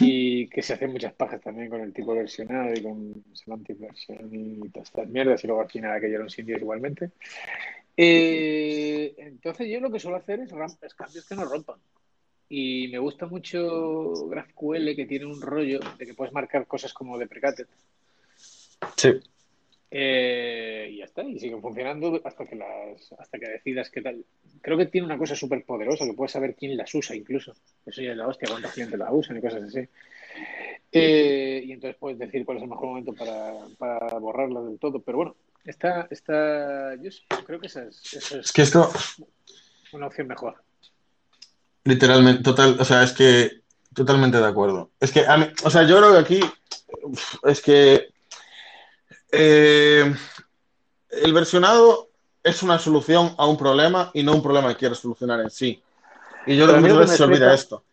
Y 0.00 0.48
que 0.48 0.62
se 0.62 0.72
hacen 0.72 0.90
muchas 0.90 1.12
pajas 1.12 1.40
también 1.42 1.68
con 1.68 1.80
el 1.82 1.92
tipo 1.92 2.14
versionado 2.14 2.72
y 2.74 2.82
con 2.82 3.24
semantic 3.34 3.78
version 3.78 4.28
y 4.32 4.68
todas 4.70 4.88
estas 4.88 5.08
mierdas, 5.08 5.44
y 5.44 5.46
luego 5.46 5.62
al 5.62 5.70
final 5.70 5.92
aquello 5.92 6.16
eran 6.16 6.28
indios 6.36 6.62
igualmente. 6.62 7.10
Eh, 7.96 9.14
entonces 9.18 9.68
yo 9.68 9.80
lo 9.80 9.90
que 9.90 10.00
suelo 10.00 10.18
hacer 10.18 10.40
es, 10.40 10.52
es 10.82 10.94
cambios 10.94 11.26
que 11.26 11.34
no 11.34 11.44
rompan. 11.44 11.78
Y 12.48 12.88
me 12.88 12.98
gusta 12.98 13.26
mucho 13.26 14.28
GraphQL 14.28 14.94
que 14.94 15.06
tiene 15.06 15.26
un 15.26 15.40
rollo 15.40 15.80
de 15.98 16.06
que 16.06 16.14
puedes 16.14 16.32
marcar 16.32 16.66
cosas 16.66 16.92
como 16.92 17.18
deprecated 17.18 17.66
Sí. 18.96 19.10
Eh, 19.90 20.90
y 20.92 20.98
ya 20.98 21.04
está, 21.04 21.22
y 21.22 21.38
siguen 21.38 21.62
funcionando 21.62 22.20
hasta 22.24 22.44
que 22.44 22.56
las, 22.56 23.12
hasta 23.18 23.38
que 23.38 23.48
decidas 23.48 23.90
qué 23.90 24.02
tal. 24.02 24.24
Creo 24.60 24.76
que 24.76 24.86
tiene 24.86 25.06
una 25.06 25.18
cosa 25.18 25.34
súper 25.34 25.64
poderosa, 25.64 26.04
que 26.04 26.12
puedes 26.12 26.32
saber 26.32 26.54
quién 26.54 26.76
las 26.76 26.94
usa 26.94 27.16
incluso. 27.16 27.54
Eso 27.84 28.02
ya 28.02 28.10
es 28.10 28.16
la 28.16 28.26
hostia, 28.26 28.48
cuánta 28.50 28.68
gente 28.68 28.96
la 28.96 29.12
usan 29.12 29.38
y 29.38 29.40
cosas 29.40 29.62
así. 29.62 29.88
Eh, 30.92 31.62
y 31.64 31.72
entonces 31.72 31.96
puedes 31.98 32.18
decir 32.18 32.44
cuál 32.44 32.58
es 32.58 32.64
el 32.64 32.70
mejor 32.70 32.88
momento 32.88 33.12
para, 33.14 33.54
para 33.78 34.18
borrarla 34.18 34.62
del 34.62 34.78
todo. 34.78 35.00
Pero 35.00 35.18
bueno, 35.18 35.36
está, 35.66 36.06
está, 36.10 36.94
yo 36.96 37.10
creo 37.44 37.60
que 37.60 37.66
esa 37.66 37.84
es, 37.84 38.32
es, 38.32 38.52
que 38.52 38.62
esto... 38.62 38.90
una 39.92 40.06
opción 40.06 40.26
mejor. 40.26 40.62
Literalmente, 41.84 42.42
total, 42.42 42.76
o 42.78 42.84
sea, 42.84 43.02
es 43.02 43.12
que 43.12 43.62
totalmente 43.94 44.38
de 44.38 44.46
acuerdo. 44.46 44.90
Es 45.00 45.12
que, 45.12 45.26
a 45.26 45.36
mí, 45.36 45.46
o 45.64 45.70
sea, 45.70 45.84
yo 45.84 45.98
creo 45.98 46.12
que 46.12 46.18
aquí 46.18 46.40
es 47.44 47.60
que 47.60 48.08
eh, 49.32 50.14
el 51.10 51.32
versionado 51.32 52.10
es 52.42 52.62
una 52.62 52.78
solución 52.78 53.34
a 53.38 53.46
un 53.46 53.56
problema 53.56 54.10
y 54.14 54.22
no 54.22 54.34
un 54.34 54.42
problema 54.42 54.68
que 54.68 54.76
quieres 54.76 54.98
solucionar 54.98 55.40
en 55.40 55.50
sí. 55.50 55.82
Y 56.46 56.56
yo 56.56 56.64
creo 56.64 56.76
que 56.76 56.82
muchas 56.82 56.98
veces 56.98 57.16
se 57.16 57.24
olvida 57.24 57.54
esto. 57.54 57.84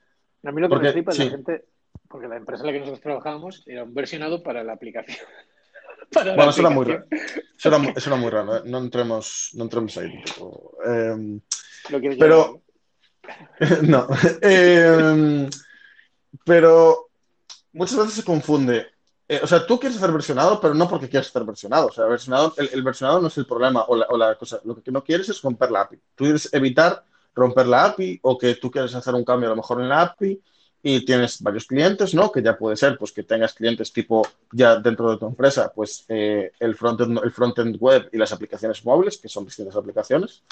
A 0.44 0.52
mí 0.52 0.62
lo 0.62 0.68
que 0.68 0.74
porque, 0.76 0.88
me 0.88 0.94
flipa 0.94 1.12
es 1.12 1.20
la 1.20 1.30
gente, 1.30 1.66
porque 2.08 2.28
la 2.28 2.38
empresa 2.38 2.62
en 2.64 2.68
la 2.68 2.74
que 2.74 2.80
nosotros 2.80 3.02
trabajábamos 3.02 3.64
era 3.66 3.84
un 3.84 3.94
versionado 3.94 4.44
para 4.44 4.64
la 4.64 4.74
aplicación. 4.74 5.26
Bueno, 6.12 6.50
eso 6.50 6.62
era, 6.62 6.70
muy 6.70 6.86
raro. 6.86 7.06
Eso 7.58 7.70
era, 8.10 8.16
muy 8.16 8.30
raro. 8.30 8.58
¿eh? 8.58 8.62
No, 8.66 8.80
entremos, 8.80 9.50
no 9.54 9.64
entremos 9.64 9.98
ahí. 9.98 10.12
Eh, 10.86 11.40
pero. 12.20 12.62
no. 13.84 14.08
Eh, 14.42 15.50
pero 16.46 17.10
muchas 17.72 17.98
veces 17.98 18.14
se 18.14 18.24
confunde 18.24 18.94
eh, 19.28 19.40
o 19.42 19.48
sea, 19.48 19.66
tú 19.66 19.80
quieres 19.80 19.98
hacer 19.98 20.12
versionado, 20.12 20.60
pero 20.60 20.74
no 20.74 20.88
porque 20.88 21.10
quieras 21.10 21.30
hacer 21.30 21.44
versionado. 21.44 21.88
O 21.88 21.92
sea, 21.92 22.06
versionado, 22.06 22.54
el, 22.58 22.84
versionado 22.84 23.22
no 23.22 23.30
es 23.30 23.38
el 23.38 23.46
problema 23.46 23.84
o 23.88 24.18
la, 24.18 24.36
cosa. 24.36 24.60
Lo 24.64 24.76
que 24.82 24.92
no 24.92 25.04
quieres 25.04 25.30
es 25.30 25.42
romper 25.42 25.72
la 25.72 25.82
API. 25.82 25.98
Tú 26.16 26.26
quieres 26.26 26.54
evitar 26.54 27.04
romper 27.34 27.68
la 27.68 27.86
API 27.86 28.20
o 28.22 28.38
que 28.38 28.56
tú 28.56 28.70
quieres 28.70 28.94
hacer 28.94 29.16
un 29.16 29.24
cambio 29.24 29.48
a 29.48 29.52
lo 29.52 29.56
mejor 29.56 29.82
en 29.82 29.90
la 29.90 30.02
API 30.02 30.42
y 30.86 31.06
tienes 31.06 31.42
varios 31.42 31.66
clientes, 31.66 32.14
¿no? 32.14 32.30
Que 32.30 32.44
ya 32.44 32.58
puede 32.58 32.76
ser, 32.76 32.98
pues 32.98 33.14
que 33.14 33.24
tengas 33.24 33.54
clientes 33.54 33.94
tipo 33.94 34.28
ya 34.52 34.76
dentro 34.76 35.10
de 35.10 35.18
tu 35.18 35.26
empresa, 35.26 35.72
pues 35.74 36.04
eh, 36.10 36.52
el 36.60 36.76
frontend 36.76 37.20
el 37.24 37.32
frontend 37.32 37.78
web 37.80 38.10
y 38.12 38.18
las 38.18 38.34
aplicaciones 38.34 38.84
móviles, 38.84 39.18
que 39.18 39.30
son 39.30 39.46
distintas 39.46 39.78
aplicaciones. 39.78 40.44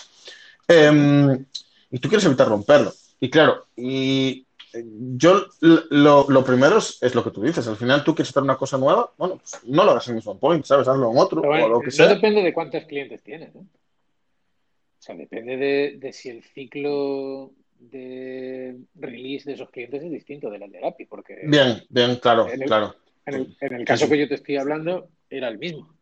Em, 0.70 1.46
y 1.92 2.00
tú 2.00 2.08
quieres 2.08 2.26
evitar 2.26 2.48
romperlo. 2.48 2.94
Y 3.20 3.30
claro, 3.30 3.68
y 3.76 4.48
yo 4.74 5.48
lo, 5.60 6.46
primero 6.46 6.78
es, 6.78 7.14
lo 7.14 7.24
que 7.26 7.32
tú 7.32 7.42
dices. 7.44 7.68
Al 7.68 7.76
final 7.76 8.06
tú 8.06 8.16
quieres 8.16 8.30
hacer 8.30 8.44
una 8.44 8.56
cosa 8.56 8.78
nueva, 8.78 9.12
bueno, 9.18 9.38
pues 9.38 9.60
no 9.66 9.84
lo 9.84 9.92
hagas 9.92 10.08
en 10.08 10.16
mismo 10.16 10.40
point, 10.40 10.64
¿sabes? 10.64 10.88
Hazlo 10.88 11.12
en 11.12 11.18
otro 11.18 11.42
o 11.42 11.68
lo 11.68 11.82
que 11.82 11.92
sea. 11.92 12.08
Depende 12.08 12.42
de 12.42 12.54
cuántos 12.54 12.86
clientes 12.86 13.22
tienes, 13.22 13.54
¿no? 13.54 13.62
O 13.62 15.04
sea, 15.04 15.16
depende 15.16 15.58
de, 15.58 15.98
de 15.98 16.14
si 16.14 16.30
el 16.30 16.44
ciclo 16.44 17.52
de 17.90 18.78
release 18.96 19.46
de 19.50 19.54
esos 19.56 19.70
clientes 19.72 20.04
es 20.04 20.12
distinto 20.12 20.50
del 20.50 20.70
de 20.72 20.86
API, 20.88 21.06
porque 21.06 21.36
Bien, 21.44 21.84
bien, 21.90 22.18
claro, 22.18 22.48
En 22.48 22.62
el- 22.62 22.68
claro. 22.68 22.96
en 23.26 23.34
el, 23.36 23.58
en 23.60 23.74
el 23.74 23.86
caso 23.86 24.08
que 24.08 24.20
yo 24.20 24.28
te 24.28 24.36
estoy 24.36 24.58
hablando 24.58 25.10
era 25.30 25.48
el 25.48 25.58
mismo. 25.58 25.94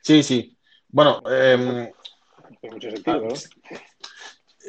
Sí, 0.00 0.22
sí. 0.22 0.56
Bueno, 0.88 1.20
em, 1.28 1.90
Tiene 2.60 2.74
mucho 2.74 2.90
sentido, 2.90 3.20
¿no? 3.20 3.34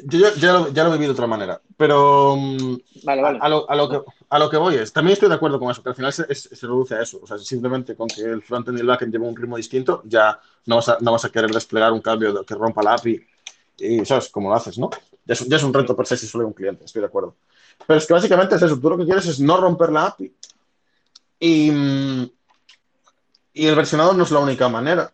yo 0.05 0.34
ya, 0.38 0.53
lo, 0.53 0.69
ya 0.73 0.84
lo 0.86 0.91
viví 0.93 1.05
de 1.05 1.11
otra 1.11 1.27
manera, 1.27 1.61
pero 1.77 2.36
mm, 2.36 2.77
Vale, 3.03 3.21
vale. 3.21 3.39
a, 3.41 3.49
lo, 3.49 3.69
a 3.69 3.75
lo 3.75 3.89
que, 3.89 4.01
a 4.29 4.39
lo 4.39 4.49
que 4.49 4.57
voy 4.57 4.75
es, 4.75 4.91
también 4.91 5.13
estoy 5.13 5.29
de 5.29 5.36
acuerdo 5.36 5.59
con 5.59 5.69
eso, 5.69 5.84
que 5.84 5.89
al 5.89 5.95
final 5.95 6.11
se, 6.13 6.25
es- 6.29 6.49
se 6.51 6.65
reduce 6.65 6.95
a 6.95 7.01
eso. 7.03 7.19
O 7.21 7.27
sea, 7.27 7.38
simplemente 7.38 7.95
con 7.95 8.07
que 8.07 8.21
el 8.23 8.41
frontend 8.41 8.77
y 8.77 8.81
el 8.81 8.88
backend 8.88 9.11
lleven 9.13 9.27
un 9.29 9.36
ritmo 9.36 9.55
distinto, 9.57 10.01
ya 10.05 10.39
no 10.65 10.77
vas 10.77 10.89
a, 10.89 10.97
no 10.99 11.11
vas 11.11 11.25
a 11.25 11.31
querer 11.31 11.51
desplegar 11.51 11.91
un 11.91 12.01
cambio 12.01 12.43
que 12.43 12.55
rompa 12.55 12.81
la 12.81 12.95
API 12.95 13.21
y, 13.77 14.03
¿sabes? 14.05 14.29
Cómo 14.29 14.49
lo 14.49 14.55
haces, 14.55 14.77
¿no? 14.79 14.89
Ya 15.26 15.34
es, 15.34 15.63
un- 15.63 15.74
reto 15.74 15.95
per 15.95 16.05
se 16.05 16.17
si 16.17 16.28
solo 16.28 16.43
hay 16.43 16.47
un 16.47 16.53
cliente, 16.53 16.86
estoy 16.86 17.01
de 17.01 17.07
acuerdo. 17.07 17.36
Pero 17.88 17.97
es 17.97 18.05
que 18.05 18.13
básicamente 18.13 18.55
es 18.55 18.61
eso, 18.61 18.80
tú 18.80 18.89
lo 18.89 18.97
que 18.97 19.05
quieres 19.05 19.26
es 19.26 19.39
no 19.39 19.57
romper 19.57 19.91
la 19.91 20.07
API 20.07 20.34
y, 21.39 21.71
y 23.53 23.67
el 23.67 23.76
versionado 23.76 24.13
no 24.13 24.24
es 24.24 24.32
la 24.32 24.39
única 24.39 24.67
manera. 24.69 25.13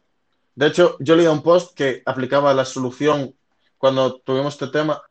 De 0.56 0.68
hecho, 0.68 0.98
yo 1.00 1.16
leía 1.16 1.32
un 1.32 1.42
post 1.42 1.74
que 1.76 2.02
aplicaba 2.06 2.54
la 2.54 2.66
solución 2.66 3.34
cuando 3.78 4.16
tuvimos 4.18 4.54
este 4.54 4.68
tema, 4.68 5.02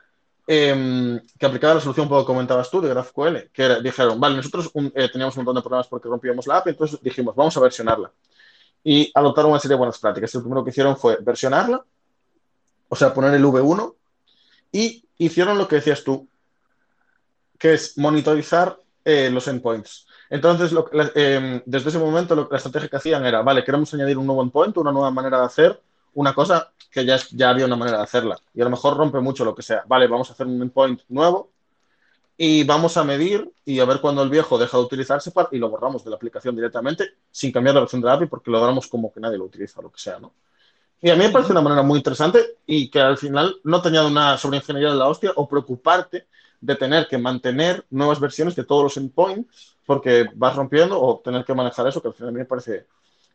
eh, 0.46 1.20
que 1.38 1.46
aplicaba 1.46 1.74
la 1.74 1.80
solución, 1.80 2.08
como 2.08 2.24
comentabas 2.24 2.70
tú, 2.70 2.80
de 2.80 2.88
GraphQL, 2.88 3.50
que 3.52 3.80
dijeron, 3.82 4.18
vale, 4.20 4.36
nosotros 4.36 4.70
eh, 4.94 5.08
teníamos 5.10 5.36
un 5.36 5.44
montón 5.44 5.56
de 5.56 5.62
problemas 5.62 5.88
porque 5.88 6.08
rompíamos 6.08 6.46
la 6.46 6.58
API, 6.58 6.70
entonces 6.70 7.00
dijimos, 7.02 7.34
vamos 7.34 7.56
a 7.56 7.60
versionarla. 7.60 8.10
Y 8.84 9.10
adoptaron 9.14 9.50
una 9.50 9.60
serie 9.60 9.74
de 9.74 9.78
buenas 9.78 9.98
prácticas. 9.98 10.34
El 10.34 10.42
primero 10.42 10.64
que 10.64 10.70
hicieron 10.70 10.96
fue 10.96 11.18
versionarla, 11.20 11.84
o 12.88 12.96
sea, 12.96 13.12
poner 13.12 13.34
el 13.34 13.44
V1, 13.44 13.94
y 14.72 15.04
hicieron 15.18 15.58
lo 15.58 15.68
que 15.68 15.76
decías 15.76 16.04
tú, 16.04 16.28
que 17.58 17.74
es 17.74 17.98
monitorizar 17.98 18.78
eh, 19.04 19.30
los 19.30 19.48
endpoints. 19.48 20.06
Entonces, 20.30 20.72
lo- 20.72 20.88
eh, 21.14 21.62
desde 21.64 21.88
ese 21.88 21.98
momento, 21.98 22.34
lo- 22.34 22.48
la 22.50 22.56
estrategia 22.58 22.88
que 22.88 22.96
hacían 22.96 23.24
era, 23.24 23.42
vale, 23.42 23.64
queremos 23.64 23.92
añadir 23.94 24.18
un 24.18 24.26
nuevo 24.26 24.42
endpoint, 24.42 24.76
una 24.76 24.92
nueva 24.92 25.10
manera 25.10 25.38
de 25.40 25.46
hacer 25.46 25.80
una 26.14 26.34
cosa 26.34 26.72
que 26.90 27.04
ya, 27.04 27.18
ya 27.32 27.50
había 27.50 27.66
una 27.66 27.76
manera 27.76 27.98
de 27.98 28.04
hacerla. 28.04 28.38
Y 28.54 28.60
a 28.60 28.64
lo 28.64 28.70
mejor 28.70 28.96
rompe 28.96 29.20
mucho 29.20 29.44
lo 29.44 29.54
que 29.54 29.62
sea. 29.62 29.84
Vale, 29.86 30.06
vamos 30.06 30.28
a 30.30 30.32
hacer 30.32 30.46
un 30.46 30.60
endpoint 30.62 31.00
nuevo 31.08 31.50
y 32.36 32.64
vamos 32.64 32.96
a 32.96 33.04
medir 33.04 33.50
y 33.64 33.80
a 33.80 33.84
ver 33.86 34.00
cuándo 34.00 34.22
el 34.22 34.30
viejo 34.30 34.58
deja 34.58 34.78
de 34.78 34.84
utilizarse 34.84 35.30
para- 35.32 35.48
y 35.52 35.58
lo 35.58 35.70
borramos 35.70 36.04
de 36.04 36.10
la 36.10 36.16
aplicación 36.16 36.56
directamente 36.56 37.14
sin 37.30 37.52
cambiar 37.52 37.74
la 37.76 37.82
versión 37.82 38.00
de 38.02 38.08
la 38.08 38.14
API 38.14 38.28
porque 38.28 38.50
lo 38.50 38.60
damos 38.60 38.88
como 38.88 39.12
que 39.12 39.20
nadie 39.20 39.38
lo 39.38 39.44
utiliza 39.44 39.80
o 39.80 39.84
lo 39.84 39.92
que 39.92 40.00
sea, 40.00 40.18
¿no? 40.20 40.34
Y 41.00 41.10
a 41.10 41.16
mí 41.16 41.24
me 41.24 41.30
parece 41.30 41.52
una 41.52 41.60
manera 41.60 41.82
muy 41.82 41.98
interesante 41.98 42.56
y 42.66 42.90
que 42.90 43.00
al 43.00 43.16
final 43.16 43.56
no 43.62 43.80
te 43.80 43.88
añade 43.88 44.08
una 44.08 44.36
sobreingeniería 44.36 44.90
de 44.90 44.96
la 44.96 45.06
hostia 45.06 45.32
o 45.36 45.48
preocuparte 45.48 46.26
de 46.60 46.74
tener 46.74 47.06
que 47.06 47.18
mantener 47.18 47.84
nuevas 47.90 48.18
versiones 48.18 48.56
de 48.56 48.64
todos 48.64 48.82
los 48.82 48.96
endpoints 48.96 49.76
porque 49.86 50.26
vas 50.34 50.56
rompiendo 50.56 51.00
o 51.00 51.20
tener 51.20 51.44
que 51.44 51.54
manejar 51.54 51.86
eso, 51.86 52.02
que 52.02 52.08
al 52.08 52.14
final 52.14 52.30
a 52.30 52.32
mí 52.32 52.38
me 52.38 52.44
parece 52.44 52.86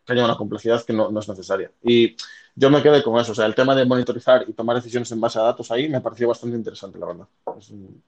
que 0.06 0.14
haya 0.14 0.26
una 0.26 0.36
complejidad 0.36 0.84
que 0.84 0.94
no, 0.94 1.10
no 1.10 1.20
es 1.20 1.30
necesaria. 1.30 1.72
Y 1.82 2.16
yo 2.56 2.70
me 2.70 2.84
quedé 2.84 3.02
con 3.02 3.20
eso, 3.20 3.32
o 3.32 3.36
sea, 3.36 3.46
el 3.46 3.56
tema 3.56 3.74
de 3.74 3.86
monitorizar 3.86 4.46
y 4.48 4.54
tomar 4.54 4.76
decisiones 4.76 5.12
en 5.12 5.22
base 5.22 5.40
a 5.40 5.44
datos 5.44 5.72
ahí 5.72 5.88
me 5.88 6.02
pareció 6.02 6.28
bastante 6.28 6.58
interesante, 6.58 7.00
la 7.00 7.08
verdad. 7.08 7.28
Es 7.58 7.70
un, 7.70 8.04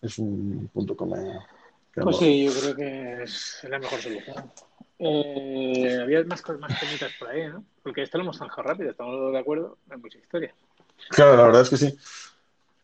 es 0.00 0.18
un 0.18 0.70
punto 0.72 0.96
que 0.96 1.04
me... 1.04 1.38
que 1.92 2.00
Pues 2.00 2.16
sí, 2.16 2.46
yo 2.46 2.52
creo 2.52 2.76
que 2.76 3.22
es 3.24 3.66
la 3.68 3.78
mejor 3.78 4.00
solución. 4.00 4.52
Eh, 5.04 5.98
había 6.00 6.22
más 6.24 6.40
cosas 6.42 6.60
más 6.60 6.72
pequeñitas 6.78 7.12
por 7.18 7.28
ahí, 7.28 7.48
¿no? 7.48 7.64
Porque 7.82 8.02
esto 8.02 8.18
lo 8.18 8.24
hemos 8.24 8.38
zanjado 8.38 8.62
rápido, 8.62 8.90
estamos 8.92 9.32
de 9.32 9.38
acuerdo, 9.38 9.78
hay 9.90 9.98
mucha 9.98 10.18
historia. 10.18 10.54
Claro, 11.10 11.36
la 11.36 11.42
verdad 11.44 11.62
es 11.62 11.70
que 11.70 11.76
sí. 11.76 11.98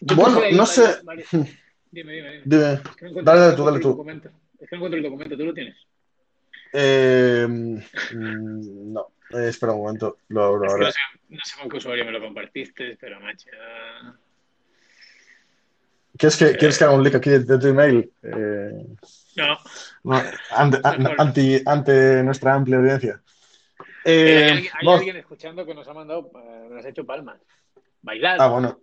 Yo 0.01 0.17
Bueno, 0.17 0.35
no 0.37 0.41
varios- 0.41 0.69
sé. 0.71 0.99
varios- 1.05 1.29
Dime, 1.91 2.13
dime, 2.13 2.31
dime. 2.33 2.43
Dime. 2.45 2.73
Es 2.73 2.81
que 2.97 3.05
no 3.05 3.11
encuentro- 3.11 3.23
Dale, 3.33 3.41
dale 3.41 3.51
no 3.53 3.57
tú, 3.57 3.65
dale 3.65 3.81
tú. 3.81 3.91
Es 4.61 4.69
que 4.69 4.77
no 4.77 4.79
encuentro 4.79 4.97
el 4.99 5.03
documento, 5.05 5.37
tú 5.37 5.45
lo 5.45 5.55
tienes. 5.55 5.77
Eh, 6.73 7.47
mm, 7.49 8.93
no, 8.93 9.07
Eh, 9.31 9.49
espera 9.49 9.73
un 9.73 9.83
momento, 9.83 10.19
lo 10.29 10.43
abro 10.43 10.65
Es 10.65 10.73
ahora. 10.73 10.87
no 10.87 10.91
sé, 10.93 10.99
no 11.29 11.39
sé 11.45 11.61
con 11.61 11.69
qué 11.69 11.77
usuario 11.77 12.05
me 12.05 12.13
lo 12.13 12.21
compartiste, 12.21 12.97
pero 13.01 13.21
macho. 13.21 13.49
¿Quieres 16.17 16.37
que, 16.37 16.57
¿Quieres 16.57 16.79
que 16.79 16.85
haga 16.85 16.95
un 16.95 17.05
link 17.05 17.15
aquí 17.15 17.31
de, 17.31 17.41
de 17.41 17.59
tu 17.59 17.67
email? 17.69 18.11
Eh, 18.23 18.87
No, 19.47 19.59
no, 20.05 20.23
ante, 20.51 20.79
an- 20.83 21.15
ante, 21.19 21.63
ante 21.65 22.23
nuestra 22.23 22.55
amplia 22.55 22.79
audiencia. 22.79 23.23
Eh, 24.05 24.05
Eh, 24.05 24.45
hay, 24.45 24.51
alguien, 24.51 24.73
hay 24.75 24.87
vamos- 24.87 24.99
alguien 25.01 25.17
escuchando 25.17 25.65
que 25.67 25.75
nos 25.75 25.87
ha 25.89 25.95
mandado, 25.95 26.31
eh, 26.35 26.67
nos 26.71 26.85
ha 26.85 26.89
hecho 26.89 27.05
palmas. 27.07 27.41
Bailad. 28.03 28.37
Ah, 28.41 28.49
bueno. 28.49 28.81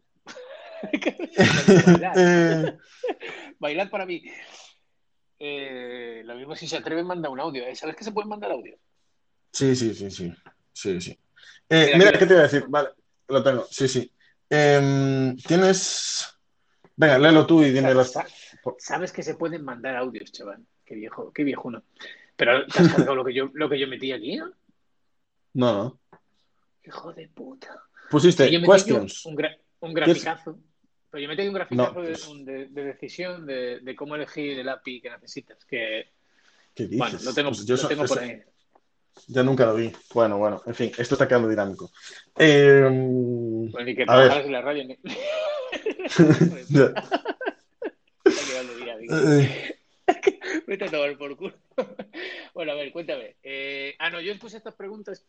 Bailad. 1.86 2.14
Eh, 2.18 2.78
Bailad 3.60 3.90
para 3.90 4.06
mí. 4.06 4.24
Eh, 5.40 6.22
lo 6.26 6.36
mismo 6.36 6.56
si 6.56 6.68
se 6.68 6.78
atreven, 6.78 7.06
manda 7.06 7.30
un 7.30 7.40
audio. 7.40 7.66
¿eh? 7.66 7.76
¿Sabes 7.76 7.96
que 7.96 8.04
se 8.04 8.12
pueden 8.12 8.30
mandar 8.30 8.52
audio? 8.52 8.78
sí, 9.52 9.76
sí, 9.76 9.94
sí, 9.94 10.12
sí. 10.12 10.34
Sí, 10.74 11.00
sí. 11.02 11.20
Eh, 11.70 11.94
Mira, 11.98 12.12
¿qué 12.12 12.26
te 12.26 12.34
iba 12.34 12.42
a 12.42 12.44
decir? 12.44 12.66
Vale, 12.68 12.90
lo 13.30 13.42
tengo. 13.44 13.66
Sí, 13.72 13.88
sí. 13.88 14.12
Em, 14.50 15.36
Tienes. 15.38 16.28
Venga, 16.96 17.18
léelo 17.18 17.46
tú 17.46 17.64
y 17.64 17.72
dime 17.72 17.94
las. 17.94 18.14
Sa- 18.66 18.76
Sabes 18.80 19.12
que 19.12 19.24
se 19.24 19.36
pueden 19.36 19.64
mandar 19.64 19.96
audios, 19.96 20.32
chaval. 20.32 20.66
Qué 20.84 20.96
viejo, 20.96 21.32
qué 21.32 21.44
viejo 21.44 21.68
uno. 21.68 21.84
Pero 22.36 22.66
te 22.68 22.80
has 22.80 22.90
cargado 22.90 23.16
lo 23.16 23.24
que 23.24 23.34
yo, 23.34 23.50
lo 23.54 23.70
que 23.70 23.80
yo 23.80 23.88
metí 23.88 24.12
aquí, 24.12 24.36
¿no? 24.36 24.52
No, 25.54 25.74
no. 25.74 26.00
Hijo 26.86 27.14
de 27.14 27.28
puta. 27.30 27.80
Pusiste 28.10 28.52
yo 28.52 28.60
un, 28.60 28.66
questions. 28.66 29.26
un 29.26 29.36
gra- 29.38 29.58
un 29.80 29.94
graficazo. 29.94 30.60
Pero 31.10 31.22
yo 31.22 31.28
metí 31.30 31.48
un 31.48 31.54
graficazo 31.54 31.94
No, 31.94 32.02
de- 32.02 32.08
pues- 32.10 32.28
un- 32.28 32.44
de, 32.46 32.68
de 32.68 32.84
decisión 32.84 33.46
de, 33.46 33.80
de 33.80 33.96
cómo 33.96 34.16
elegir 34.16 34.60
el 34.60 34.68
API 34.70 35.02
que 35.02 35.10
necesitas. 35.10 35.64
Que, 35.66 36.12
¿Qué 36.74 36.84
dices? 36.84 36.98
bueno, 36.98 37.18
lo 37.24 37.34
tengo, 37.34 37.50
Pues 37.52 37.66
yo 37.66 37.74
lo 37.76 37.80
eso- 37.80 37.88
tengo 37.88 38.06
por 38.06 38.20
ahí. 38.20 38.42
Ya 39.28 39.44
nunca 39.44 39.66
lo 39.66 39.76
vi. 39.76 39.94
Bueno, 40.14 40.38
bueno, 40.38 40.62
en 40.66 40.76
fin, 40.76 40.92
esto 40.98 41.16
está 41.16 41.26
quedando 41.26 41.48
dinámico. 41.48 41.90
Eh, 42.38 42.82
Bueno, 42.92 43.86
ni 43.86 43.96
que 43.96 44.04
a 44.06 44.18
ver. 44.18 44.46
en 44.46 44.52
la 44.52 44.62
radio. 44.62 44.84
ni- 44.84 45.00
Eh, 49.10 49.76
Vete 50.68 50.86
a 50.86 50.92
tomar 50.92 51.18
por 51.18 51.36
culo. 51.36 51.54
bueno, 52.54 52.72
a 52.72 52.76
ver, 52.76 52.92
cuéntame. 52.92 53.36
Eh, 53.44 53.96
ah, 54.00 54.10
no, 54.10 54.22
yo 54.22 54.38
puse 54.38 54.58
estas 54.58 54.76
preguntas. 54.76 55.26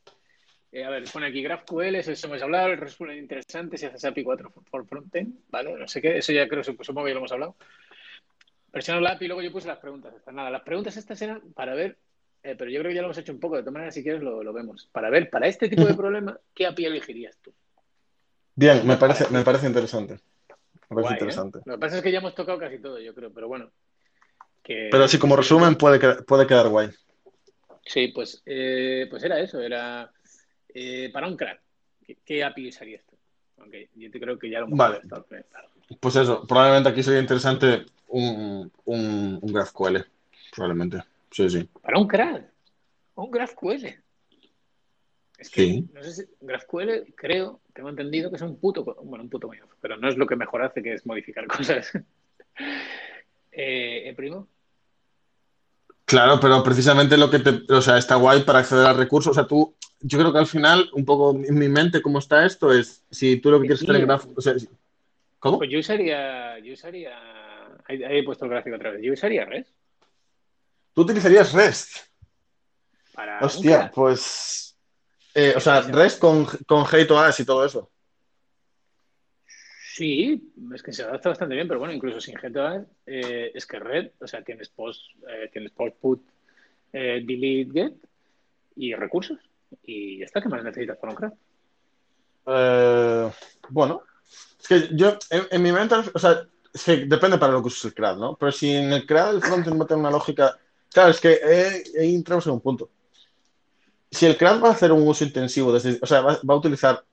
Eh, 0.73 0.85
a 0.85 0.91
ver, 0.91 1.05
pone 1.13 1.27
aquí 1.27 1.43
GraphQL, 1.43 1.95
eso, 1.95 2.13
eso 2.13 2.27
hemos 2.27 2.43
hablado, 2.43 2.69
el 2.69 2.79
resto 2.79 3.09
es 3.11 3.19
interesante 3.19 3.79
si 3.79 3.87
haces 3.87 4.05
API 4.05 4.25
4 4.25 4.51
por 4.51 4.87
frontend, 4.87 5.39
¿vale? 5.49 5.73
No 5.73 5.89
sé 5.89 6.03
qué, 6.03 6.19
eso 6.19 6.33
ya 6.33 6.49
creo, 6.49 6.65
supongo 6.65 7.05
que 7.05 7.11
ya 7.11 7.15
lo 7.15 7.21
hemos 7.21 7.33
hablado. 7.33 7.57
Presiono 8.71 9.01
la 9.01 9.13
API 9.13 9.25
y 9.25 9.29
luego 9.29 9.43
yo 9.43 9.53
puse 9.53 9.69
las 9.69 9.79
preguntas 9.79 10.15
estas. 10.15 10.35
Nada, 10.35 10.51
las 10.51 10.63
preguntas 10.63 10.97
estas 10.97 11.23
eran 11.23 11.41
para 11.55 11.75
ver, 11.75 11.97
eh, 12.43 12.57
pero 12.59 12.71
yo 12.71 12.81
creo 12.81 12.91
que 12.91 12.97
ya 12.97 13.01
lo 13.01 13.07
hemos 13.07 13.19
hecho 13.19 13.33
un 13.33 13.41
poco, 13.41 13.57
de 13.57 13.63
todas 13.63 13.73
maneras, 13.73 13.95
si 13.95 14.03
quieres 14.03 14.23
lo, 14.23 14.43
lo 14.43 14.53
vemos. 14.53 14.89
Para 14.93 15.09
ver, 15.09 15.31
para 15.31 15.47
este 15.47 15.69
tipo 15.69 15.85
de 15.85 15.95
problema, 15.95 16.39
¿qué 16.55 16.67
API 16.67 16.85
elegirías 16.85 17.39
tú? 17.39 17.55
Bien, 18.55 18.87
me 18.87 18.97
parece, 18.97 19.29
me 19.31 19.43
parece 19.43 19.67
interesante. 19.67 20.19
Me 20.89 20.95
parece 20.97 21.03
Guay, 21.03 21.13
¿eh? 21.13 21.15
interesante. 21.15 21.61
Lo 21.65 21.75
que 21.75 21.79
pasa 21.81 21.97
es 21.97 22.03
que 22.03 22.13
ya 22.13 22.19
hemos 22.19 22.35
tocado 22.35 22.59
casi 22.59 22.79
todo, 22.79 22.99
yo 22.99 23.15
creo, 23.15 23.33
pero 23.33 23.49
bueno. 23.49 23.71
Que, 24.63 24.89
Pero 24.91 25.05
así 25.05 25.19
como 25.19 25.37
resumen 25.37 25.77
puede, 25.77 26.23
puede 26.23 26.47
quedar 26.47 26.69
guay. 26.69 26.91
Sí, 27.85 28.09
pues, 28.09 28.43
eh, 28.47 29.07
pues 29.09 29.23
era 29.23 29.39
eso, 29.39 29.61
era 29.61 30.11
eh, 30.75 31.11
para 31.13 31.29
un 31.29 31.37
crack. 31.37 31.61
¿Qué, 32.05 32.19
qué 32.25 32.45
API 32.45 32.69
usarías 32.69 33.03
tú? 33.09 33.17
Aunque 33.59 33.91
yo 33.95 34.11
te 34.11 34.21
creo 34.21 34.39
que 34.39 34.51
ya 34.51 34.61
lo 34.61 34.67
hemos 34.67 34.79
Vale. 34.79 34.95
contestado, 34.95 35.27
pero 35.29 35.45
claro. 35.49 35.69
Pues 36.01 36.17
eso, 36.17 36.47
probablemente 36.47 36.89
aquí 36.89 37.03
sería 37.03 37.21
interesante 37.21 37.87
un, 38.09 38.73
un, 38.85 39.39
un 39.41 39.53
GraphQL. 39.53 39.99
Probablemente. 40.55 41.03
Sí, 41.31 41.49
sí. 41.49 41.69
Para 41.83 41.99
un 41.99 42.09
crack, 42.09 42.45
un 43.15 43.31
GraphQL. 43.31 43.87
Es 45.39 45.51
que, 45.51 45.63
Sí. 45.63 45.89
no 45.93 46.03
sé 46.03 46.13
si 46.13 46.23
GraphQL, 46.41 47.13
creo, 47.15 47.61
tengo 47.75 47.91
entendido 47.91 48.31
que 48.31 48.37
es 48.37 48.43
un 48.43 48.59
puto, 48.59 48.85
bueno, 48.85 49.23
un 49.25 49.29
puto 49.31 49.49
coñazo, 49.49 49.75
pero 49.81 49.97
no 49.99 50.09
es 50.09 50.17
lo 50.17 50.27
que 50.27 50.35
mejor 50.37 50.63
hace, 50.63 50.83
que 50.83 50.95
es 50.95 51.05
modificar 51.05 51.47
cosas. 51.79 51.93
eh, 53.53 54.09
¿eh, 54.09 54.15
primo? 54.17 54.49
Claro, 56.05 56.39
pero 56.41 56.63
precisamente 56.63 57.17
lo 57.17 57.29
que 57.31 57.41
te, 57.41 57.73
o 57.73 57.83
sea, 57.83 57.99
está 57.99 58.15
guay 58.15 58.43
para 58.45 58.61
acceder 58.61 58.87
al 58.87 58.97
recurso. 58.97 59.31
O 59.31 59.35
sea, 59.35 59.47
tú, 59.47 59.75
yo 60.01 60.19
creo 60.19 60.33
que 60.33 60.39
al 60.39 60.47
final, 60.47 60.89
un 60.93 61.05
poco 61.05 61.33
en 61.33 61.59
mi 61.59 61.69
mente, 61.69 62.01
cómo 62.01 62.21
está 62.21 62.47
esto, 62.47 62.73
es 62.73 63.03
si 63.11 63.39
tú 63.39 63.51
lo 63.51 63.61
que 63.61 63.67
quieres 63.67 63.83
hacer 63.83 63.97
en 63.97 64.07
Graph, 64.07 64.27
o 64.37 64.41
sea, 64.41 64.57
si- 64.59 64.69
¿cómo? 65.41 65.59
Pues 65.59 65.69
yo 65.71 65.81
usaría, 65.81 66.59
yo 66.61 66.75
usaría, 66.75 67.11
ahí, 67.89 68.03
ahí 68.05 68.19
he 68.19 68.25
puesto 68.25 68.45
el 68.45 68.53
gráfico 68.53 68.77
otra 68.77 68.93
vez, 68.93 69.03
yo 69.03 69.13
usaría 69.13 69.45
REST 69.45 69.69
Tú 70.95 71.03
utilizarías 71.03 71.53
REST. 71.53 72.07
para 73.13 73.41
Hostia, 73.45 73.91
pues, 73.95 74.66
eh, 75.39 75.53
o 75.55 75.61
sea, 75.61 75.83
REST 75.83 76.19
con, 76.19 76.47
con 76.67 76.85
G2AS 76.85 77.41
y 77.41 77.45
todo 77.45 77.63
eso. 77.67 77.91
Sí, 79.93 80.51
es 80.75 80.83
que 80.83 80.95
se 80.95 81.03
adapta 81.03 81.29
bastante 81.29 81.55
bien, 81.55 81.69
pero 81.69 81.79
bueno, 81.79 81.93
incluso 81.93 82.23
sin 82.23 82.35
GTOA, 82.35 82.87
eh, 83.05 83.53
es 83.55 83.67
que 83.67 83.79
red, 83.79 84.13
o 84.19 84.27
sea, 84.27 84.43
tienes 84.43 84.71
post, 84.71 85.03
eh, 85.29 85.51
tienes 85.53 85.73
post 85.73 85.97
put, 86.01 86.23
eh, 86.91 87.23
delete, 87.23 87.71
get 87.73 87.95
y 88.77 88.95
recursos. 88.95 89.39
Y 89.83 90.21
ya 90.21 90.25
está, 90.25 90.41
¿qué 90.41 90.49
más 90.49 90.65
necesitas 90.65 90.97
para 90.97 91.13
un 91.13 91.17
crack? 91.17 91.35
Eh, 92.47 93.31
Bueno, 93.69 94.05
es 94.59 94.69
que 94.69 94.89
yo, 94.97 95.19
en, 95.31 95.63
mi 95.63 95.71
mente, 95.71 95.97
o 96.15 96.19
sea, 96.19 96.47
depende 97.07 97.37
para 97.37 97.53
lo 97.53 97.61
que 97.61 97.69
uses 97.69 97.85
el 97.85 97.95
CRAD, 97.95 98.17
¿no? 98.17 98.37
Pero 98.37 98.53
si 98.53 98.71
en 98.71 98.91
el 98.91 99.05
CRAD 99.05 99.35
el 99.35 99.43
frontend 99.43 99.77
mete 99.77 99.95
una 99.95 100.11
lógica. 100.11 100.59
Claro, 100.91 101.11
es 101.11 101.21
que 101.21 101.41
ahí 101.99 102.15
entramos 102.15 102.47
en 102.47 102.53
un 102.53 102.61
punto. 102.61 102.91
Si 104.17 104.25
el 104.25 104.39
CRAD 104.39 104.63
va 104.63 104.69
a 104.69 104.73
hacer 104.73 104.93
un 104.93 105.07
uso 105.07 105.25
intensivo, 105.25 105.71
o 105.71 106.07
sea, 106.07 106.23
va, 106.23 106.41
a 106.43 106.55
utilizar 106.55 107.05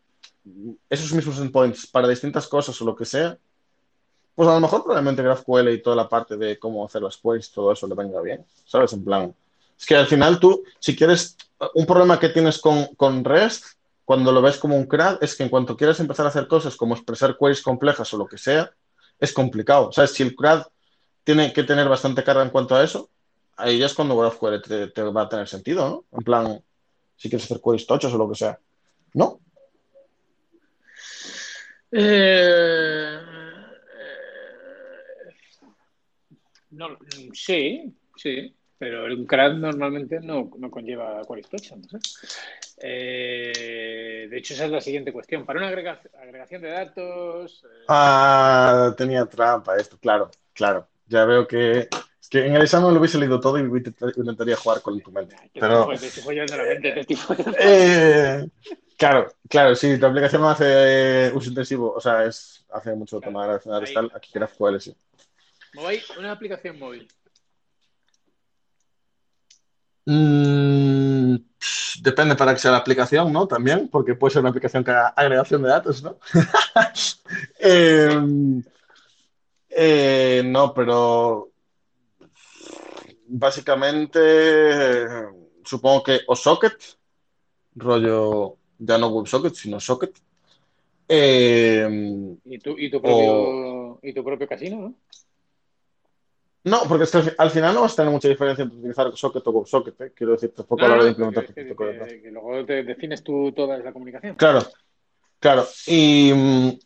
esos 0.89 1.11
mismos 1.11 1.37
endpoints 1.37 1.85
para 1.85 2.07
distintas 2.07 2.47
cosas 2.47 2.81
o 2.81 2.85
lo 2.85 2.95
que 2.95 3.03
sea, 3.03 3.37
pues 4.33 4.47
a 4.47 4.53
lo 4.53 4.61
mejor 4.61 4.83
probablemente 4.83 5.21
GraphQL 5.21 5.67
y 5.69 5.81
toda 5.81 5.97
la 5.97 6.07
parte 6.07 6.37
de 6.37 6.57
cómo 6.57 6.85
hacer 6.85 7.01
las 7.01 7.17
queries, 7.17 7.51
todo 7.51 7.73
eso 7.73 7.87
le 7.87 7.95
venga 7.95 8.21
bien, 8.21 8.45
¿sabes? 8.65 8.93
En 8.93 9.03
plan, 9.03 9.35
es 9.77 9.85
que 9.85 9.97
al 9.97 10.07
final 10.07 10.39
tú, 10.39 10.63
si 10.79 10.95
quieres, 10.95 11.35
un 11.73 11.85
problema 11.85 12.17
que 12.17 12.29
tienes 12.29 12.57
con, 12.59 12.85
con 12.95 13.25
REST, 13.25 13.65
cuando 14.05 14.31
lo 14.31 14.41
ves 14.41 14.57
como 14.57 14.77
un 14.77 14.85
CRAD, 14.85 15.17
es 15.21 15.35
que 15.35 15.43
en 15.43 15.49
cuanto 15.49 15.75
quieres 15.75 15.99
empezar 15.99 16.25
a 16.25 16.29
hacer 16.29 16.47
cosas 16.47 16.77
como 16.77 16.95
expresar 16.95 17.37
queries 17.37 17.61
complejas 17.61 18.13
o 18.13 18.17
lo 18.17 18.27
que 18.27 18.37
sea, 18.37 18.71
es 19.19 19.33
complicado. 19.33 19.91
¿Sabes? 19.91 20.11
Si 20.11 20.23
el 20.23 20.37
CRAD 20.37 20.63
tiene 21.25 21.51
que 21.51 21.63
tener 21.63 21.89
bastante 21.89 22.23
carga 22.23 22.43
en 22.43 22.49
cuanto 22.49 22.75
a 22.75 22.83
eso, 22.83 23.09
ahí 23.57 23.77
ya 23.77 23.87
es 23.87 23.93
cuando 23.93 24.17
GraphQL 24.17 24.61
te, 24.61 24.87
te 24.87 25.03
va 25.03 25.23
a 25.23 25.29
tener 25.29 25.49
sentido, 25.49 25.89
¿no? 25.89 26.17
En 26.17 26.23
plan, 26.23 26.63
si 27.15 27.29
quieres 27.29 27.45
hacer 27.45 27.61
queries 27.63 27.87
tochos 27.87 28.13
o 28.13 28.17
lo 28.17 28.29
que 28.29 28.35
sea. 28.35 28.59
¿No? 29.13 29.39
Eh, 31.91 33.19
no, 36.71 36.97
sí, 37.33 37.95
sí, 38.15 38.55
pero 38.77 39.05
el 39.05 39.25
CRAD 39.27 39.53
normalmente 39.53 40.19
no, 40.19 40.49
no 40.57 40.71
conlleva 40.71 41.21
queries 41.27 41.49
tochos, 41.49 41.77
no. 41.77 41.99
Eh, 42.85 44.27
de 44.29 44.37
hecho, 44.37 44.53
esa 44.53 44.65
es 44.65 44.71
la 44.71 44.81
siguiente 44.81 45.13
cuestión. 45.13 45.45
Para 45.45 45.59
una 45.59 45.69
agregación 45.69 46.61
de 46.61 46.69
datos. 46.69 47.63
Eh, 47.63 47.85
ah, 47.87 48.93
tenía 48.97 49.25
trampa 49.25 49.77
esto, 49.77 49.97
claro, 49.97 50.31
claro. 50.53 50.87
Ya 51.07 51.25
veo 51.25 51.47
que. 51.47 51.87
Que 52.33 52.47
en 52.47 52.55
el 52.55 52.63
examen 52.63 52.91
lo 52.91 52.99
hubiese 52.99 53.19
leído 53.19 53.39
todo 53.39 53.59
y 53.59 53.61
intentaría 53.61 54.55
jugar 54.55 54.81
con 54.81 54.99
tu 54.99 55.11
mente. 55.11 55.35
Pero. 55.53 55.87
eh, 57.59 58.49
claro, 58.97 59.31
claro, 59.47 59.75
sí, 59.75 59.99
tu 59.99 60.07
aplicación 60.07 60.41
no 60.41 60.49
hace 60.49 61.31
uso 61.35 61.49
intensivo, 61.49 61.93
o 61.93 62.01
sea, 62.01 62.25
es, 62.25 62.65
hace 62.71 62.95
mucho 62.95 63.19
tema 63.19 63.45
de 63.47 63.59
tal. 63.93 64.11
Aquí 64.15 64.31
GraphQL, 64.33 64.79
sí. 64.79 64.95
Móvil, 65.75 66.01
una 66.17 66.31
aplicación 66.31 66.79
móvil. 66.79 67.07
Mm, 70.07 71.35
depende 72.01 72.35
para 72.35 72.55
que 72.55 72.61
sea 72.61 72.71
la 72.71 72.77
aplicación, 72.77 73.31
¿no? 73.31 73.47
También, 73.47 73.89
porque 73.89 74.15
puede 74.15 74.33
ser 74.33 74.39
una 74.39 74.49
aplicación 74.49 74.83
que 74.83 74.89
haga 74.89 75.09
agregación 75.09 75.61
de 75.61 75.69
datos, 75.69 76.01
¿no? 76.01 76.17
Em, 77.59 78.63
eh, 79.69 80.41
no, 80.43 80.73
pero 80.73 81.52
básicamente 83.33 84.95
supongo 85.65 86.03
que 86.03 86.19
o 86.27 86.35
socket, 86.35 86.73
rollo, 87.75 88.57
ya 88.77 88.97
no 88.97 89.07
WebSocket, 89.07 89.53
sino 89.55 89.79
socket. 89.79 90.15
Em, 91.07 92.37
¿Y, 92.45 92.59
tu, 92.59 92.77
y, 92.77 92.89
tu 92.89 93.01
propio, 93.01 93.99
y 94.01 94.13
tu 94.13 94.23
propio 94.23 94.47
casino, 94.47 94.77
¿no? 94.81 94.95
No, 96.65 96.83
porque 96.87 97.03
es 97.03 97.11
que 97.11 97.33
al, 97.37 97.49
final 97.49 97.75
no 97.75 97.81
vas 97.81 97.93
a 97.93 97.95
tener 97.97 98.11
mucha 98.11 98.29
diferencia 98.29 98.63
entre 98.63 98.77
utilizar 98.77 99.11
socket 99.17 99.45
o 99.45 99.51
WebSocket, 99.51 100.01
¿eh? 100.01 100.11
quiero 100.15 100.33
decir, 100.33 100.53
tampoco 100.53 100.85
a 100.85 100.87
la 100.87 100.93
hora 100.93 101.03
de 101.03 101.09
implementar 101.09 101.45
que, 101.45 101.53
que, 101.53 101.75
que, 101.75 102.21
que, 102.21 102.31
luego 102.31 102.65
te 102.65 102.83
defines 102.83 103.21
tú 103.21 103.51
toda 103.51 103.77
la 103.79 103.91
comunicación. 103.91 104.35
Claro, 104.35 104.61
claro. 105.39 105.65
Y. 105.87 106.31
Mm, 106.33 106.79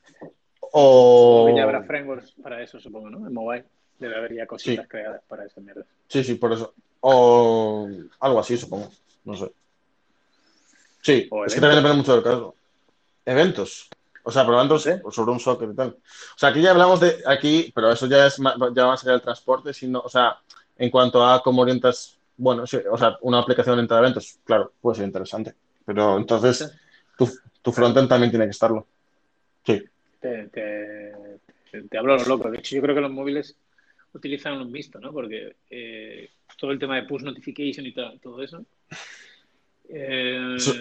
o. 0.72 1.54
Ya 1.56 1.64
habrá 1.64 1.84
frameworks 1.84 2.32
para 2.42 2.64
eso, 2.64 2.80
supongo, 2.80 3.10
¿no? 3.12 3.28
En 3.28 3.34
mobile 3.34 3.66
debe 4.00 4.16
haber 4.16 4.34
ya 4.34 4.46
cositas 4.46 4.88
creadas 4.88 5.22
para 5.28 5.46
esa 5.46 5.62
mierda. 5.62 5.86
Sí, 6.08 6.24
sí, 6.24 6.36
por 6.36 6.54
eso. 6.54 6.74
O 7.02 7.88
algo 8.20 8.40
así, 8.40 8.58
supongo. 8.58 8.90
No 9.26 9.36
sé. 9.36 9.52
Sí, 11.02 11.30
es 11.46 11.54
que 11.54 11.62
también 11.62 11.82
depende 11.82 11.98
mucho 11.98 12.14
del 12.14 12.24
caso. 12.24 12.56
Eventos. 13.26 13.90
O 14.24 14.32
sea, 14.32 14.46
probando 14.46 14.78
sobre 14.78 15.32
un 15.32 15.40
socket 15.40 15.72
y 15.72 15.76
tal. 15.76 15.90
O 15.90 16.38
sea, 16.38 16.50
aquí 16.50 16.62
ya 16.62 16.72
hablamos 16.72 17.00
de, 17.00 17.24
aquí, 17.26 17.72
pero 17.74 17.92
eso 17.92 18.08
ya 18.08 18.28
es 18.28 18.38
ya 18.38 18.86
más 18.86 19.04
allá 19.04 19.14
del 19.14 19.22
transporte, 19.22 19.74
sino, 19.74 20.02
o 20.02 20.10
sea, 20.10 20.38
en 20.78 20.90
cuanto 20.90 21.26
a 21.26 21.42
cómo 21.42 21.62
orientas, 21.62 22.18
bueno, 22.36 22.68
sí, 22.68 22.78
o 22.92 22.98
sea, 22.98 23.18
una 23.22 23.40
aplicación 23.40 23.74
orientada 23.74 24.02
a 24.02 24.04
eventos, 24.04 24.38
claro, 24.44 24.74
puede 24.82 24.98
ser 24.98 25.06
interesante. 25.06 25.54
Pero 25.86 26.18
entonces, 26.18 26.70
tu, 27.18 27.30
tu 27.62 27.72
frontend 27.72 28.10
también 28.10 28.30
tiene 28.30 28.46
que 28.46 28.52
estarlo. 28.52 28.86
Sí. 29.66 29.82
Te, 30.20 30.50
te, 30.50 31.40
te, 31.90 31.98
hablo 31.98 32.18
lo 32.18 32.26
loco. 32.26 32.52
De 32.52 32.58
hecho, 32.58 32.76
yo 32.76 32.82
creo 32.82 32.96
que 32.96 33.02
los 33.02 33.12
móviles 33.12 33.56
utilizan 34.18 34.60
un 34.62 34.72
visto, 34.72 35.00
¿no? 35.00 35.12
Porque 35.12 35.56
eh, 35.70 36.30
todo 36.58 36.72
el 36.72 36.80
tema 36.80 36.96
de 36.96 37.04
push 37.04 37.24
notification 37.24 37.86
y 37.86 37.94
todo 37.94 38.44
eso. 38.44 38.66
Eh, 39.90 40.56
eso, 40.58 40.74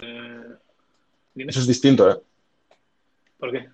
eso 1.35 1.59
es 1.59 1.67
distinto, 1.67 2.11
¿eh? 2.11 2.19
¿Por 3.37 3.51
qué? 3.51 3.69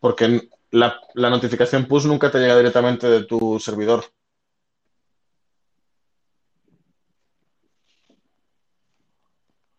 Porque 0.00 0.48
la, 0.70 1.00
notificación 1.14 1.86
push 1.86 2.04
nunca 2.04 2.30
te 2.30 2.38
llega 2.38 2.56
directamente 2.56 3.08
de 3.08 3.24
tu 3.24 3.58
servidor. 3.58 4.04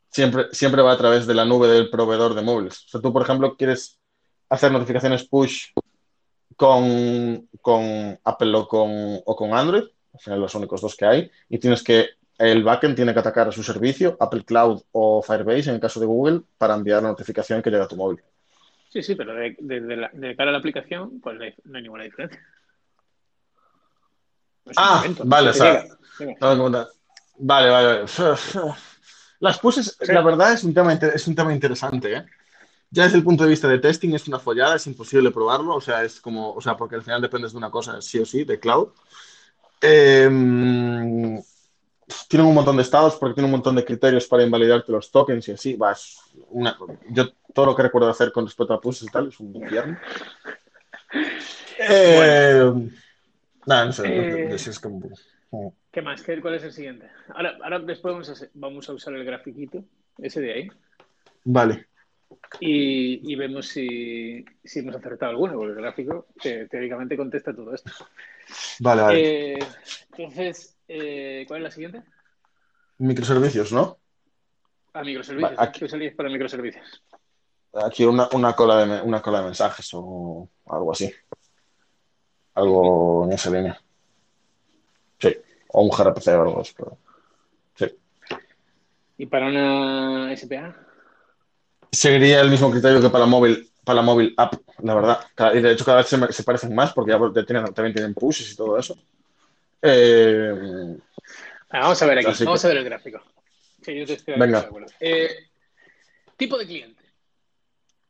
Siempre, 0.09 0.47
siempre 0.51 0.81
va 0.81 0.93
a 0.93 0.97
través 0.97 1.27
de 1.27 1.35
la 1.35 1.45
nube 1.45 1.67
del 1.67 1.89
proveedor 1.89 2.33
de 2.33 2.41
móviles. 2.41 2.83
O 2.85 2.89
sea, 2.89 3.01
tú, 3.01 3.13
por 3.13 3.21
ejemplo, 3.21 3.55
quieres 3.55 3.99
hacer 4.49 4.71
notificaciones 4.71 5.27
push 5.27 5.67
con, 6.60 8.20
Apple 8.26 8.53
o 8.55 8.68
con, 8.68 8.91
o 9.26 9.36
con 9.36 9.53
Android, 9.53 9.86
al 10.14 10.20
final 10.20 10.41
los 10.41 10.55
únicos 10.55 10.82
dos 10.82 10.97
que 10.97 11.05
hay, 11.05 11.32
y 11.47 11.57
tienes 11.57 11.82
que, 11.82 12.10
el 12.38 12.64
backend 12.64 12.97
tiene 12.97 13.14
que 13.14 13.20
atacar 13.20 13.47
a 13.47 13.51
su 13.51 13.64
servicio, 13.64 14.18
Apple 14.20 14.43
Cloud 14.43 14.82
o 14.91 15.22
Firebase 15.22 15.70
en 15.70 15.76
el 15.76 15.82
caso 15.82 16.01
de 16.01 16.05
Google, 16.05 16.41
para 16.57 16.76
enviar 16.76 17.01
la 17.01 17.10
notificación 17.10 17.62
que 17.62 17.70
llega 17.70 17.86
a 17.86 17.88
tu 17.88 17.95
móvil. 17.95 18.22
Sí, 18.89 19.01
sí, 19.01 19.16
pero 19.16 19.34
de, 19.36 19.55
de, 19.57 20.36
cara 20.36 20.49
a 20.49 20.53
la 20.53 20.57
aplicación, 20.57 21.22
pues 21.22 21.38
no 21.38 21.78
hay 21.78 21.82
ninguna 21.82 22.03
diferencia. 22.03 22.41
ah, 24.76 25.05
vale, 25.24 25.51
o 25.51 25.53
sea, 25.53 25.86
vale, 27.38 27.70
vale. 27.70 28.05
Las 29.39 29.60
puses, 29.60 29.95
la 30.01 30.22
verdad, 30.22 30.51
es 30.51 30.66
un 30.66 30.74
tema, 30.74 30.91
es 30.91 31.26
un 31.26 31.36
tema 31.36 31.53
interesante, 31.53 32.14
¿eh? 32.14 32.26
Ya 32.91 33.03
desde 33.03 33.17
el 33.17 33.23
punto 33.23 33.43
de 33.43 33.51
vista 33.51 33.67
de 33.67 33.79
testing 33.79 34.13
es 34.13 34.27
una 34.27 34.39
follada, 34.39 34.75
es 34.75 34.87
imposible 34.87 35.31
probarlo, 35.31 35.75
o 35.75 35.81
sea, 35.81 36.03
es 36.03 36.19
como, 36.19 36.53
o 36.53 36.61
sea, 36.61 36.75
porque 36.75 36.95
al 36.95 37.03
final 37.03 37.21
dependes 37.21 37.51
de 37.51 37.57
una 37.57 37.69
cosa 37.69 38.01
sí 38.01 38.19
o 38.19 38.25
sí, 38.25 38.43
de 38.43 38.59
cloud. 38.59 38.89
Eh, 39.81 40.27
tienen 42.27 42.47
un 42.47 42.55
montón 42.55 42.75
de 42.75 42.81
estados 42.81 43.15
porque 43.15 43.35
tienen 43.35 43.49
un 43.49 43.57
montón 43.57 43.75
de 43.75 43.85
criterios 43.85 44.27
para 44.27 44.43
invalidarte 44.43 44.91
los 44.91 45.11
tokens 45.11 45.47
y 45.47 45.51
así. 45.51 45.75
Vas, 45.75 46.19
una, 46.49 46.77
yo 47.09 47.29
todo 47.53 47.67
lo 47.67 47.75
que 47.75 47.83
recuerdo 47.83 48.09
hacer 48.09 48.31
con 48.31 48.45
respecto 48.45 48.73
a 48.73 48.81
push 48.81 49.03
y 49.03 49.07
tal 49.07 49.27
es 49.27 49.39
un 49.39 49.55
infierno. 49.55 49.97
Eh, 51.81 52.71
nada, 53.65 53.85
no 53.85 53.93
sé, 53.93 54.05
eh, 54.05 54.53
es 54.53 54.79
como... 54.81 55.01
¿Qué 55.91 56.01
más? 56.01 56.21
¿Qué, 56.21 56.41
¿Cuál 56.41 56.55
es 56.55 56.63
el 56.65 56.73
siguiente? 56.73 57.09
Ahora, 57.33 57.57
ahora 57.63 57.79
después 57.79 58.13
vamos 58.13 58.29
a, 58.29 58.47
vamos 58.53 58.89
a 58.89 58.93
usar 58.93 59.13
el 59.13 59.23
grafiquito, 59.23 59.85
ese 60.17 60.41
de 60.41 60.53
ahí. 60.53 60.69
Vale. 61.45 61.88
Y, 62.59 63.32
y 63.32 63.36
vemos 63.36 63.67
si, 63.67 64.45
si, 64.63 64.80
hemos 64.80 64.95
acertado 64.95 65.32
alguno, 65.32 65.53
porque 65.53 65.71
el 65.71 65.82
gráfico 65.82 66.27
teóricamente 66.41 67.17
contesta 67.17 67.53
todo 67.53 67.73
esto. 67.73 67.91
Vale, 68.80 69.01
vale. 69.01 69.53
Eh, 69.53 69.59
entonces, 70.17 70.77
eh, 70.88 71.45
¿cuál 71.47 71.59
es 71.59 71.63
la 71.63 71.71
siguiente? 71.71 72.03
Microservicios, 72.97 73.71
¿no? 73.71 73.97
Ah, 74.93 75.03
microservicios. 75.03 75.59
aquí, 75.59 75.86
¿Qué 75.88 76.11
para 76.11 76.30
microservicios? 76.30 77.03
Aquí 77.73 78.03
una, 78.03 78.27
una, 78.34 78.53
cola 78.53 78.86
de, 78.86 79.01
una 79.01 79.21
cola 79.21 79.39
de 79.39 79.45
mensajes 79.45 79.89
o 79.93 80.49
algo 80.65 80.91
así. 80.91 81.11
Algo 82.55 83.25
en 83.25 83.34
esa 83.34 83.51
línea. 83.51 83.80
Sí. 85.19 85.36
O 85.69 85.84
un 85.84 85.89
gRPC 85.89 86.27
o 86.27 86.41
algo 86.41 86.61
así. 86.61 86.73
Sí. 87.75 87.86
¿Y 89.17 89.25
para 89.27 89.47
una 89.47 90.36
SPA? 90.36 90.88
Seguiría 91.91 92.41
el 92.41 92.49
mismo 92.49 92.69
criterio 92.71 93.01
que 93.01 93.09
para 93.09 93.25
móvil, 93.25 93.69
para 93.83 93.97
la 93.97 94.01
móvil 94.01 94.33
app, 94.37 94.53
la 94.83 94.93
verdad. 94.93 95.19
Y 95.55 95.61
de 95.61 95.71
hecho 95.71 95.85
cada 95.85 95.97
vez 95.97 96.35
se, 96.35 96.43
parecen 96.43 96.75
más 96.75 96.93
porque 96.93 97.11
ya 97.11 97.45
tienen, 97.45 97.73
también 97.73 97.93
tienen 97.93 98.13
pushes 98.13 98.51
y 98.51 98.55
todo 98.55 98.77
eso. 98.77 98.97
Eh, 99.81 100.97
vamos 101.71 102.01
a 102.01 102.05
ver 102.05 102.19
aquí, 102.19 102.43
vamos 102.43 102.63
a 102.63 102.67
ver 102.67 102.77
el 102.77 102.83
gráfico. 102.83 103.21
Venga. 104.37 104.69
Eh, 104.99 105.29
tipo 106.37 106.57
de 106.57 106.65
cliente. 106.65 107.03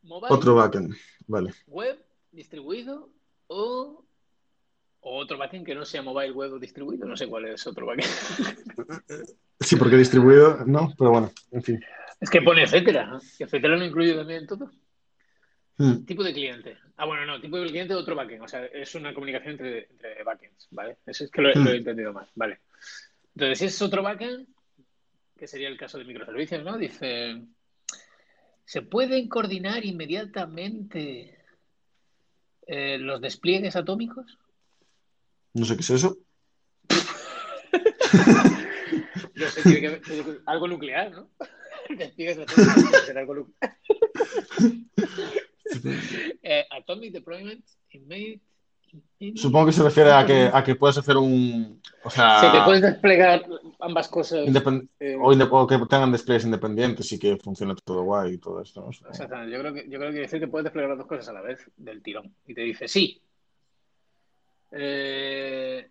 otro 0.08 0.54
backend, 0.56 0.94
vale. 1.26 1.54
Web, 1.66 1.98
distribuido 2.32 3.08
o, 3.46 4.04
otro 5.00 5.38
backend 5.38 5.64
que 5.64 5.74
no 5.74 5.84
sea 5.84 6.02
mobile 6.02 6.32
web 6.32 6.54
o 6.54 6.58
distribuido. 6.58 7.06
No 7.06 7.16
sé 7.16 7.28
cuál 7.28 7.46
es 7.46 7.66
otro 7.66 7.86
backend. 7.86 8.10
Sí, 9.60 9.76
porque 9.76 9.96
distribuido 9.96 10.64
no, 10.64 10.92
pero 10.96 11.10
bueno, 11.10 11.32
en 11.50 11.62
fin. 11.62 11.80
Es 12.20 12.28
que 12.30 12.42
pone 12.42 12.62
etcétera. 12.64 13.18
Etcétera 13.38 13.76
no 13.76 13.84
incluye 13.84 14.14
también 14.14 14.46
todo. 14.46 14.70
Hmm. 15.78 16.04
Tipo 16.04 16.22
de 16.22 16.34
cliente. 16.34 16.76
Ah, 16.96 17.06
bueno, 17.06 17.24
no, 17.24 17.40
tipo 17.40 17.58
de 17.58 17.66
cliente 17.68 17.94
otro 17.94 18.14
backend. 18.14 18.42
O 18.42 18.48
sea, 18.48 18.64
es 18.66 18.94
una 18.94 19.14
comunicación 19.14 19.52
entre, 19.52 19.84
entre 19.90 20.22
backends, 20.22 20.68
¿vale? 20.70 20.98
Eso 21.06 21.24
es 21.24 21.30
que 21.30 21.40
lo, 21.40 21.50
Hmm. 21.54 21.64
lo 21.64 21.70
he 21.72 21.76
entendido 21.78 22.12
mal, 22.12 22.28
¿vale? 22.34 22.60
Entonces, 23.34 23.58
si 23.58 23.64
es 23.66 23.80
otro 23.82 24.02
backend, 24.02 24.46
que 25.38 25.46
sería 25.46 25.68
el 25.68 25.78
caso 25.78 25.96
de 25.96 26.04
microservicios, 26.04 26.62
¿no? 26.62 26.76
Dice, 26.76 27.40
¿se 28.66 28.82
pueden 28.82 29.26
coordinar 29.28 29.86
inmediatamente 29.86 31.38
eh, 32.66 32.98
los 32.98 33.22
despliegues 33.22 33.74
atómicos? 33.76 34.38
No 35.54 35.64
sé 35.64 35.74
qué 35.76 35.80
es 35.80 35.90
eso. 35.90 36.18
No 39.34 39.46
sé, 39.48 39.62
tiene 39.62 39.80
que 39.80 39.88
ver- 39.88 40.02
tiene 40.02 40.24
que- 40.24 40.38
algo 40.46 40.68
nuclear, 40.68 41.10
¿no? 41.12 41.30
Eh, 46.42 46.64
atomic 46.70 47.12
deployment 47.12 47.64
immediate- 47.92 48.40
Supongo 49.36 49.66
que 49.66 49.72
se 49.72 49.84
refiere 49.84 50.10
a 50.10 50.26
que, 50.26 50.50
a 50.52 50.64
que 50.64 50.74
puedes 50.74 50.98
hacer 50.98 51.16
un. 51.16 51.80
O 52.02 52.10
sea. 52.10 52.40
Sí, 52.40 52.46
que 52.50 52.64
puedes 52.64 52.82
desplegar 52.82 53.46
ambas 53.78 54.08
cosas. 54.08 54.40
independ- 54.48 54.88
eh, 54.98 55.16
o, 55.20 55.66
que 55.66 55.78
tengan 55.88 56.10
displays 56.10 56.44
independientes 56.44 57.12
y 57.12 57.18
que 57.18 57.36
funcione 57.36 57.74
todo 57.84 58.02
guay 58.02 58.34
y 58.34 58.38
todo 58.38 58.60
esto. 58.62 58.80
¿no? 58.80 58.90
Exactamente. 58.90 59.52
Yo 59.52 59.60
creo 59.60 59.74
que 59.74 59.88
yo 59.88 59.98
creo 59.98 60.10
que 60.10 60.18
decir 60.20 60.40
que 60.40 60.48
puedes 60.48 60.64
desplegar 60.64 60.90
las 60.90 60.98
dos 60.98 61.06
cosas 61.06 61.28
a 61.28 61.32
la 61.34 61.42
vez 61.42 61.70
del 61.76 62.02
tirón. 62.02 62.34
Y 62.48 62.54
te 62.54 62.62
dice 62.62 62.88
sí. 62.88 63.22
Eh, 64.72 65.86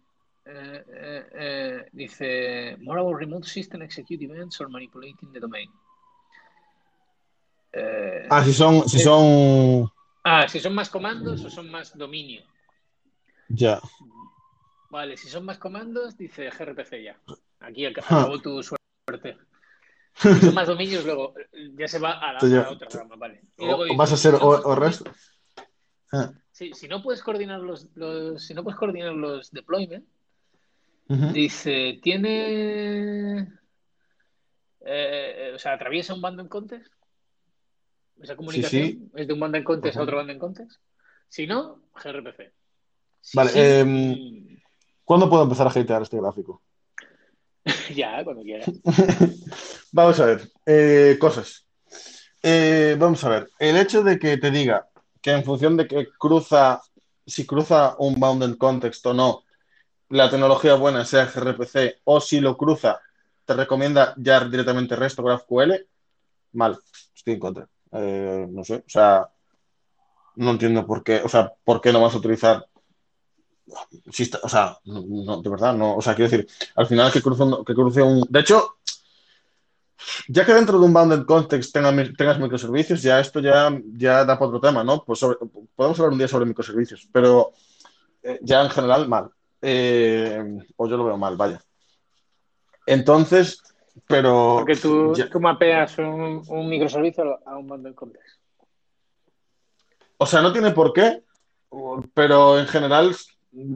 eh, 0.46 0.84
eh, 0.94 1.24
eh, 1.34 1.86
dice 1.94 2.76
more 2.82 3.00
about 3.00 3.18
remote 3.18 3.48
system 3.48 3.82
execute 3.82 4.24
events 4.26 4.60
or 4.60 4.68
manipulating 4.70 5.32
the 5.32 5.40
domain. 5.40 5.70
Eh, 7.74 8.28
Ah, 8.30 8.44
si 8.44 8.54
son. 8.54 8.88
Si 8.90 9.00
son. 9.00 9.90
ah, 10.24 10.48
si 10.48 10.60
son 10.60 10.74
más 10.74 10.90
comandos 10.90 11.44
o 11.46 11.50
son 11.50 11.70
más 11.70 11.98
dominio. 11.98 12.44
Ya. 13.50 13.80
Vale, 14.90 15.18
si 15.18 15.28
son 15.30 15.46
más 15.46 15.58
comandos, 15.58 16.18
dice 16.18 16.50
gRPC 16.50 17.04
ya. 17.04 17.20
Aquí 17.60 17.84
ac- 17.86 18.04
Ah. 18.08 18.22
acabó 18.22 18.40
tu 18.40 18.62
suerte. 18.64 19.38
Si 20.16 20.34
son 20.42 20.54
más 20.54 20.68
dominios, 20.68 21.06
luego 21.06 21.34
eh, 21.54 21.72
ya 21.78 21.88
se 21.88 22.00
va 22.00 22.14
a 22.20 22.34
la, 22.34 22.40
a 22.40 22.46
la 22.46 22.70
otra 22.72 22.88
rama, 22.92 23.16
vale. 23.16 23.42
Y 23.58 23.66
luego 23.66 23.86
vas 23.96 24.12
a 24.12 24.18
ser 24.18 24.36
o, 24.36 24.40
puedes 24.40 24.66
o 24.66 24.76
REST. 24.76 25.08
Ah, 26.12 26.32
Sí, 26.52 26.74
si 26.74 26.88
no 26.90 27.02
puedes 27.02 27.22
coordinar 27.24 27.62
los, 27.62 27.88
los- 27.96 28.44
si 28.46 28.54
no 28.54 28.64
puedes 28.64 28.78
coordinar 28.78 29.14
los 29.14 29.50
deployment, 29.52 30.06
dice, 31.08 32.00
tiene, 32.04 33.48
eh, 34.82 35.52
o 35.56 35.60
sea, 35.60 35.74
atraviesa 35.74 36.14
un 36.14 36.22
bundle 36.22 36.50
context. 36.50 36.92
Esa 38.22 38.36
comunicación 38.36 38.84
sí. 38.84 39.10
es 39.16 39.28
de 39.28 39.34
un 39.34 39.40
bundle 39.40 39.64
context 39.64 39.98
a 39.98 40.02
Ujú. 40.02 40.04
otro 40.04 40.18
bundle 40.18 40.38
context. 40.38 40.80
Si 41.28 41.48
no, 41.48 41.84
gRPC. 42.04 42.52
Si 43.22 43.38
Vale, 43.38 43.52
sí, 43.52 43.60
em, 43.60 44.60
¿Cuándo 45.04 45.30
puedo 45.30 45.44
empezar 45.44 45.66
a 45.68 45.72
hatear 45.72 46.04
este 46.04 46.18
gráfico? 46.18 46.62
ya, 47.96 48.24
cuando 48.24 48.44
quieras. 48.44 48.70
Vamos 49.92 50.20
a 50.20 50.26
ver. 50.26 50.52
eh, 50.66 51.18
cosas. 51.20 51.66
Eh, 52.42 52.96
vamos 52.98 53.24
a 53.24 53.30
ver. 53.30 53.50
El 53.60 53.76
hecho 53.76 54.02
de 54.02 54.18
que 54.18 54.38
te 54.38 54.50
diga 54.50 54.88
que 55.22 55.32
en 55.32 55.44
función 55.44 55.76
de 55.76 55.88
que 55.88 56.08
cruza, 56.18 56.82
si 57.26 57.46
cruza 57.46 57.96
un 58.00 58.20
bounded 58.20 58.56
context 58.58 59.06
o 59.08 59.14
no, 59.14 59.44
la 60.10 60.30
tecnología 60.30 60.76
buena 60.76 61.04
sea 61.06 61.26
gRPC 61.26 62.02
o 62.06 62.22
si 62.22 62.40
lo 62.40 62.56
cruza, 62.56 63.02
te 63.46 63.56
recomienda 63.56 64.14
ya 64.18 64.46
directamente 64.46 64.96
REST 64.96 65.20
o 65.20 65.24
GraphQL, 65.24 65.88
mal. 66.54 66.80
Estoy 67.14 67.34
en 67.34 67.40
contra. 67.40 67.68
Eh, 67.92 68.48
no 68.50 68.64
sé. 68.64 68.76
O 68.86 68.90
sea, 68.90 69.30
no 70.38 70.52
entiendo 70.52 70.86
por 70.86 71.04
qué. 71.04 71.22
O 71.24 71.30
sea, 71.30 71.52
¿por 71.64 71.82
qué 71.82 71.92
no 71.94 72.02
vas 72.02 72.14
a 72.16 72.18
utilizar 72.18 72.66
si 74.12 74.24
está- 74.24 74.40
o 74.44 74.50
sea, 74.50 74.78
no, 74.86 75.42
de 75.42 75.50
verdad, 75.50 75.74
no, 75.76 75.96
o 75.96 76.02
sea, 76.02 76.16
quiero 76.16 76.30
decir, 76.32 76.48
al 76.76 76.88
final 76.88 77.12
que 77.12 77.22
cruce 77.22 77.44
que 77.66 77.74
cruce 77.76 78.02
un, 78.02 78.22
de 78.30 78.40
hecho, 78.40 78.78
ya 80.28 80.46
que 80.46 80.54
dentro 80.54 80.80
de 80.80 80.86
un 80.86 80.94
bounded 80.94 81.26
context 81.26 81.74
tenga 81.74 81.92
tengas 82.18 82.40
microservicios, 82.40 83.02
ya 83.02 83.20
esto 83.20 83.40
ya, 83.40 83.70
ya 83.94 84.26
da 84.26 84.38
para 84.40 84.48
otro 84.48 84.60
tema, 84.62 84.84
¿no? 84.84 85.04
Pues 85.04 85.20
sobre- 85.20 85.38
podemos 85.76 86.00
hablar 86.00 86.14
un 86.14 86.18
día 86.20 86.28
sobre 86.28 86.46
microservicios, 86.46 87.08
pero 87.12 87.52
eh, 88.24 88.40
ya 88.42 88.62
en 88.64 88.70
general 88.70 89.08
mal, 89.08 89.32
Eh, 89.62 90.42
o 90.78 90.88
yo 90.88 90.96
lo 90.96 91.04
veo 91.04 91.18
mal, 91.18 91.36
vaya. 91.36 91.62
Entonces, 92.86 93.62
pero 94.08 94.58
Porque 94.60 94.76
tú, 94.76 95.14
ya- 95.16 95.30
tú 95.30 95.40
mapeas 95.40 95.98
un, 95.98 96.44
un 96.48 96.70
microservicio 96.70 97.40
a 97.48 97.58
un 97.58 97.68
bundle 97.68 97.94
context. 97.96 98.40
o 100.18 100.26
sea, 100.26 100.42
no 100.42 100.52
tiene 100.52 100.72
por 100.72 100.92
qué, 100.94 101.24
pero 102.14 102.60
en 102.60 102.68
general, 102.68 103.16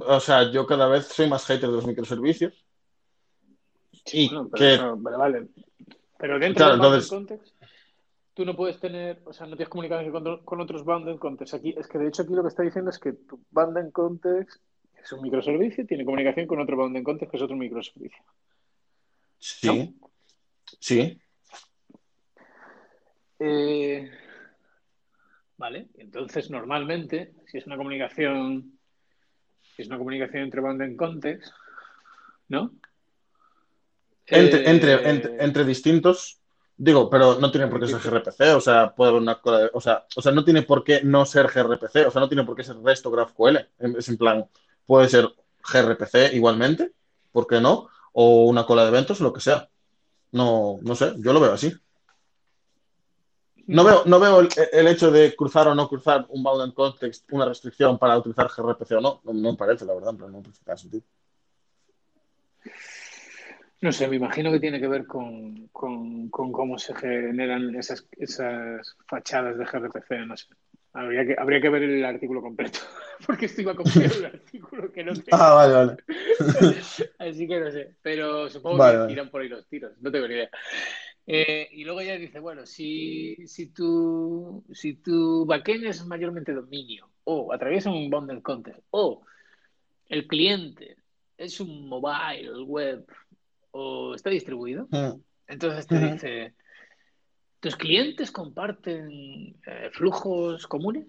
o 0.07 0.19
sea, 0.19 0.51
yo 0.51 0.65
cada 0.65 0.88
vez 0.88 1.07
soy 1.07 1.28
más 1.30 1.45
hater 1.45 1.69
de 1.69 1.76
los 1.76 1.88
microservicios. 1.88 2.53
Y 4.11 4.28
Bueno, 4.28 4.45
que- 4.51 4.57
pero, 4.78 4.99
pero 5.03 5.17
vale. 5.17 5.47
Pero 6.17 6.39
dentro 6.39 6.65
Claro, 6.65 6.71
del 6.76 6.86
entonces- 6.86 7.09
context, 7.09 7.55
tú 8.34 8.45
no 8.45 8.55
puedes 8.55 8.80
tener, 8.80 9.21
o 9.26 9.32
sea, 9.34 9.45
no 9.47 9.55
tienes 9.55 9.69
comunicación 9.69 10.11
con, 10.11 10.43
con 10.43 10.59
otros 10.61 10.84
bundle 10.84 11.17
context. 11.19 11.53
Aquí, 11.53 11.74
es 11.78 11.88
que 11.88 11.97
de 11.99 12.07
hecho 12.07 12.24
aquí 12.24 12.34
lo 12.34 12.41
que 12.41 12.49
está 12.49 12.63
diciendo 12.63 12.89
es 12.89 12.99
que 12.99 13.13
tu 13.13 13.39
bundle 13.51 13.91
context 13.91 14.61
es 15.01 15.11
un 15.11 15.21
microservicio, 15.21 15.86
tiene 15.86 16.03
comunicación 16.05 16.47
con 16.47 16.59
otro 16.59 16.76
bundle 16.78 17.03
context 17.03 17.32
que 17.32 17.38
es 17.38 17.43
otro 17.43 17.55
microservicio. 17.55 18.24
Sí, 19.38 19.93
sí. 20.80 21.19
Eh, 23.39 24.09
vale, 25.57 25.89
entonces 25.95 26.49
normalmente, 26.49 27.34
si 27.47 27.57
es 27.57 27.65
una 27.65 27.78
comunicación, 27.78 28.80
si 29.76 29.82
es 29.82 29.88
una 29.88 29.97
comunicación 29.97 30.43
entre 30.43 30.61
bundle 30.61 30.95
context, 30.95 31.53
¿no? 32.47 32.71
Entre, 34.26 34.59
Eh, 34.59 34.69
entre, 34.69 35.09
entre, 35.09 35.43
entre 35.43 35.65
distintos, 35.65 36.39
digo, 36.78 37.09
pero 37.09 37.39
no 37.39 37.51
tiene 37.51 37.67
por 37.67 37.80
qué 37.80 37.88
ser 37.88 37.99
gRPC, 37.99 38.55
o 38.55 38.61
sea, 38.61 38.93
puede 38.95 39.09
haber 39.11 39.21
una 39.21 39.39
o 39.74 39.82
sea, 39.82 40.05
o 40.15 40.21
sea, 40.21 40.32
no 40.32 40.45
tiene 40.45 40.63
por 40.63 40.84
qué 40.84 41.01
no 41.03 41.26
ser 41.26 41.47
gRPC, 41.47 42.07
o 42.07 42.11
sea, 42.11 42.21
no 42.21 42.30
tiene 42.30 42.43
por 42.43 42.55
qué 42.55 42.63
ser 42.63 42.78
REST 42.78 43.05
o 43.05 43.11
GraphQL, 43.11 43.57
es 43.97 44.09
en 44.09 44.17
plan, 44.17 44.45
puede 44.86 45.09
ser 45.09 45.28
gRPC 45.71 46.34
igualmente, 46.34 46.91
¿por 47.32 47.47
qué 47.47 47.59
no? 47.59 47.89
O 48.13 48.45
una 48.45 48.65
cola 48.65 48.84
de 48.84 48.89
eventos, 48.89 49.19
lo 49.19 49.34
que 49.34 49.41
sea. 49.41 49.69
No, 50.34 50.80
no 50.82 50.96
sé, 50.96 51.14
yo 51.20 51.32
lo 51.32 51.40
veo 51.40 51.54
así. 51.54 51.72
No 53.68 53.84
veo, 53.86 54.04
no 54.06 54.20
veo 54.20 54.42
el, 54.42 54.88
hecho 54.88 55.10
de 55.12 55.36
cruzar 55.36 55.68
o 55.68 55.76
no 55.76 55.88
cruzar 55.88 56.26
un 56.30 56.44
bounded 56.44 56.74
context, 56.74 57.32
una 57.32 57.46
restricción 57.46 57.98
para 57.98 58.18
utilizar 58.18 58.50
gRPC 58.50 58.92
o 58.94 59.02
no. 59.02 59.22
No, 59.24 59.52
me 59.52 59.56
parece, 59.56 59.86
la 59.86 59.94
verdad, 59.94 60.14
pero 60.18 60.30
no 60.30 60.42
tenga 60.42 60.76
sentido. 60.76 61.04
No 63.80 63.92
sé, 63.92 64.08
me 64.08 64.16
imagino 64.16 64.52
que 64.52 64.60
tiene 64.60 64.80
que 64.80 64.88
ver 64.88 65.06
con, 65.06 65.68
con- 65.68 66.30
con 66.30 66.52
cómo 66.52 66.78
se 66.78 66.96
generan 66.96 67.76
esas, 67.76 68.06
esas 68.18 68.96
fachadas 69.08 69.58
de 69.58 69.66
gRPC, 69.66 70.26
no 70.26 70.36
sé. 70.36 70.48
Habría 70.94 71.26
que, 71.26 71.36
habría 71.38 71.60
que 71.60 71.70
ver 71.70 71.84
el 71.84 72.06
artículo 72.06 72.41
completo, 72.41 72.80
porque 73.26 73.48
esto 73.48 73.62
iba 73.62 73.72
a 73.72 73.76
copiar 73.76 74.12
un 74.18 74.26
artículo 74.26 74.91
que 74.91 75.04
no 75.04 75.14
tengo. 75.14 75.38
Ah, 75.41 75.54
vale, 75.56 75.74
vale. 75.74 75.98
Así 77.18 77.48
que 77.48 77.60
no 77.60 77.72
sé, 77.72 77.96
pero 78.02 78.48
supongo 78.50 78.78
Vale, 78.78 78.94
que 78.94 79.00
vale. 79.00 79.10
tiran 79.10 79.30
por 79.32 79.41
ahí 79.41 79.50
los 79.50 79.68
tiros, 79.68 79.98
no 80.02 80.12
tengo 80.12 80.28
ni 80.28 80.36
idea. 80.36 80.50
Eh, 81.26 81.68
y 81.72 81.84
luego 81.84 82.02
ya 82.02 82.16
dice, 82.18 82.39
bueno, 82.39 82.66
si, 82.66 83.48
si, 83.48 83.68
tu, 83.68 84.64
si 84.72 84.96
tu 84.96 85.46
backend 85.46 85.86
es 85.86 86.06
mayormente 86.06 86.54
dominio, 86.54 87.10
o 87.24 87.52
atraviesa 87.54 87.89
un 87.89 88.10
bundle 88.10 88.41
context, 88.41 88.82
o 88.91 89.22
el 90.10 90.28
cliente 90.28 90.98
es 91.38 91.60
un 91.60 91.88
mobile 91.88 92.64
web, 92.66 93.06
o 93.72 94.14
está 94.14 94.30
distribuido, 94.30 94.88
Mm. 94.91 95.14
entonces 95.48 95.88
te 95.88 95.96
Ujú. 95.96 96.14
dice, 96.14 96.54
¿tus 97.64 97.78
clientes 97.78 98.30
comparten 98.30 99.55
eh, 99.66 99.89
flujos 99.93 100.68
comunes? 100.68 101.07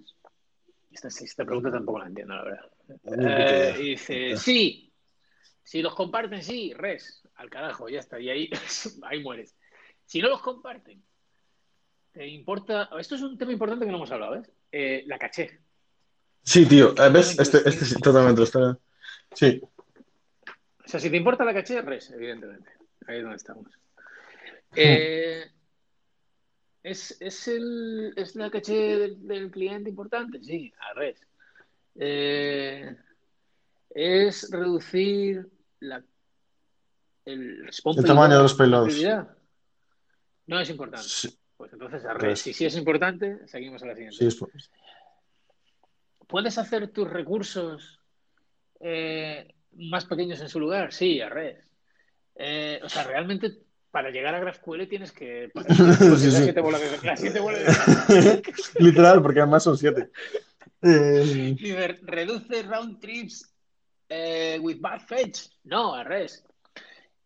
Esta, 0.93 1.09
esta 1.09 1.45
pregunta 1.45 1.73
tampoco 1.73 1.99
la 1.99 2.07
entiendo, 2.07 2.33
la 2.33 2.45
verdad. 2.45 2.71
Eh, 3.19 3.77
y 3.81 3.91
dice, 3.91 4.37
sí, 4.37 4.93
si 5.65 5.83
los 5.83 5.97
comparten, 5.97 6.45
sí, 6.45 6.73
res, 6.73 7.29
al 7.35 7.51
carajo, 7.51 7.89
ya 7.89 7.99
está, 7.99 8.21
y 8.21 8.31
ahí, 8.31 8.51
ahí 9.03 9.21
mueres. 9.21 9.57
Si 10.07 10.21
no 10.21 10.29
los 10.29 10.41
comparten, 10.43 11.03
¿te 12.13 12.29
importa? 12.29 12.89
Esto 13.01 13.17
es 13.17 13.23
un 13.23 13.37
tema 13.37 13.51
importante 13.51 13.85
que 13.85 13.91
no 13.91 13.97
hemos 13.97 14.13
hablado, 14.13 14.35
¿ves? 14.35 14.49
Eh, 14.71 15.03
la 15.09 15.19
caché. 15.19 15.59
Sí, 16.45 16.67
tío, 16.67 16.95
¿ves? 17.13 17.37
Este, 17.37 17.69
este 17.69 17.85
sí, 17.85 17.97
totalmente 17.97 18.45
está. 18.45 18.79
Sí. 19.33 19.61
O 20.85 20.89
sea, 20.89 21.01
si 21.01 21.11
te 21.11 21.17
importa 21.17 21.45
la 21.45 21.53
caché, 21.53 21.83
res, 21.83 22.13
evidentemente. 22.13 22.71
Ahí 23.09 23.17
es 23.17 23.23
donde 23.23 23.37
estamos. 23.39 23.67
Eh, 24.77 25.51
¿es, 26.85 27.17
es, 27.21 27.49
el, 27.49 28.13
¿Es 28.15 28.37
la 28.37 28.51
caché 28.51 28.97
del, 28.99 29.27
del 29.27 29.51
cliente 29.51 29.91
importante? 29.91 30.41
Sí, 30.43 30.73
a 30.79 30.95
res. 30.95 31.19
Eh, 31.97 32.97
¿Es 33.91 34.49
reducir 34.51 35.49
la, 35.81 36.05
el 37.25 37.69
El 37.97 38.05
tamaño 38.05 38.37
de 38.37 38.43
los 38.43 38.55
prioridad? 38.55 39.37
No 40.47 40.61
es 40.61 40.69
importante. 40.71 41.09
Sí, 41.09 41.37
Pues 41.57 41.73
entonces 41.73 42.05
a 42.05 42.13
Res. 42.13 42.23
res. 42.23 42.41
Si 42.41 42.53
sí 42.53 42.67
es 42.67 42.77
importante, 42.77 43.47
seguimos 43.49 43.83
a 43.83 43.87
la 43.87 43.95
siguiente. 43.95 44.19
sí, 44.19 44.27
es 44.27 44.37
por- 44.37 44.51
¿Puedes 46.27 46.59
hacer 46.59 46.89
tus 46.89 47.09
recursos 47.09 48.01
eh, 48.81 49.55
más 49.73 50.05
pequeños 50.05 50.41
en 50.41 50.49
su 50.49 50.59
lugar? 50.61 50.93
Sí, 50.93 51.21
a 51.21 51.29
red. 51.29 51.57
Eh, 52.35 52.81
o 52.83 52.89
sea, 52.89 53.05
realmente 53.05 53.53
para 53.95 54.11
llegar 54.11 54.35
a 54.35 54.41
GraphQL 54.41 54.89
tienes 54.89 55.13
que... 55.13 55.53
Sí, 56.19 56.31
sí. 56.33 56.53
Literal, 58.81 59.23
porque 59.23 59.41
además 59.41 59.63
son 59.63 59.79
siete. 59.79 60.11
Eh, 60.87 61.97
Reduce 62.03 62.63
round 62.65 63.01
trips 63.01 63.51
eh, 64.07 64.59
with 64.61 64.81
bad 64.83 65.01
fetch. 65.01 65.49
No, 65.63 65.95
a 65.95 66.05
res. 66.05 66.45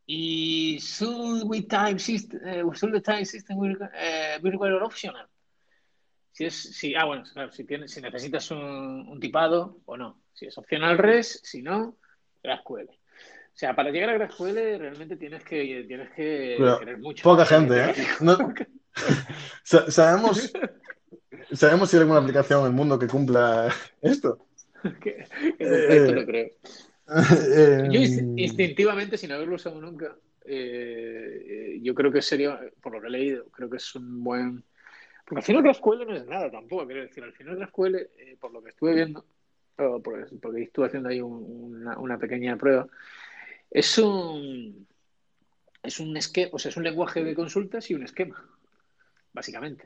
Y 0.07 0.79
should 0.79 1.43
we 1.45 1.63
time 1.63 1.99
system, 1.99 2.39
eh, 2.47 2.63
should 2.75 2.93
the 2.93 3.01
time 3.01 3.25
system 3.25 3.59
eh, 3.95 4.39
required 4.41 4.81
optional? 4.81 5.27
Si 6.31 6.45
es, 6.45 6.55
si, 6.55 6.95
ah, 6.95 7.05
bueno, 7.05 7.25
claro, 7.33 7.51
si, 7.51 7.65
tienes, 7.65 7.91
si 7.91 8.01
necesitas 8.01 8.49
un, 8.53 9.09
un 9.09 9.19
tipado 9.19 9.81
o 9.87 9.97
no. 9.97 10.21
Si 10.33 10.47
es 10.47 10.57
opcional 10.57 10.97
res, 10.97 11.41
si 11.43 11.63
no, 11.63 11.97
GraphQL. 12.45 12.89
O 13.59 13.61
sea, 13.61 13.75
para 13.75 13.91
llegar 13.91 14.11
a 14.11 14.13
GraphQL 14.15 14.55
realmente 14.79 15.17
tienes 15.17 15.43
que, 15.43 15.85
tienes 15.89 16.11
que 16.11 16.55
Pero 16.57 16.79
querer 16.79 16.99
mucho. 16.99 17.25
poca 17.25 17.45
gente, 17.45 17.75
¿eh? 17.77 17.93
No- 18.21 18.39
sabemos, 19.65 20.53
sabemos 21.53 21.91
si 21.91 21.97
hay 21.97 22.03
alguna 22.03 22.21
aplicación 22.21 22.61
en 22.61 22.67
el 22.67 22.73
mundo 22.73 22.97
que 23.01 23.09
cumpla 23.09 23.69
esto. 24.01 24.47
Que- 25.03 25.27
que 25.59 25.97
esto 25.97 26.15
no 26.15 26.25
creo. 26.25 26.51
Eh, 27.09 27.89
Yo 27.91 28.01
inst- 28.01 28.33
instintivamente, 28.37 29.19
sin 29.19 29.33
haberlo 29.33 29.57
usado 29.57 29.81
nunca, 29.81 30.15
eh, 30.45 31.81
yo 31.83 31.97
creo 31.97 32.13
que 32.13 32.23
sería, 32.23 32.61
por 32.81 32.93
lo 32.93 33.01
que 33.01 33.09
he 33.09 33.11
leído, 33.11 33.47
creo 33.51 33.69
que 33.69 33.79
es 33.79 33.95
un 33.97 34.23
buen... 34.23 34.63
Porque 35.27 35.41
al 35.41 35.43
final 35.43 35.63
GraphQL 35.65 36.07
no 36.07 36.15
es 36.15 36.27
nada 36.27 36.49
tampoco, 36.49 36.87
quiero 36.87 37.03
decir, 37.03 37.25
al 37.25 37.33
final 37.33 37.57
GraphQL, 37.57 37.97
eh, 37.97 38.37
por 38.39 38.53
lo 38.53 38.63
que 38.63 38.69
estuve 38.71 38.95
viendo, 38.95 39.25
o 39.79 40.01
por- 40.01 40.29
porque 40.39 40.63
estuve 40.63 40.87
haciendo 40.87 41.09
ahí 41.09 41.21
un- 41.21 41.75
una, 41.81 41.99
una 41.99 42.19
pequeña 42.19 42.57
prueba, 42.57 42.87
es 43.71 43.99
un, 43.99 44.87
es 45.83 46.01
un 46.01 46.17
esquema, 46.17 46.51
o 46.53 46.59
sea, 46.59 46.71
es 46.71 46.77
un 46.77 46.85
lenguaje 46.85 47.23
de 47.23 47.35
consultas 47.35 47.91
y 47.91 47.95
un 47.95 48.03
esquema, 48.05 48.43
básicamente. 49.33 49.85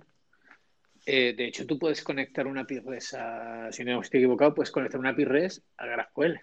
Eh, 1.05 1.35
de 1.37 1.47
hecho, 1.47 1.66
tú 1.66 1.78
puedes 1.78 2.03
conectar 2.03 2.47
una 2.47 2.61
API 2.61 2.78
REST 2.78 3.14
a, 3.14 3.72
si 3.72 3.83
no 3.85 4.01
estoy 4.01 4.20
equivocado, 4.20 4.55
puedes 4.55 4.70
conectar 4.70 5.01
una 5.01 5.11
API 5.11 5.24
REST 5.24 5.64
a 5.78 5.87
GraphQL. 5.87 6.39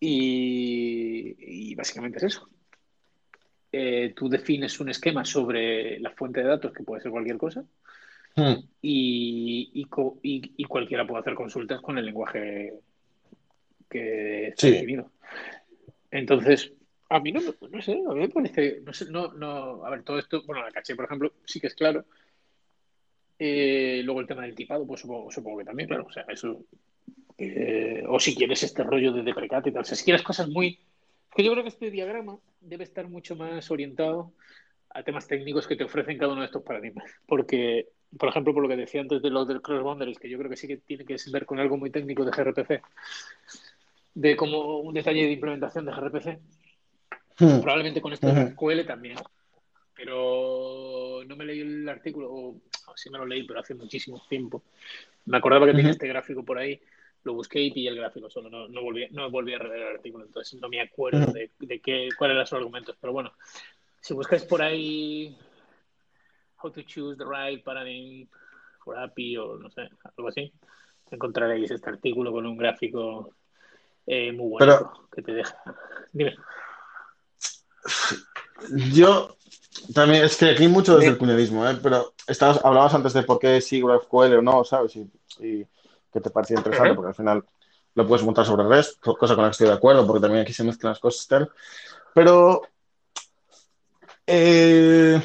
Y, 0.00 1.36
y 1.70 1.74
básicamente 1.74 2.18
es 2.18 2.24
eso. 2.24 2.48
Eh, 3.72 4.12
tú 4.14 4.28
defines 4.28 4.78
un 4.80 4.88
esquema 4.88 5.24
sobre 5.24 5.98
la 6.00 6.10
fuente 6.10 6.40
de 6.40 6.48
datos, 6.48 6.72
que 6.72 6.82
puede 6.82 7.02
ser 7.02 7.10
cualquier 7.10 7.38
cosa, 7.38 7.64
hmm, 8.36 8.54
y, 8.82 9.70
y 9.72 10.64
cualquiera 10.64 11.06
puede 11.06 11.20
hacer 11.20 11.34
consultas 11.34 11.80
con 11.80 11.98
el 11.98 12.04
lenguaje 12.06 12.74
que 13.88 14.48
está 14.48 14.66
Sí. 14.66 14.72
definido. 14.72 15.10
Entonces, 16.14 16.72
a 17.08 17.18
mí 17.18 17.32
no, 17.32 17.40
no 17.40 17.82
sé, 17.82 17.92
a 17.92 18.14
mí 18.14 18.20
me 18.20 18.28
parece, 18.28 18.80
no 18.84 18.92
sé, 18.92 19.10
no, 19.10 19.32
no, 19.32 19.84
a 19.84 19.90
ver, 19.90 20.04
todo 20.04 20.20
esto, 20.20 20.44
bueno, 20.46 20.62
la 20.62 20.70
caché, 20.70 20.94
por 20.94 21.06
ejemplo, 21.06 21.32
sí 21.44 21.58
que 21.58 21.66
es 21.66 21.74
claro. 21.74 22.04
Eh, 23.36 24.00
luego 24.04 24.20
el 24.20 24.26
tema 24.28 24.42
del 24.42 24.54
tipado, 24.54 24.86
pues 24.86 25.00
supongo, 25.00 25.28
supongo 25.32 25.58
que 25.58 25.64
también, 25.64 25.88
claro, 25.88 26.06
o 26.06 26.12
sea, 26.12 26.24
eso. 26.28 26.64
o 28.08 28.20
si 28.20 28.36
quieres 28.36 28.62
este 28.62 28.84
rollo 28.84 29.12
de 29.12 29.24
deprecate 29.24 29.70
y 29.70 29.72
tal, 29.72 29.82
o 29.82 29.84
sea, 29.84 29.96
si 29.96 30.04
quieres 30.04 30.22
cosas 30.22 30.48
muy. 30.48 30.78
Es 31.30 31.34
que 31.34 31.42
yo 31.42 31.50
creo 31.50 31.64
que 31.64 31.70
este 31.70 31.90
diagrama 31.90 32.38
debe 32.60 32.84
estar 32.84 33.08
mucho 33.08 33.34
más 33.34 33.68
orientado 33.72 34.32
a 34.90 35.02
temas 35.02 35.26
técnicos 35.26 35.66
que 35.66 35.74
te 35.74 35.82
ofrecen 35.82 36.16
cada 36.16 36.32
uno 36.32 36.42
de 36.42 36.46
estos 36.46 36.62
paradigmas. 36.62 37.10
Porque, 37.26 37.88
por 38.16 38.28
ejemplo, 38.28 38.54
por 38.54 38.62
lo 38.62 38.68
que 38.68 38.76
decía 38.76 39.00
antes 39.00 39.20
de 39.20 39.30
lo 39.30 39.44
del 39.44 39.60
cross 39.60 39.82
boundaries, 39.82 40.20
que 40.20 40.30
yo 40.30 40.38
creo 40.38 40.48
que 40.48 40.56
sí 40.56 40.68
que 40.68 40.76
tiene 40.76 41.04
que 41.04 41.16
ver 41.32 41.44
con 41.44 41.58
algo 41.58 41.76
muy 41.76 41.90
técnico 41.90 42.24
de 42.24 42.30
gRPC, 42.30 42.80
de 44.14 44.36
como 44.36 44.78
un 44.78 44.94
detalle 44.94 45.24
de 45.24 45.32
implementación 45.32 45.84
de 45.84 45.92
gRPC, 45.92 46.38
hmm. 47.40 47.60
probablemente 47.60 48.00
con 48.00 48.12
esto 48.12 48.26
de 48.28 48.32
Ujú. 48.32 48.42
GraphQL 48.42 48.86
también. 48.86 49.16
Pero 49.94 51.22
no 51.26 51.36
me 51.36 51.44
leí 51.44 51.60
el 51.60 51.88
artículo, 51.88 52.32
o, 52.32 52.60
sí 52.96 53.10
me 53.10 53.18
lo 53.18 53.26
leí, 53.26 53.44
pero 53.44 53.60
hace 53.60 53.74
muchísimo 53.74 54.20
tiempo. 54.28 54.62
Me 55.26 55.36
acordaba 55.36 55.66
que 55.66 55.74
tenía 55.74 55.92
este 55.92 56.08
gráfico 56.08 56.44
por 56.44 56.58
ahí, 56.58 56.80
lo 57.22 57.34
busqué 57.34 57.60
y 57.60 57.70
pillé 57.70 57.88
el 57.88 57.96
gráfico 57.96 58.28
solo, 58.28 58.50
no, 58.50 58.68
no, 58.68 58.82
volví, 58.82 59.08
no 59.10 59.30
volví 59.30 59.54
a 59.54 59.58
rever 59.58 59.80
el 59.80 59.96
artículo, 59.96 60.24
entonces 60.24 60.60
no 60.60 60.68
me 60.68 60.80
acuerdo 60.80 61.32
de, 61.32 61.50
de 61.58 61.80
qué, 61.80 62.08
cuáles 62.18 62.34
eran 62.34 62.46
sus 62.46 62.58
argumentos. 62.58 62.96
Pero 63.00 63.12
bueno, 63.12 63.32
si 64.00 64.14
buscáis 64.14 64.44
por 64.44 64.60
ahí 64.60 65.36
how 66.62 66.70
to 66.70 66.82
choose 66.82 67.16
the 67.16 67.24
right 67.24 67.62
paradigm 67.64 68.28
for 68.84 68.98
API 68.98 69.36
o 69.38 69.58
no 69.58 69.70
sé, 69.70 69.88
algo 70.16 70.28
así, 70.28 70.52
encontraréis 71.10 71.70
este 71.70 71.88
artículo 71.88 72.32
con 72.32 72.46
un 72.46 72.56
gráfico 72.56 73.34
eh, 74.06 74.32
muy 74.32 74.50
bonito 74.50 74.58
Pero- 74.58 75.08
que 75.12 75.22
te 75.22 75.32
deja. 75.32 75.56
Dime. 76.12 76.34
Yo 78.92 79.36
también, 79.94 80.24
es 80.24 80.36
que 80.36 80.50
aquí 80.50 80.68
mucho 80.68 80.96
desde 80.96 81.10
el 81.10 81.18
cuñadismo, 81.18 81.68
¿eh? 81.68 81.78
Pero 81.82 82.14
estabas, 82.26 82.64
hablabas 82.64 82.94
antes 82.94 83.12
de 83.12 83.22
por 83.22 83.38
qué 83.38 83.60
sí 83.60 83.80
GraphQL 83.82 84.34
o 84.38 84.42
no, 84.42 84.64
¿sabes? 84.64 84.96
Y, 84.96 85.10
y 85.40 85.66
que 86.12 86.20
te 86.20 86.30
parecía 86.30 86.56
interesante, 86.56 86.94
porque 86.94 87.08
al 87.08 87.14
final 87.14 87.44
lo 87.94 88.06
puedes 88.06 88.24
montar 88.24 88.46
sobre 88.46 88.66
REST, 88.68 89.00
co- 89.00 89.16
cosa 89.16 89.34
con 89.34 89.42
la 89.44 89.50
que 89.50 89.52
estoy 89.52 89.66
de 89.68 89.74
acuerdo, 89.74 90.06
porque 90.06 90.22
también 90.22 90.42
aquí 90.42 90.52
se 90.52 90.64
mezclan 90.64 90.92
las 90.92 91.00
cosas 91.00 91.26
tal. 91.26 91.52
Pero 92.14 92.62
eh, 94.26 95.20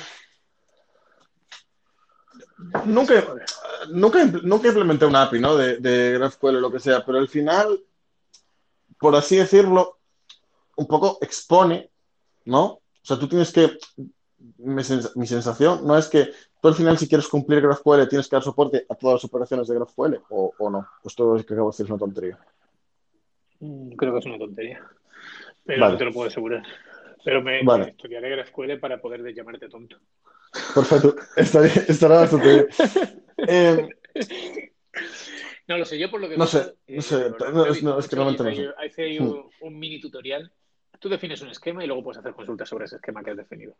nunca, 2.85 3.23
nunca, 3.89 4.25
nunca 4.43 4.67
implementé 4.67 5.05
una 5.05 5.23
API, 5.23 5.39
¿no? 5.39 5.55
De, 5.55 5.77
de 5.77 6.13
GraphQL 6.17 6.57
o 6.57 6.59
lo 6.59 6.71
que 6.71 6.79
sea, 6.79 7.05
pero 7.05 7.17
al 7.19 7.27
final, 7.29 7.79
por 8.99 9.15
así 9.15 9.37
decirlo, 9.37 9.97
un 10.77 10.87
poco 10.87 11.17
expone, 11.21 11.89
¿no? 12.45 12.63
O 12.65 12.81
sea, 13.01 13.17
tú 13.17 13.27
tienes 13.27 13.51
que, 13.51 13.77
mi, 14.57 14.81
sens- 14.83 15.11
mi 15.15 15.25
sensación 15.27 15.85
no 15.85 15.97
es 15.97 16.07
que 16.07 16.31
tú 16.61 16.67
al 16.67 16.75
final 16.75 16.97
si 16.97 17.07
quieres 17.07 17.27
cumplir 17.27 17.61
GraphQL 17.61 18.07
tienes 18.07 18.27
que 18.27 18.35
dar 18.35 18.43
soporte 18.43 18.85
a 18.89 18.95
todas 18.95 19.15
las 19.15 19.25
operaciones 19.25 19.67
de 19.67 19.75
GraphQL 19.75 20.19
o, 20.29 20.53
o 20.57 20.69
no. 20.69 20.87
Pues 21.01 21.15
todo 21.15 21.35
lo 21.35 21.43
que 21.43 21.53
acabo 21.53 21.69
de 21.69 21.73
decir 21.73 21.85
es 21.85 21.89
una 21.89 21.99
tontería. 21.99 22.37
Mm, 23.59 23.91
Creo 23.95 24.13
que 24.13 24.19
es 24.19 24.25
una 24.25 24.37
tontería. 24.37 24.85
Pero 25.65 25.81
Vale. 25.81 25.93
no 25.93 25.97
te 25.97 26.05
lo 26.05 26.13
puedo 26.13 26.27
asegurar. 26.29 26.63
Pero 27.23 27.41
me, 27.41 27.63
Vale. 27.63 27.85
me 27.85 27.89
estudiaré 27.91 28.29
GraphQL 28.29 28.79
para 28.79 29.01
poder 29.01 29.23
de 29.23 29.33
llamarte 29.33 29.67
tonto. 29.69 29.97
Perfecto, 30.73 31.15
estaré, 31.35 31.67
estará 31.87 32.19
bastante 32.21 32.49
bien. 32.53 32.67
Eh, 33.47 33.89
No 35.69 35.77
lo 35.77 35.85
sé, 35.85 35.99
yo 35.99 36.09
por 36.09 36.19
lo 36.19 36.27
que 36.27 36.35
No 36.35 36.47
sé, 36.47 36.75
no 36.87 37.01
sé, 37.01 37.29
lo- 37.29 37.51
no, 37.51 37.65
he 37.67 37.69
es- 37.69 37.77
que 38.09 38.15
realmente 38.15 38.43
no 38.43 38.55
sé. 38.55 38.87
hice 38.87 39.03
ahí 39.03 39.19
un, 39.19 39.79
mini 39.79 40.01
tutorial. 40.01 40.51
Tú 40.99 41.07
defines 41.07 41.41
un 41.43 41.49
esquema 41.49 41.83
y 41.83 41.87
luego 41.87 42.03
puedes 42.03 42.17
hacer 42.17 42.33
consultas 42.33 42.67
sobre 42.67 42.85
ese 42.85 42.95
esquema 42.95 43.23
que 43.23 43.31
has 43.31 43.37
definido. 43.37 43.75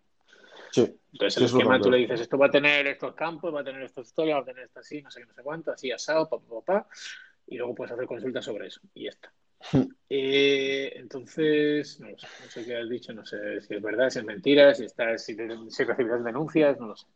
Sí, 0.71 0.81
Entonces, 1.11 1.37
el 1.37 1.45
esquema 1.45 1.81
tú 1.81 1.89
le 1.89 1.97
dices, 1.97 2.21
esto 2.21 2.37
va 2.37 2.45
a 2.45 2.51
tener 2.51 2.85
estos 2.85 3.15
campos, 3.15 3.53
va 3.53 3.61
a 3.61 3.63
tener 3.63 3.81
estos 3.81 4.05
historias, 4.05 4.37
va 4.37 4.41
a 4.41 4.45
tener 4.45 4.65
esto 4.65 4.79
así, 4.81 5.01
no 5.01 5.09
sé 5.09 5.21
qué, 5.21 5.25
no 5.25 5.33
sé 5.33 5.41
cuánto, 5.41 5.71
así 5.71 5.91
asado, 5.91 6.29
pa, 6.29 6.37
pa, 6.39 6.45
pa, 6.47 6.61
pa, 6.61 6.87
y 7.47 7.57
luego 7.57 7.73
puedes 7.73 7.91
hacer 7.91 8.05
consultas 8.05 8.45
sobre 8.45 8.67
eso. 8.67 8.81
Y 8.93 9.05
ya 9.05 9.09
está. 9.09 9.33
Hmm. 9.71 9.89
Eh, 10.09 10.93
entonces, 10.95 11.99
no 11.99 12.11
lo 12.11 12.19
sé, 12.19 12.27
no 12.43 12.49
sé 12.51 12.65
qué 12.65 12.77
has 12.77 12.87
dicho, 12.89 13.13
no 13.13 13.25
sé 13.25 13.61
si 13.61 13.73
es 13.73 13.81
verdad, 13.81 14.11
si 14.11 14.19
es 14.19 14.25
mentira, 14.25 14.75
si, 14.75 14.85
estás, 14.85 15.25
si, 15.25 15.35
te- 15.35 15.49
si 15.69 15.83
recibirás 15.83 16.23
denuncias, 16.23 16.79
no 16.79 16.85
lo 16.87 16.95
sé. 16.95 17.07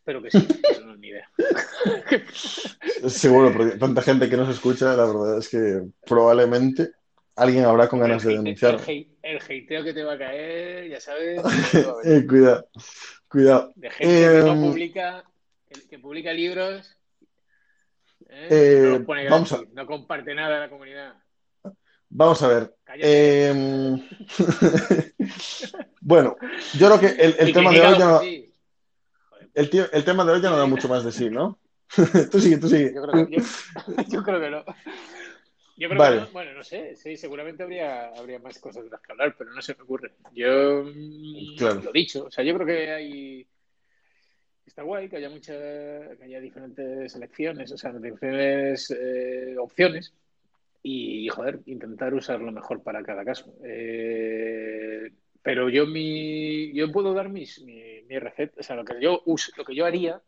Espero 0.00 0.22
que 0.22 0.30
sí, 0.30 0.48
pero 0.62 0.86
no 0.86 0.94
es 0.94 0.98
ni 0.98 1.08
idea. 1.08 1.28
seguro, 3.08 3.52
porque 3.52 3.76
tanta 3.76 4.00
gente 4.02 4.28
que 4.30 4.36
nos 4.36 4.48
escucha, 4.48 4.96
la 4.96 5.04
verdad 5.04 5.38
es 5.38 5.48
que 5.48 5.82
probablemente 6.06 6.92
alguien 7.36 7.64
habrá 7.64 7.86
con 7.88 8.00
ganas 8.00 8.22
de 8.24 8.32
denunciar. 8.32 8.74
el 8.74 8.80
hate- 8.80 9.08
el 9.22 9.36
hateo 9.38 9.84
que 9.84 9.92
te 9.92 10.02
va 10.02 10.14
a 10.14 10.18
caer, 10.18 10.88
ya 10.88 11.00
sabes. 11.00 11.42
Eh, 12.04 12.26
cuidado, 12.26 12.68
cuidado. 13.28 13.72
de 13.76 13.90
gente 13.90 14.14
que 14.14 14.38
no 14.42 14.52
Eh, 14.54 14.68
publica, 14.70 15.24
que, 15.68 15.86
que 15.88 15.98
publica 15.98 16.32
libros, 16.32 16.96
¿eh? 18.30 18.48
Eh, 18.50 18.98
no 18.98 19.04
pone 19.04 19.28
vamos 19.28 19.52
a- 19.52 19.60
no 19.74 19.86
comparte 19.86 20.34
nada 20.34 20.56
a 20.56 20.60
la 20.60 20.70
comunidad. 20.70 21.14
Vamos 22.08 22.42
a 22.42 22.48
ver. 22.48 22.74
Eh, 23.02 24.02
bueno, 26.00 26.36
yo 26.74 26.86
creo 26.86 27.00
que 27.00 27.06
el, 27.22 27.36
el 27.38 27.52
tema 27.52 27.70
de 27.70 27.80
hoy 27.80 27.98
ya 27.98 28.18
sí. 28.18 28.49
El, 29.54 29.70
tío- 29.70 29.90
el 29.92 30.04
tema 30.04 30.24
de 30.24 30.32
hoy 30.32 30.40
ya 30.40 30.50
no 30.50 30.58
da 30.58 30.66
mucho 30.66 30.88
más 30.88 31.04
de 31.04 31.12
sí, 31.12 31.30
¿no? 31.30 31.58
tú 32.30 32.40
sigue, 32.40 32.56
tú 32.58 32.68
sigue. 32.68 32.92
Yo 32.94 33.02
creo 33.02 33.26
que, 33.26 33.36
yo, 33.36 33.42
yo 34.08 34.22
creo 34.22 34.40
que 34.40 34.50
no. 34.50 34.64
Yo 35.76 35.88
creo 35.88 35.98
Vale. 35.98 36.16
que 36.18 36.24
no. 36.26 36.30
Bueno, 36.32 36.52
no 36.52 36.62
sé, 36.62 36.94
sí, 36.96 37.16
seguramente 37.16 37.62
habría, 37.62 38.08
habría 38.08 38.38
más 38.38 38.58
cosas 38.58 38.84
de 38.84 38.90
las 38.90 39.00
que 39.00 39.12
hablar, 39.12 39.34
pero 39.36 39.52
no 39.52 39.62
se 39.62 39.74
me 39.74 39.82
ocurre. 39.82 40.12
Yo 40.34 40.84
mm, 40.84 41.56
Claro. 41.56 41.82
lo 41.82 41.92
dicho, 41.92 42.24
o 42.26 42.30
sea, 42.30 42.44
yo 42.44 42.54
creo 42.54 42.66
que 42.66 42.90
hay 42.92 43.46
está 44.66 44.82
guay 44.82 45.08
que 45.08 45.16
haya 45.16 45.28
mucha, 45.28 45.52
que 45.52 46.24
haya 46.24 46.40
diferentes 46.40 47.12
selecciones, 47.12 47.72
o 47.72 47.76
sea, 47.76 47.92
diferentes 47.92 48.90
eh, 48.96 49.56
opciones 49.58 50.14
y, 50.82 51.28
joder, 51.28 51.60
intentar 51.66 52.14
usar 52.14 52.40
lo 52.40 52.52
mejor 52.52 52.82
para 52.82 53.02
cada 53.02 53.24
caso. 53.24 53.52
Eh, 53.64 55.10
pero 55.42 55.68
yo 55.68 55.86
mi, 55.86 56.72
yo 56.72 56.90
puedo 56.92 57.12
dar 57.14 57.28
mis, 57.30 57.60
mi, 57.62 57.99
mi 58.10 58.18
receta, 58.18 58.60
o 58.60 58.62
sea, 58.62 58.76
lo 58.76 58.84
que 58.84 59.00
yo 59.00 59.22
uso, 59.24 59.52
lo 59.56 59.64
que 59.64 59.74
yo 59.74 59.86
haría 59.86 60.20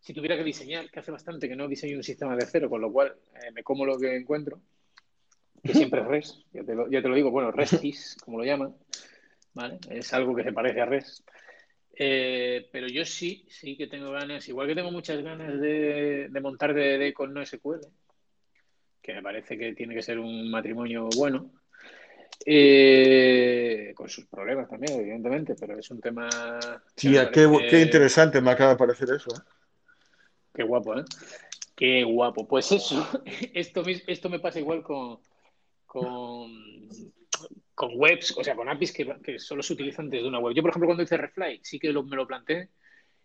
si 0.00 0.14
tuviera 0.14 0.36
que 0.36 0.44
diseñar, 0.44 0.90
que 0.90 1.00
hace 1.00 1.10
bastante 1.10 1.48
que 1.48 1.56
no 1.56 1.66
diseño 1.66 1.96
un 1.96 2.04
sistema 2.04 2.36
de 2.36 2.46
cero, 2.46 2.70
con 2.70 2.80
lo 2.80 2.92
cual 2.92 3.16
eh, 3.34 3.50
me 3.52 3.62
como 3.62 3.84
lo 3.84 3.98
que 3.98 4.16
encuentro, 4.16 4.60
que 5.62 5.74
siempre 5.74 6.00
es 6.00 6.06
REST, 6.06 6.36
ya 6.52 6.64
te 6.64 6.74
lo, 6.74 6.88
ya 6.88 7.02
te 7.02 7.08
lo 7.08 7.14
digo, 7.16 7.30
bueno, 7.30 7.50
RESTIS, 7.50 8.16
como 8.24 8.38
lo 8.38 8.44
llaman, 8.44 8.76
¿vale? 9.54 9.78
Es 9.90 10.12
algo 10.14 10.34
que 10.34 10.44
se 10.44 10.52
parece 10.52 10.80
a 10.80 10.86
REST. 10.86 11.28
Eh, 12.00 12.68
pero 12.70 12.86
yo 12.86 13.04
sí, 13.04 13.44
sí 13.50 13.76
que 13.76 13.88
tengo 13.88 14.12
ganas, 14.12 14.48
igual 14.48 14.68
que 14.68 14.76
tengo 14.76 14.92
muchas 14.92 15.20
ganas 15.20 15.60
de, 15.60 16.28
de 16.30 16.40
montar 16.40 16.72
DDD 16.72 17.12
con 17.12 17.34
NoSQL, 17.34 17.80
que 19.02 19.14
me 19.14 19.22
parece 19.22 19.58
que 19.58 19.74
tiene 19.74 19.94
que 19.96 20.02
ser 20.02 20.20
un 20.20 20.48
matrimonio 20.48 21.08
bueno, 21.16 21.50
eh, 22.44 23.92
con 23.94 24.08
sus 24.08 24.26
problemas 24.26 24.68
también, 24.68 25.00
evidentemente, 25.00 25.54
pero 25.58 25.78
es 25.78 25.90
un 25.90 26.00
tema... 26.00 26.28
Sí, 26.96 27.12
qué, 27.32 27.68
qué, 27.70 27.80
interesante 27.80 28.40
me 28.40 28.50
acaba 28.50 28.70
de 28.70 28.76
parecer 28.76 29.08
eso. 29.14 29.30
¿eh? 29.30 29.40
Qué 30.54 30.62
guapo, 30.62 30.98
¿eh? 30.98 31.04
Qué 31.76 32.04
guapo. 32.04 32.46
Pues 32.46 32.72
eso, 32.72 33.06
esto, 33.54 33.82
esto 34.06 34.28
me 34.28 34.40
pasa 34.40 34.60
igual 34.60 34.82
con, 34.82 35.18
con, 35.86 36.88
con 37.74 37.90
webs, 37.94 38.34
o 38.36 38.42
sea, 38.42 38.56
con 38.56 38.68
APIs 38.68 38.92
que, 38.92 39.16
que, 39.22 39.38
solo 39.38 39.62
se 39.62 39.74
utilizan 39.74 40.10
desde 40.10 40.26
una 40.26 40.38
web. 40.40 40.54
Yo, 40.54 40.62
por 40.62 40.70
ejemplo, 40.70 40.88
cuando 40.88 41.02
hice 41.02 41.16
Refly, 41.16 41.60
sí 41.62 41.78
que 41.78 41.92
lo, 41.92 42.02
me 42.02 42.16
lo 42.16 42.26
planteé 42.26 42.70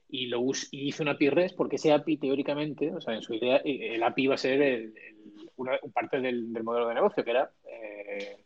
y, 0.10 0.28
lo 0.28 0.44
y 0.72 0.90
hice 0.90 1.02
una 1.02 1.14
API 1.14 1.30
REST 1.30 1.56
porque 1.56 1.78
ese 1.78 1.92
API, 1.92 2.18
teóricamente, 2.18 2.94
o 2.94 3.02
sea, 3.02 3.16
en 3.16 3.24
su 3.24 3.34
idea, 3.34 3.58
el 3.66 4.04
API 4.04 4.24
iba 4.24 4.36
a 4.36 4.38
ser 4.38 4.62
el, 4.62 4.94
el, 4.96 5.52
una 5.56 5.80
parte 5.92 6.20
del, 6.20 6.54
del, 6.54 6.64
modelo 6.64 6.88
de 6.88 6.94
negocio, 6.94 7.24
que 7.24 7.32
era 7.32 7.52
eh, 7.64 8.38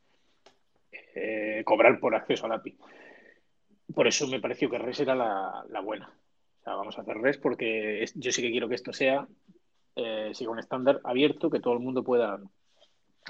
eh, 0.92 1.64
cobrar 1.66 2.00
por 2.00 2.16
acceso 2.16 2.46
al 2.46 2.54
API. 2.54 2.78
Por 3.94 4.08
eso 4.08 4.28
me 4.28 4.40
pareció 4.40 4.70
que 4.70 4.78
REST 4.78 5.02
era 5.02 5.16
la, 5.16 5.82
buena. 5.82 6.14
O 6.60 6.64
sea, 6.64 6.76
vamos 6.76 6.98
a 6.98 7.02
hacer 7.02 7.18
REST 7.18 7.42
porque 7.42 8.06
yo 8.16 8.32
sí 8.32 8.42
que 8.42 8.52
quiero 8.52 8.68
que 8.68 8.76
esto 8.76 8.94
sea, 8.94 9.28
eh, 9.96 10.32
siga 10.34 10.52
un 10.52 10.60
estándar 10.60 11.00
abierto, 11.04 11.50
que 11.50 11.60
todo 11.60 11.74
el 11.74 11.80
mundo 11.80 12.04
pueda 12.04 12.40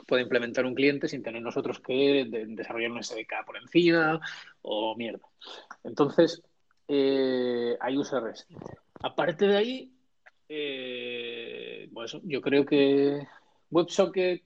puede 0.05 0.24
implementar 0.24 0.66
un 0.66 0.76
cliente 0.76 1.08
sin 1.08 1.24
tener 1.24 1.41
nosotros 1.41 1.80
que 1.80 2.26
de, 2.30 2.45
desarrollar 2.47 2.91
un 2.91 3.03
SDK 3.03 3.45
por 3.45 3.58
encima 3.58 4.20
o 4.62 4.95
mierda. 4.95 5.28
Entonces, 5.84 6.43
eh, 6.88 7.76
hay 7.80 7.97
usa 7.97 8.20
REST. 8.20 8.51
Aparte 9.01 9.47
de 9.47 9.58
ahí, 9.58 9.91
eh, 10.49 11.89
pues 11.93 12.18
yo 12.24 12.41
creo 12.41 12.66
que 12.66 13.26
WebSocket 13.72 14.43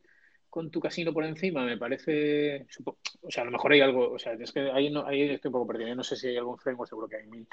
con 0.52 0.70
tu 0.70 0.80
casino 0.80 1.12
por 1.12 1.24
encima 1.26 1.66
me 1.66 1.78
parece, 1.78 2.68
o 3.22 3.32
sea, 3.32 3.42
a 3.42 3.46
lo 3.46 3.52
mejor 3.52 3.72
hay 3.72 3.82
algo, 3.82 4.12
o 4.12 4.20
sea, 4.20 4.34
es 4.34 4.52
que 4.52 4.70
ahí, 4.72 4.92
no, 4.92 5.08
ahí 5.08 5.24
estoy 5.24 5.50
un 5.50 5.54
poco 5.54 5.68
perdido, 5.68 5.96
no 5.96 6.04
sé 6.04 6.16
si 6.16 6.28
hay 6.28 6.38
algún 6.38 6.60
framework, 6.60 6.90
seguro 6.90 7.08
que 7.08 7.16
hay 7.16 7.26
mil, 7.26 7.48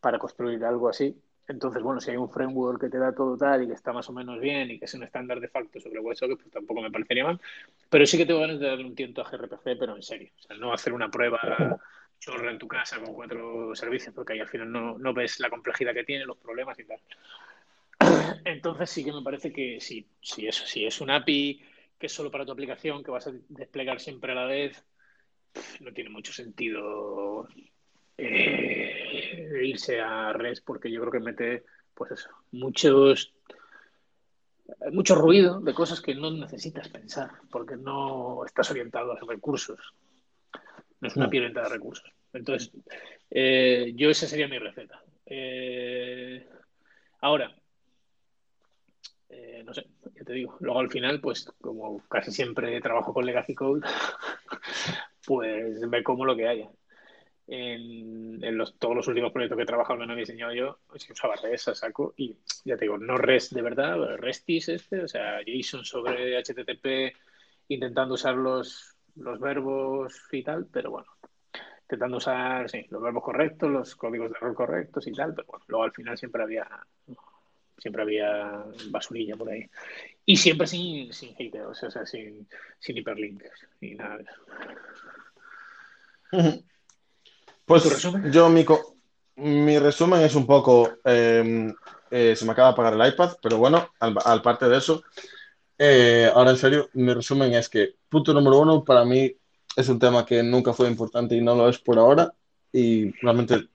para 0.00 0.18
construir 0.18 0.64
algo 0.64 0.88
así, 0.88 1.16
entonces, 1.48 1.82
bueno, 1.82 2.00
si 2.00 2.10
hay 2.10 2.16
un 2.16 2.30
framework 2.30 2.80
que 2.80 2.88
te 2.88 2.98
da 2.98 3.14
todo 3.14 3.36
tal 3.36 3.64
y 3.64 3.66
que 3.66 3.72
está 3.72 3.92
más 3.92 4.08
o 4.08 4.12
menos 4.12 4.40
bien 4.40 4.70
y 4.70 4.78
que 4.78 4.84
es 4.84 4.94
un 4.94 5.02
estándar 5.02 5.40
de 5.40 5.48
facto 5.48 5.80
sobre 5.80 6.00
WebSocket, 6.00 6.38
pues 6.38 6.50
tampoco 6.50 6.80
me 6.80 6.90
parecería 6.90 7.24
mal. 7.24 7.40
Pero 7.90 8.06
sí 8.06 8.16
que 8.16 8.26
tengo 8.26 8.40
ganas 8.40 8.60
de 8.60 8.68
darle 8.68 8.84
un 8.84 8.94
tiento 8.94 9.22
a 9.22 9.28
gRPC, 9.28 9.76
pero 9.78 9.96
en 9.96 10.02
serio. 10.02 10.30
O 10.38 10.42
sea, 10.42 10.56
no 10.56 10.72
hacer 10.72 10.92
una 10.92 11.10
prueba 11.10 11.40
chorra 12.20 12.50
en 12.52 12.58
tu 12.58 12.68
casa 12.68 13.00
con 13.00 13.12
cuatro 13.12 13.74
servicios, 13.74 14.14
porque 14.14 14.34
ahí 14.34 14.40
al 14.40 14.48
final 14.48 14.70
no, 14.70 14.98
no 14.98 15.12
ves 15.12 15.40
la 15.40 15.50
complejidad 15.50 15.92
que 15.92 16.04
tiene, 16.04 16.24
los 16.24 16.38
problemas 16.38 16.78
y 16.78 16.84
tal. 16.84 17.00
Entonces 18.44 18.90
sí 18.90 19.04
que 19.04 19.12
me 19.12 19.22
parece 19.22 19.52
que 19.52 19.80
sí, 19.80 20.06
sí, 20.20 20.46
eso, 20.46 20.64
si 20.64 20.86
es 20.86 21.00
un 21.00 21.10
API 21.10 21.60
que 22.02 22.08
es 22.08 22.12
solo 22.12 22.32
para 22.32 22.44
tu 22.44 22.50
aplicación, 22.50 23.04
que 23.04 23.12
vas 23.12 23.28
a 23.28 23.32
desplegar 23.48 24.00
siempre 24.00 24.32
a 24.32 24.34
la 24.34 24.44
vez, 24.44 24.84
no 25.78 25.92
tiene 25.92 26.10
mucho 26.10 26.32
sentido 26.32 27.46
eh, 28.18 29.62
irse 29.62 30.00
a 30.00 30.32
REST 30.32 30.64
porque 30.66 30.90
yo 30.90 30.98
creo 31.00 31.12
que 31.12 31.20
mete, 31.20 31.64
pues 31.94 32.10
eso, 32.10 32.28
muchos 32.50 33.32
mucho 34.90 35.14
ruido 35.14 35.60
de 35.60 35.74
cosas 35.74 36.00
que 36.00 36.16
no 36.16 36.32
necesitas 36.32 36.88
pensar 36.88 37.30
porque 37.52 37.76
no 37.76 38.44
estás 38.44 38.68
orientado 38.72 39.12
a 39.12 39.20
recursos. 39.24 39.94
No 41.00 41.06
es 41.06 41.14
una 41.14 41.30
piel 41.30 41.54
de 41.54 41.68
recursos. 41.68 42.12
Entonces, 42.32 42.72
eh, 43.30 43.92
yo 43.94 44.10
esa 44.10 44.26
sería 44.26 44.48
mi 44.48 44.58
receta. 44.58 45.00
Eh, 45.24 46.48
ahora, 47.20 47.54
no 49.64 49.74
sé, 49.74 49.86
ya 50.14 50.24
te 50.24 50.32
digo. 50.32 50.56
Luego 50.60 50.80
al 50.80 50.90
final, 50.90 51.20
pues 51.20 51.50
como 51.60 52.00
casi 52.08 52.30
siempre 52.30 52.80
trabajo 52.80 53.12
con 53.12 53.26
Legacy 53.26 53.54
Code, 53.54 53.82
pues 55.26 55.80
me 55.88 56.02
como 56.02 56.24
lo 56.24 56.36
que 56.36 56.48
haya 56.48 56.70
en, 57.46 58.42
en 58.42 58.56
los, 58.56 58.78
todos 58.78 58.96
los 58.96 59.08
últimos 59.08 59.32
proyectos 59.32 59.56
que 59.56 59.62
he 59.64 59.66
trabajado, 59.66 60.06
no 60.06 60.12
he 60.12 60.16
diseñado 60.16 60.52
yo, 60.52 60.78
pues 60.86 61.08
usaba 61.10 61.36
REST 61.36 61.68
a 61.68 61.74
saco 61.74 62.14
y 62.16 62.38
ya 62.64 62.76
te 62.76 62.84
digo, 62.84 62.98
no 62.98 63.16
REST 63.16 63.52
de 63.52 63.62
verdad, 63.62 64.16
RESTIS 64.16 64.68
este, 64.70 65.02
o 65.02 65.08
sea, 65.08 65.40
JSON 65.44 65.84
sobre 65.84 66.38
HTTP 66.42 67.14
intentando 67.68 68.14
usar 68.14 68.34
los, 68.36 68.96
los 69.16 69.40
verbos 69.40 70.14
y 70.30 70.42
tal, 70.42 70.66
pero 70.72 70.90
bueno, 70.92 71.08
intentando 71.82 72.16
usar 72.16 72.70
sí, 72.70 72.86
los 72.90 73.02
verbos 73.02 73.24
correctos, 73.24 73.70
los 73.70 73.96
códigos 73.96 74.30
de 74.30 74.36
error 74.38 74.54
correctos 74.54 75.06
y 75.06 75.12
tal, 75.12 75.34
pero 75.34 75.46
bueno, 75.48 75.64
luego 75.68 75.84
al 75.84 75.92
final 75.92 76.16
siempre 76.16 76.42
había 76.42 76.66
siempre 77.82 78.02
había 78.02 78.64
basurilla 78.90 79.36
por 79.36 79.50
ahí. 79.50 79.68
Y 80.24 80.36
siempre 80.36 80.68
sin, 80.68 81.12
sin 81.12 81.34
o 81.66 81.74
sea, 81.74 82.06
sin, 82.06 82.46
sin 82.78 82.96
hiperlinks 82.96 83.66
y 83.80 83.96
nada 83.96 84.18
de 84.18 84.24
eso. 84.24 84.40
Pues 87.66 87.84
resumen? 87.84 88.32
yo, 88.32 88.48
mi, 88.48 88.64
mi, 89.36 89.78
resumen 89.80 90.20
es 90.22 90.36
un 90.36 90.46
poco, 90.46 90.98
eh, 91.04 91.72
eh, 92.10 92.36
se 92.36 92.44
me 92.44 92.52
acaba 92.52 92.68
de 92.68 92.72
apagar 92.72 92.94
el 92.94 93.12
iPad, 93.12 93.36
pero 93.42 93.58
bueno, 93.58 93.90
al, 93.98 94.16
al 94.24 94.42
parte 94.42 94.68
de 94.68 94.78
eso, 94.78 95.02
eh, 95.76 96.30
ahora 96.32 96.52
en 96.52 96.56
serio, 96.56 96.88
mi 96.92 97.12
resumen 97.12 97.52
es 97.54 97.68
que 97.68 97.96
punto 98.08 98.32
número 98.32 98.60
uno, 98.60 98.84
para 98.84 99.04
mí 99.04 99.34
es 99.74 99.88
un 99.88 99.98
tema 99.98 100.24
que 100.24 100.42
nunca 100.42 100.72
fue 100.72 100.88
importante 100.88 101.34
y 101.34 101.40
no 101.40 101.56
lo 101.56 101.68
es 101.68 101.78
por 101.78 101.98
ahora, 101.98 102.32
y 102.72 103.10
realmente 103.20 103.71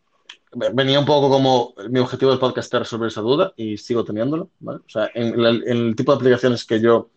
venía 0.74 1.00
un 1.00 1.06
poco 1.06 1.30
como 1.30 1.74
mi 1.90 2.00
objetivo 2.00 2.32
del 2.32 2.40
podcast 2.40 2.74
era 2.74 2.84
resolver 2.84 3.08
esa 3.08 3.22
duda 3.22 3.54
y 3.56 3.78
sigo 3.78 4.04
teniéndolo, 4.04 4.50
¿vale? 4.60 4.80
O 4.80 4.90
sea, 4.90 5.10
en, 5.14 5.42
la, 5.42 5.50
en 5.50 5.88
el 5.88 5.96
tipo 5.96 6.12
de 6.12 6.18
aplicaciones 6.18 6.66
que 6.66 6.80
yo 6.80 7.10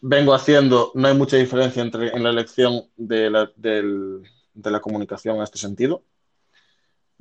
vengo 0.00 0.34
haciendo, 0.34 0.90
no 0.94 1.08
hay 1.08 1.14
mucha 1.14 1.36
diferencia 1.36 1.82
entre 1.82 2.08
en 2.08 2.22
la 2.22 2.30
elección 2.30 2.88
de 2.96 3.30
la, 3.30 3.50
del 3.56 4.22
de 4.54 4.70
la 4.70 4.80
comunicación 4.80 5.36
en 5.36 5.42
este 5.42 5.58
sentido. 5.58 6.04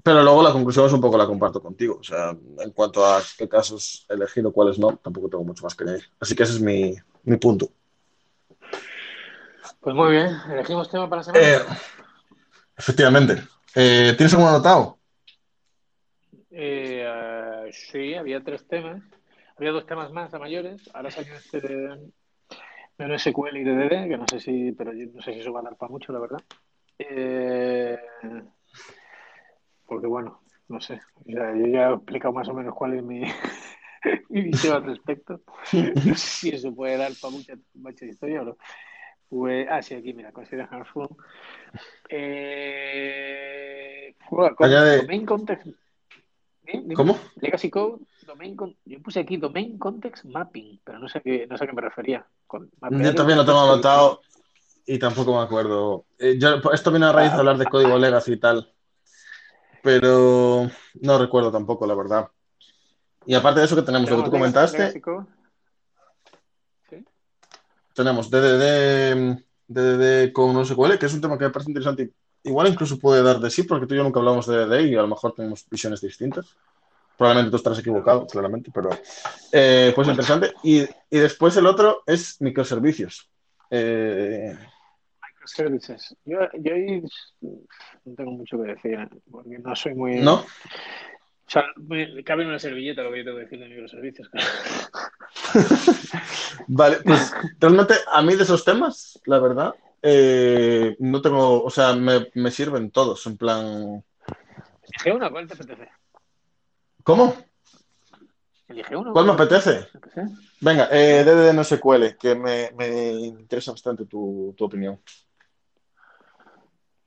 Pero 0.04 0.24
luego 0.24 0.42
la 0.42 0.52
conclusión 0.52 0.88
es 0.88 0.94
un 0.94 1.02
poco 1.02 1.18
la 1.18 1.28
comparto 1.28 1.62
contigo. 1.62 1.98
O 2.00 2.04
sea, 2.04 2.36
en 2.60 2.72
cuanto 2.72 3.06
a 3.06 3.22
qué 3.38 3.48
casos 3.48 4.06
elegir 4.10 4.46
o 4.46 4.52
cuáles 4.52 4.80
no, 4.80 4.98
tampoco 4.98 5.30
tengo 5.30 5.44
mucho 5.44 5.64
más 5.64 5.76
que 5.76 5.84
añadir. 5.84 6.06
Así 6.20 6.36
que 6.36 6.44
ese 6.44 6.54
es 6.54 6.62
mi, 6.62 6.96
mi 7.24 7.38
punto. 7.38 7.70
Pues 9.80 9.96
muy 9.96 10.12
bien, 10.12 10.30
elegimos 10.52 10.90
tema 10.90 11.10
para 11.10 11.22
la 11.22 11.24
semana. 11.24 11.48
Eh, 11.48 11.60
efectivamente. 12.78 13.44
Eh, 13.76 14.14
¿Tienes 14.18 14.34
algún 14.34 14.50
anotado? 14.50 15.00
Eh, 16.52 17.06
uh, 17.08 17.72
sí, 17.72 18.16
había 18.16 18.44
tres 18.44 18.68
temas. 18.68 19.02
Había 19.58 19.72
dos 19.72 19.86
temas 19.86 20.12
más 20.12 20.34
a 20.34 20.40
mayores. 20.40 20.90
Ahora 20.94 21.12
salió 21.12 21.36
este 21.36 21.62
de, 21.62 22.12
de 22.98 23.20
SQL 23.20 23.58
y 23.58 23.64
de 23.64 23.76
DD, 23.76 24.10
que 24.10 24.18
no 24.18 24.28
sé 24.28 24.40
si, 24.40 24.72
pero 24.74 24.94
yo 24.94 25.08
no 25.14 25.22
sé 25.22 25.34
si 25.34 25.40
eso 25.40 25.54
va 25.54 25.62
a 25.62 25.64
dar 25.64 25.78
para 25.78 25.92
mucho, 25.92 26.12
la 26.12 26.20
verdad. 26.20 26.42
Eh, 27.00 27.98
porque 29.86 30.08
bueno, 30.08 30.42
no 30.68 30.82
sé, 30.82 31.00
ya, 31.26 31.54
yo 31.56 31.68
ya 31.68 31.90
he 31.90 31.94
explicado 31.94 32.34
más 32.34 32.48
o 32.50 32.54
menos 32.54 32.76
cuál 32.76 32.96
es 32.96 33.04
mi, 33.04 33.22
mi 34.30 34.42
visión 34.42 34.76
al 34.76 34.84
respecto. 34.86 35.42
No 35.74 36.16
sé 36.16 36.18
si 36.18 36.50
eso 36.50 36.74
puede 36.74 36.98
dar 36.98 37.12
para 37.22 37.32
mucha, 37.32 37.54
mucha 37.74 38.06
historia 38.06 38.42
o 38.42 38.46
no. 38.46 38.58
Ah, 39.70 39.82
sí, 39.82 39.96
aquí, 39.96 40.14
mira, 40.14 40.32
consider 40.32 40.68
harmful. 40.70 41.08
Eh, 42.10 43.34
bueno, 44.30 44.56
Añade... 44.60 44.98
domain 45.02 45.26
context. 45.26 45.68
¿Eh? 46.66 46.84
¿Cómo? 46.96 47.18
Legacy 47.38 47.70
Code, 47.70 48.04
domain 48.28 48.56
con... 48.56 48.76
yo 48.86 49.02
puse 49.02 49.22
aquí 49.22 49.38
domain 49.38 49.78
context 49.78 50.26
mapping, 50.26 50.82
pero 50.84 51.00
no 51.00 51.08
sé 51.08 51.20
a 51.20 51.22
qué, 51.22 51.48
no 51.48 51.58
sé 51.58 51.64
a 51.64 51.68
qué 51.68 51.74
me 51.74 51.82
refería. 51.82 52.28
Con 52.46 52.70
yo 52.92 53.16
también 53.16 53.38
lo 53.38 53.46
tengo 53.46 53.62
anotado 53.62 54.22
y 54.86 55.00
tampoco 55.00 55.38
me 55.38 55.44
acuerdo. 55.44 56.06
Eh, 56.20 56.38
yo, 56.38 56.62
esto 56.74 56.92
viene 56.92 57.06
a 57.06 57.14
raíz 57.14 57.32
de 57.32 57.38
hablar 57.40 57.58
de 57.58 57.66
código 57.66 57.98
legacy 57.98 58.34
y 58.34 58.38
tal. 58.40 58.74
Pero 59.82 60.70
no 61.02 61.18
recuerdo 61.18 61.52
tampoco, 61.52 61.88
la 61.88 61.96
verdad. 61.96 62.30
Y 63.26 63.34
aparte 63.34 63.62
de 63.62 63.66
eso 63.66 63.76
que 63.76 63.82
tenemos, 63.82 64.10
lo 64.10 64.18
que 64.18 64.24
tú 64.24 64.32
comentaste. 64.32 65.02
Tenemos 68.02 68.32
DDD, 68.32 69.38
DDD 69.68 70.32
con 70.32 70.56
no 70.56 70.66
sé 70.66 70.76
cuál, 70.76 70.98
que 70.98 71.06
es 71.06 71.14
un 71.14 71.22
tema 71.22 71.38
que 71.38 71.46
me 71.46 71.52
parece 71.52 71.70
interesante. 71.70 72.12
Igual 72.42 72.70
incluso 72.70 72.98
puede 72.98 73.22
dar 73.22 73.40
de 73.40 73.52
sí, 73.52 73.62
porque 73.62 73.86
tú 73.86 73.94
y 73.94 73.98
yo 73.98 74.04
nunca 74.04 74.20
hablamos 74.20 74.48
de 74.48 74.66
DDD 74.66 74.88
y 74.88 74.96
a 74.96 75.04
lo 75.04 75.08
mejor 75.08 75.36
tenemos 75.36 75.70
visiones 75.70 76.02
distintas. 76.02 76.56
Probablemente 77.16 77.52
tú 77.52 77.58
estarás 77.58 77.78
equivocado, 77.78 78.26
claramente, 78.26 78.72
pero 78.74 78.90
eh, 79.52 79.92
pues 79.94 80.08
interesante. 80.08 80.52
Y, 80.64 80.82
y 80.82 81.20
después 81.20 81.56
el 81.58 81.68
otro 81.68 82.02
es 82.08 82.42
microservicios. 82.42 83.30
Eh... 83.70 84.58
Microservices. 85.22 86.16
Yo, 86.26 86.40
yo 86.54 86.74
ahí 86.74 87.04
no 87.42 88.16
tengo 88.16 88.32
mucho 88.32 88.58
que 88.64 88.74
decir, 88.74 88.98
porque 89.30 89.60
no 89.60 89.76
soy 89.76 89.94
muy. 89.94 90.16
¿No? 90.16 90.44
Sea, 91.52 91.66
me 91.76 92.24
cabe 92.24 92.44
en 92.44 92.50
una 92.50 92.60
servilleta 92.60 93.04
lo 93.04 93.12
que 93.12 93.20
yo 93.20 93.26
tengo 93.26 93.38
que 93.38 93.44
decir 93.44 93.60
de 93.60 93.68
microservicios. 93.68 94.30
Vale, 96.68 96.98
pues 97.04 97.34
realmente 97.60 97.96
a 98.12 98.22
mí 98.22 98.36
de 98.36 98.44
esos 98.44 98.64
temas, 98.64 99.20
la 99.26 99.40
verdad, 99.40 99.74
eh, 100.02 100.96
no 101.00 101.22
tengo, 101.22 101.62
o 101.64 101.70
sea, 101.70 101.94
me, 101.94 102.30
me 102.36 102.52
sirven 102.52 102.92
todos, 102.92 103.26
en 103.28 103.38
plan... 103.38 104.04
Elige 104.84 105.12
uno, 105.14 105.30
¿cuál 105.30 105.48
te 105.48 105.56
apetece? 105.56 105.90
¿Cómo? 107.04 107.36
Elige 108.70 108.96
uno. 108.96 109.12
¿Cuál 109.12 109.26
me 109.26 109.34
apetece? 109.34 109.88
Qué. 110.14 110.22
Venga, 110.62 110.88
eh, 110.92 111.24
DDD 111.26 111.54
no 111.54 111.66
se 111.66 111.80
cuele, 111.80 112.16
que 112.18 112.36
me, 112.36 112.72
me 112.78 113.12
interesa 113.12 113.72
bastante 113.72 114.06
tu, 114.06 114.54
tu 114.58 114.66
opinión. 114.66 115.00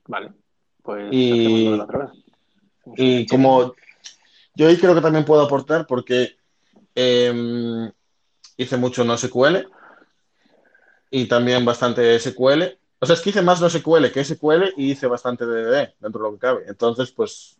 Vale, 0.07 0.33
pues 0.83 1.09
Y- 1.13 1.81
otra 1.81 1.99
vez. 2.01 2.11
Y 2.97 3.27
como 3.27 3.75
yo 4.55 4.69
ahí 4.69 4.77
creo 4.77 4.95
que 4.95 5.01
también 5.01 5.25
puedo 5.25 5.43
aportar 5.43 5.87
porque 5.87 6.37
eh, 6.95 7.91
hice 8.57 8.77
mucho 8.77 9.05
no 9.05 9.17
SQL 9.17 9.67
y 11.11 11.27
también 11.27 11.65
bastante 11.65 12.19
SQL. 12.19 12.79
O 13.01 13.07
sea, 13.07 13.15
es 13.15 13.21
que 13.21 13.31
hice 13.31 13.43
más 13.43 13.61
no 13.61 13.69
SQL 13.69 14.11
que 14.11 14.25
SQL 14.25 14.73
y 14.77 14.93
hice 14.93 15.07
bastante 15.07 15.45
DDD 15.45 15.95
dentro 16.01 16.23
de 16.23 16.29
lo 16.31 16.33
que 16.35 16.39
cabe. 16.41 16.65
Entonces, 16.67 17.11
pues 17.13 17.57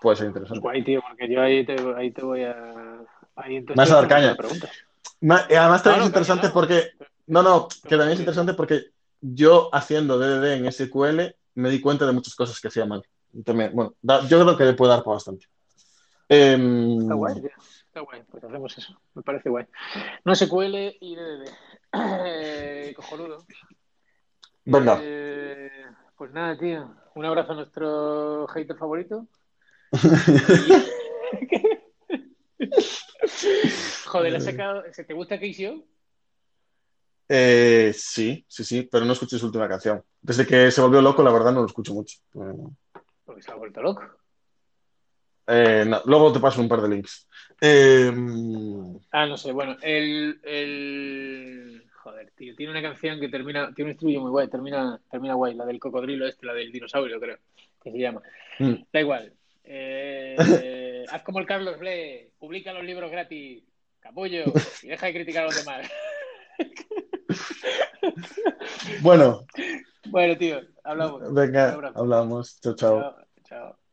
puede 0.00 0.16
ser 0.16 0.26
interesante. 0.28 0.60
Guay, 0.60 0.84
tío, 0.84 1.02
porque 1.08 1.32
yo 1.32 1.40
ahí 1.42 1.64
te, 1.66 1.76
ahí 1.96 2.10
te 2.10 2.22
voy 2.22 2.42
a. 2.44 2.54
Ahí 3.36 3.56
entonces 3.56 3.76
Vas 3.76 3.90
a 3.90 3.94
dar 3.96 4.04
te 4.04 4.14
caña. 4.14 4.36
además 5.20 5.82
también 5.82 5.98
No, 5.98 6.04
es 6.04 6.06
interesante 6.06 6.46
no. 6.48 6.52
porque... 6.52 6.90
No, 7.26 7.42
no, 7.42 7.68
que 7.68 7.96
también 7.96 8.10
es 8.10 8.18
interesante 8.20 8.52
porque 8.54 8.90
yo 9.20 9.74
haciendo 9.74 10.18
DDD 10.18 10.56
en 10.56 10.66
SQL 10.70 11.34
me 11.54 11.70
di 11.70 11.80
cuenta 11.80 12.06
de 12.06 12.12
muchas 12.12 12.34
cosas 12.34 12.60
que 12.60 12.68
hacía 12.68 12.84
mal. 12.84 13.02
También, 13.44 13.72
bueno, 13.74 13.94
da- 14.02 14.26
yo 14.28 14.40
creo 14.42 14.56
que 14.56 14.64
le 14.64 14.74
puede 14.74 14.90
dar 14.90 15.02
para 15.02 15.14
bastante. 15.14 15.46
Em, 16.28 17.00
Está 17.00 17.14
guay, 17.14 17.34
tío. 17.34 17.50
Está 17.86 18.00
guay. 18.00 18.22
Pues 18.30 18.44
hacemos 18.44 18.78
eso. 18.78 19.00
Me 19.14 19.22
parece 19.22 19.48
guay. 19.48 19.66
No 20.24 20.34
SQL 20.34 20.96
y 21.00 21.16
DDD. 21.16 21.48
Eh, 22.26 22.92
cojonudo. 22.96 23.44
Venga. 24.64 24.98
Eh, 25.02 25.70
pues 26.16 26.32
nada, 26.32 26.56
tío. 26.58 26.94
Un 27.14 27.24
abrazo 27.24 27.52
a 27.52 27.56
nuestro 27.56 28.46
hater 28.48 28.76
favorito. 28.76 29.26
Joder, 34.06 34.32
le 34.32 34.38
has 34.38 34.44
sacado. 34.44 34.82
¿se 34.92 35.04
¿Te 35.04 35.14
gusta 35.14 35.38
KCO? 35.38 35.84
Eh, 37.28 37.92
sí, 37.96 38.44
sí, 38.48 38.64
sí, 38.64 38.88
pero 38.90 39.04
no 39.04 39.12
escuché 39.12 39.38
su 39.38 39.46
última 39.46 39.68
canción. 39.68 40.02
Desde 40.20 40.46
que 40.46 40.70
se 40.70 40.80
volvió 40.80 41.00
loco, 41.00 41.22
la 41.22 41.32
verdad 41.32 41.52
no 41.52 41.60
lo 41.60 41.66
escucho 41.66 41.94
mucho. 41.94 42.18
Porque 43.24 43.42
se 43.42 43.50
ha 43.50 43.54
vuelto 43.54 43.82
loco. 43.82 44.02
Eh, 45.46 45.84
no, 45.86 46.00
luego 46.06 46.32
te 46.32 46.40
paso 46.40 46.60
un 46.60 46.68
par 46.68 46.80
de 46.82 46.88
links. 46.88 47.28
Eh, 47.60 48.12
Ah, 49.10 49.26
no 49.26 49.36
sé, 49.36 49.52
bueno, 49.52 49.76
el, 49.82 50.40
el... 50.42 51.84
Joder, 52.02 52.30
tío, 52.36 52.54
tiene 52.54 52.72
una 52.72 52.82
canción 52.82 53.18
que 53.20 53.28
termina, 53.28 53.72
tiene 53.74 53.90
un 53.90 53.92
estribillo 53.92 54.20
muy 54.20 54.30
guay, 54.30 54.48
termina, 54.48 55.00
termina 55.10 55.34
guay, 55.34 55.54
la 55.54 55.64
del 55.64 55.78
cocodrilo 55.78 56.26
este, 56.26 56.44
la 56.46 56.52
del 56.52 56.70
dinosaurio, 56.72 57.18
creo, 57.20 57.38
que 57.82 57.90
se 57.92 57.98
llama. 57.98 58.20
mm, 58.58 58.74
Da 58.92 59.00
igual. 59.00 59.32
Eh, 59.64 60.36
haz 61.10 61.22
como 61.22 61.38
el 61.38 61.46
Carlos 61.46 61.78
Ble, 61.78 62.32
publica 62.38 62.72
los 62.72 62.84
libros 62.84 63.10
gratis, 63.10 63.62
capullo, 64.00 64.44
y 64.82 64.88
deja 64.88 65.06
de 65.06 65.14
criticar 65.14 65.44
a 65.44 65.46
los 65.46 65.56
demás. 65.56 65.90
bueno, 69.02 69.46
Bueno, 70.10 70.36
tío, 70.36 70.60
hablamos. 70.82 71.32
Venga, 71.32 71.78
hablamos. 71.94 72.60
Chao, 72.60 72.74
chao. 72.74 73.00
Chao, 73.00 73.16
chao. 73.48 73.83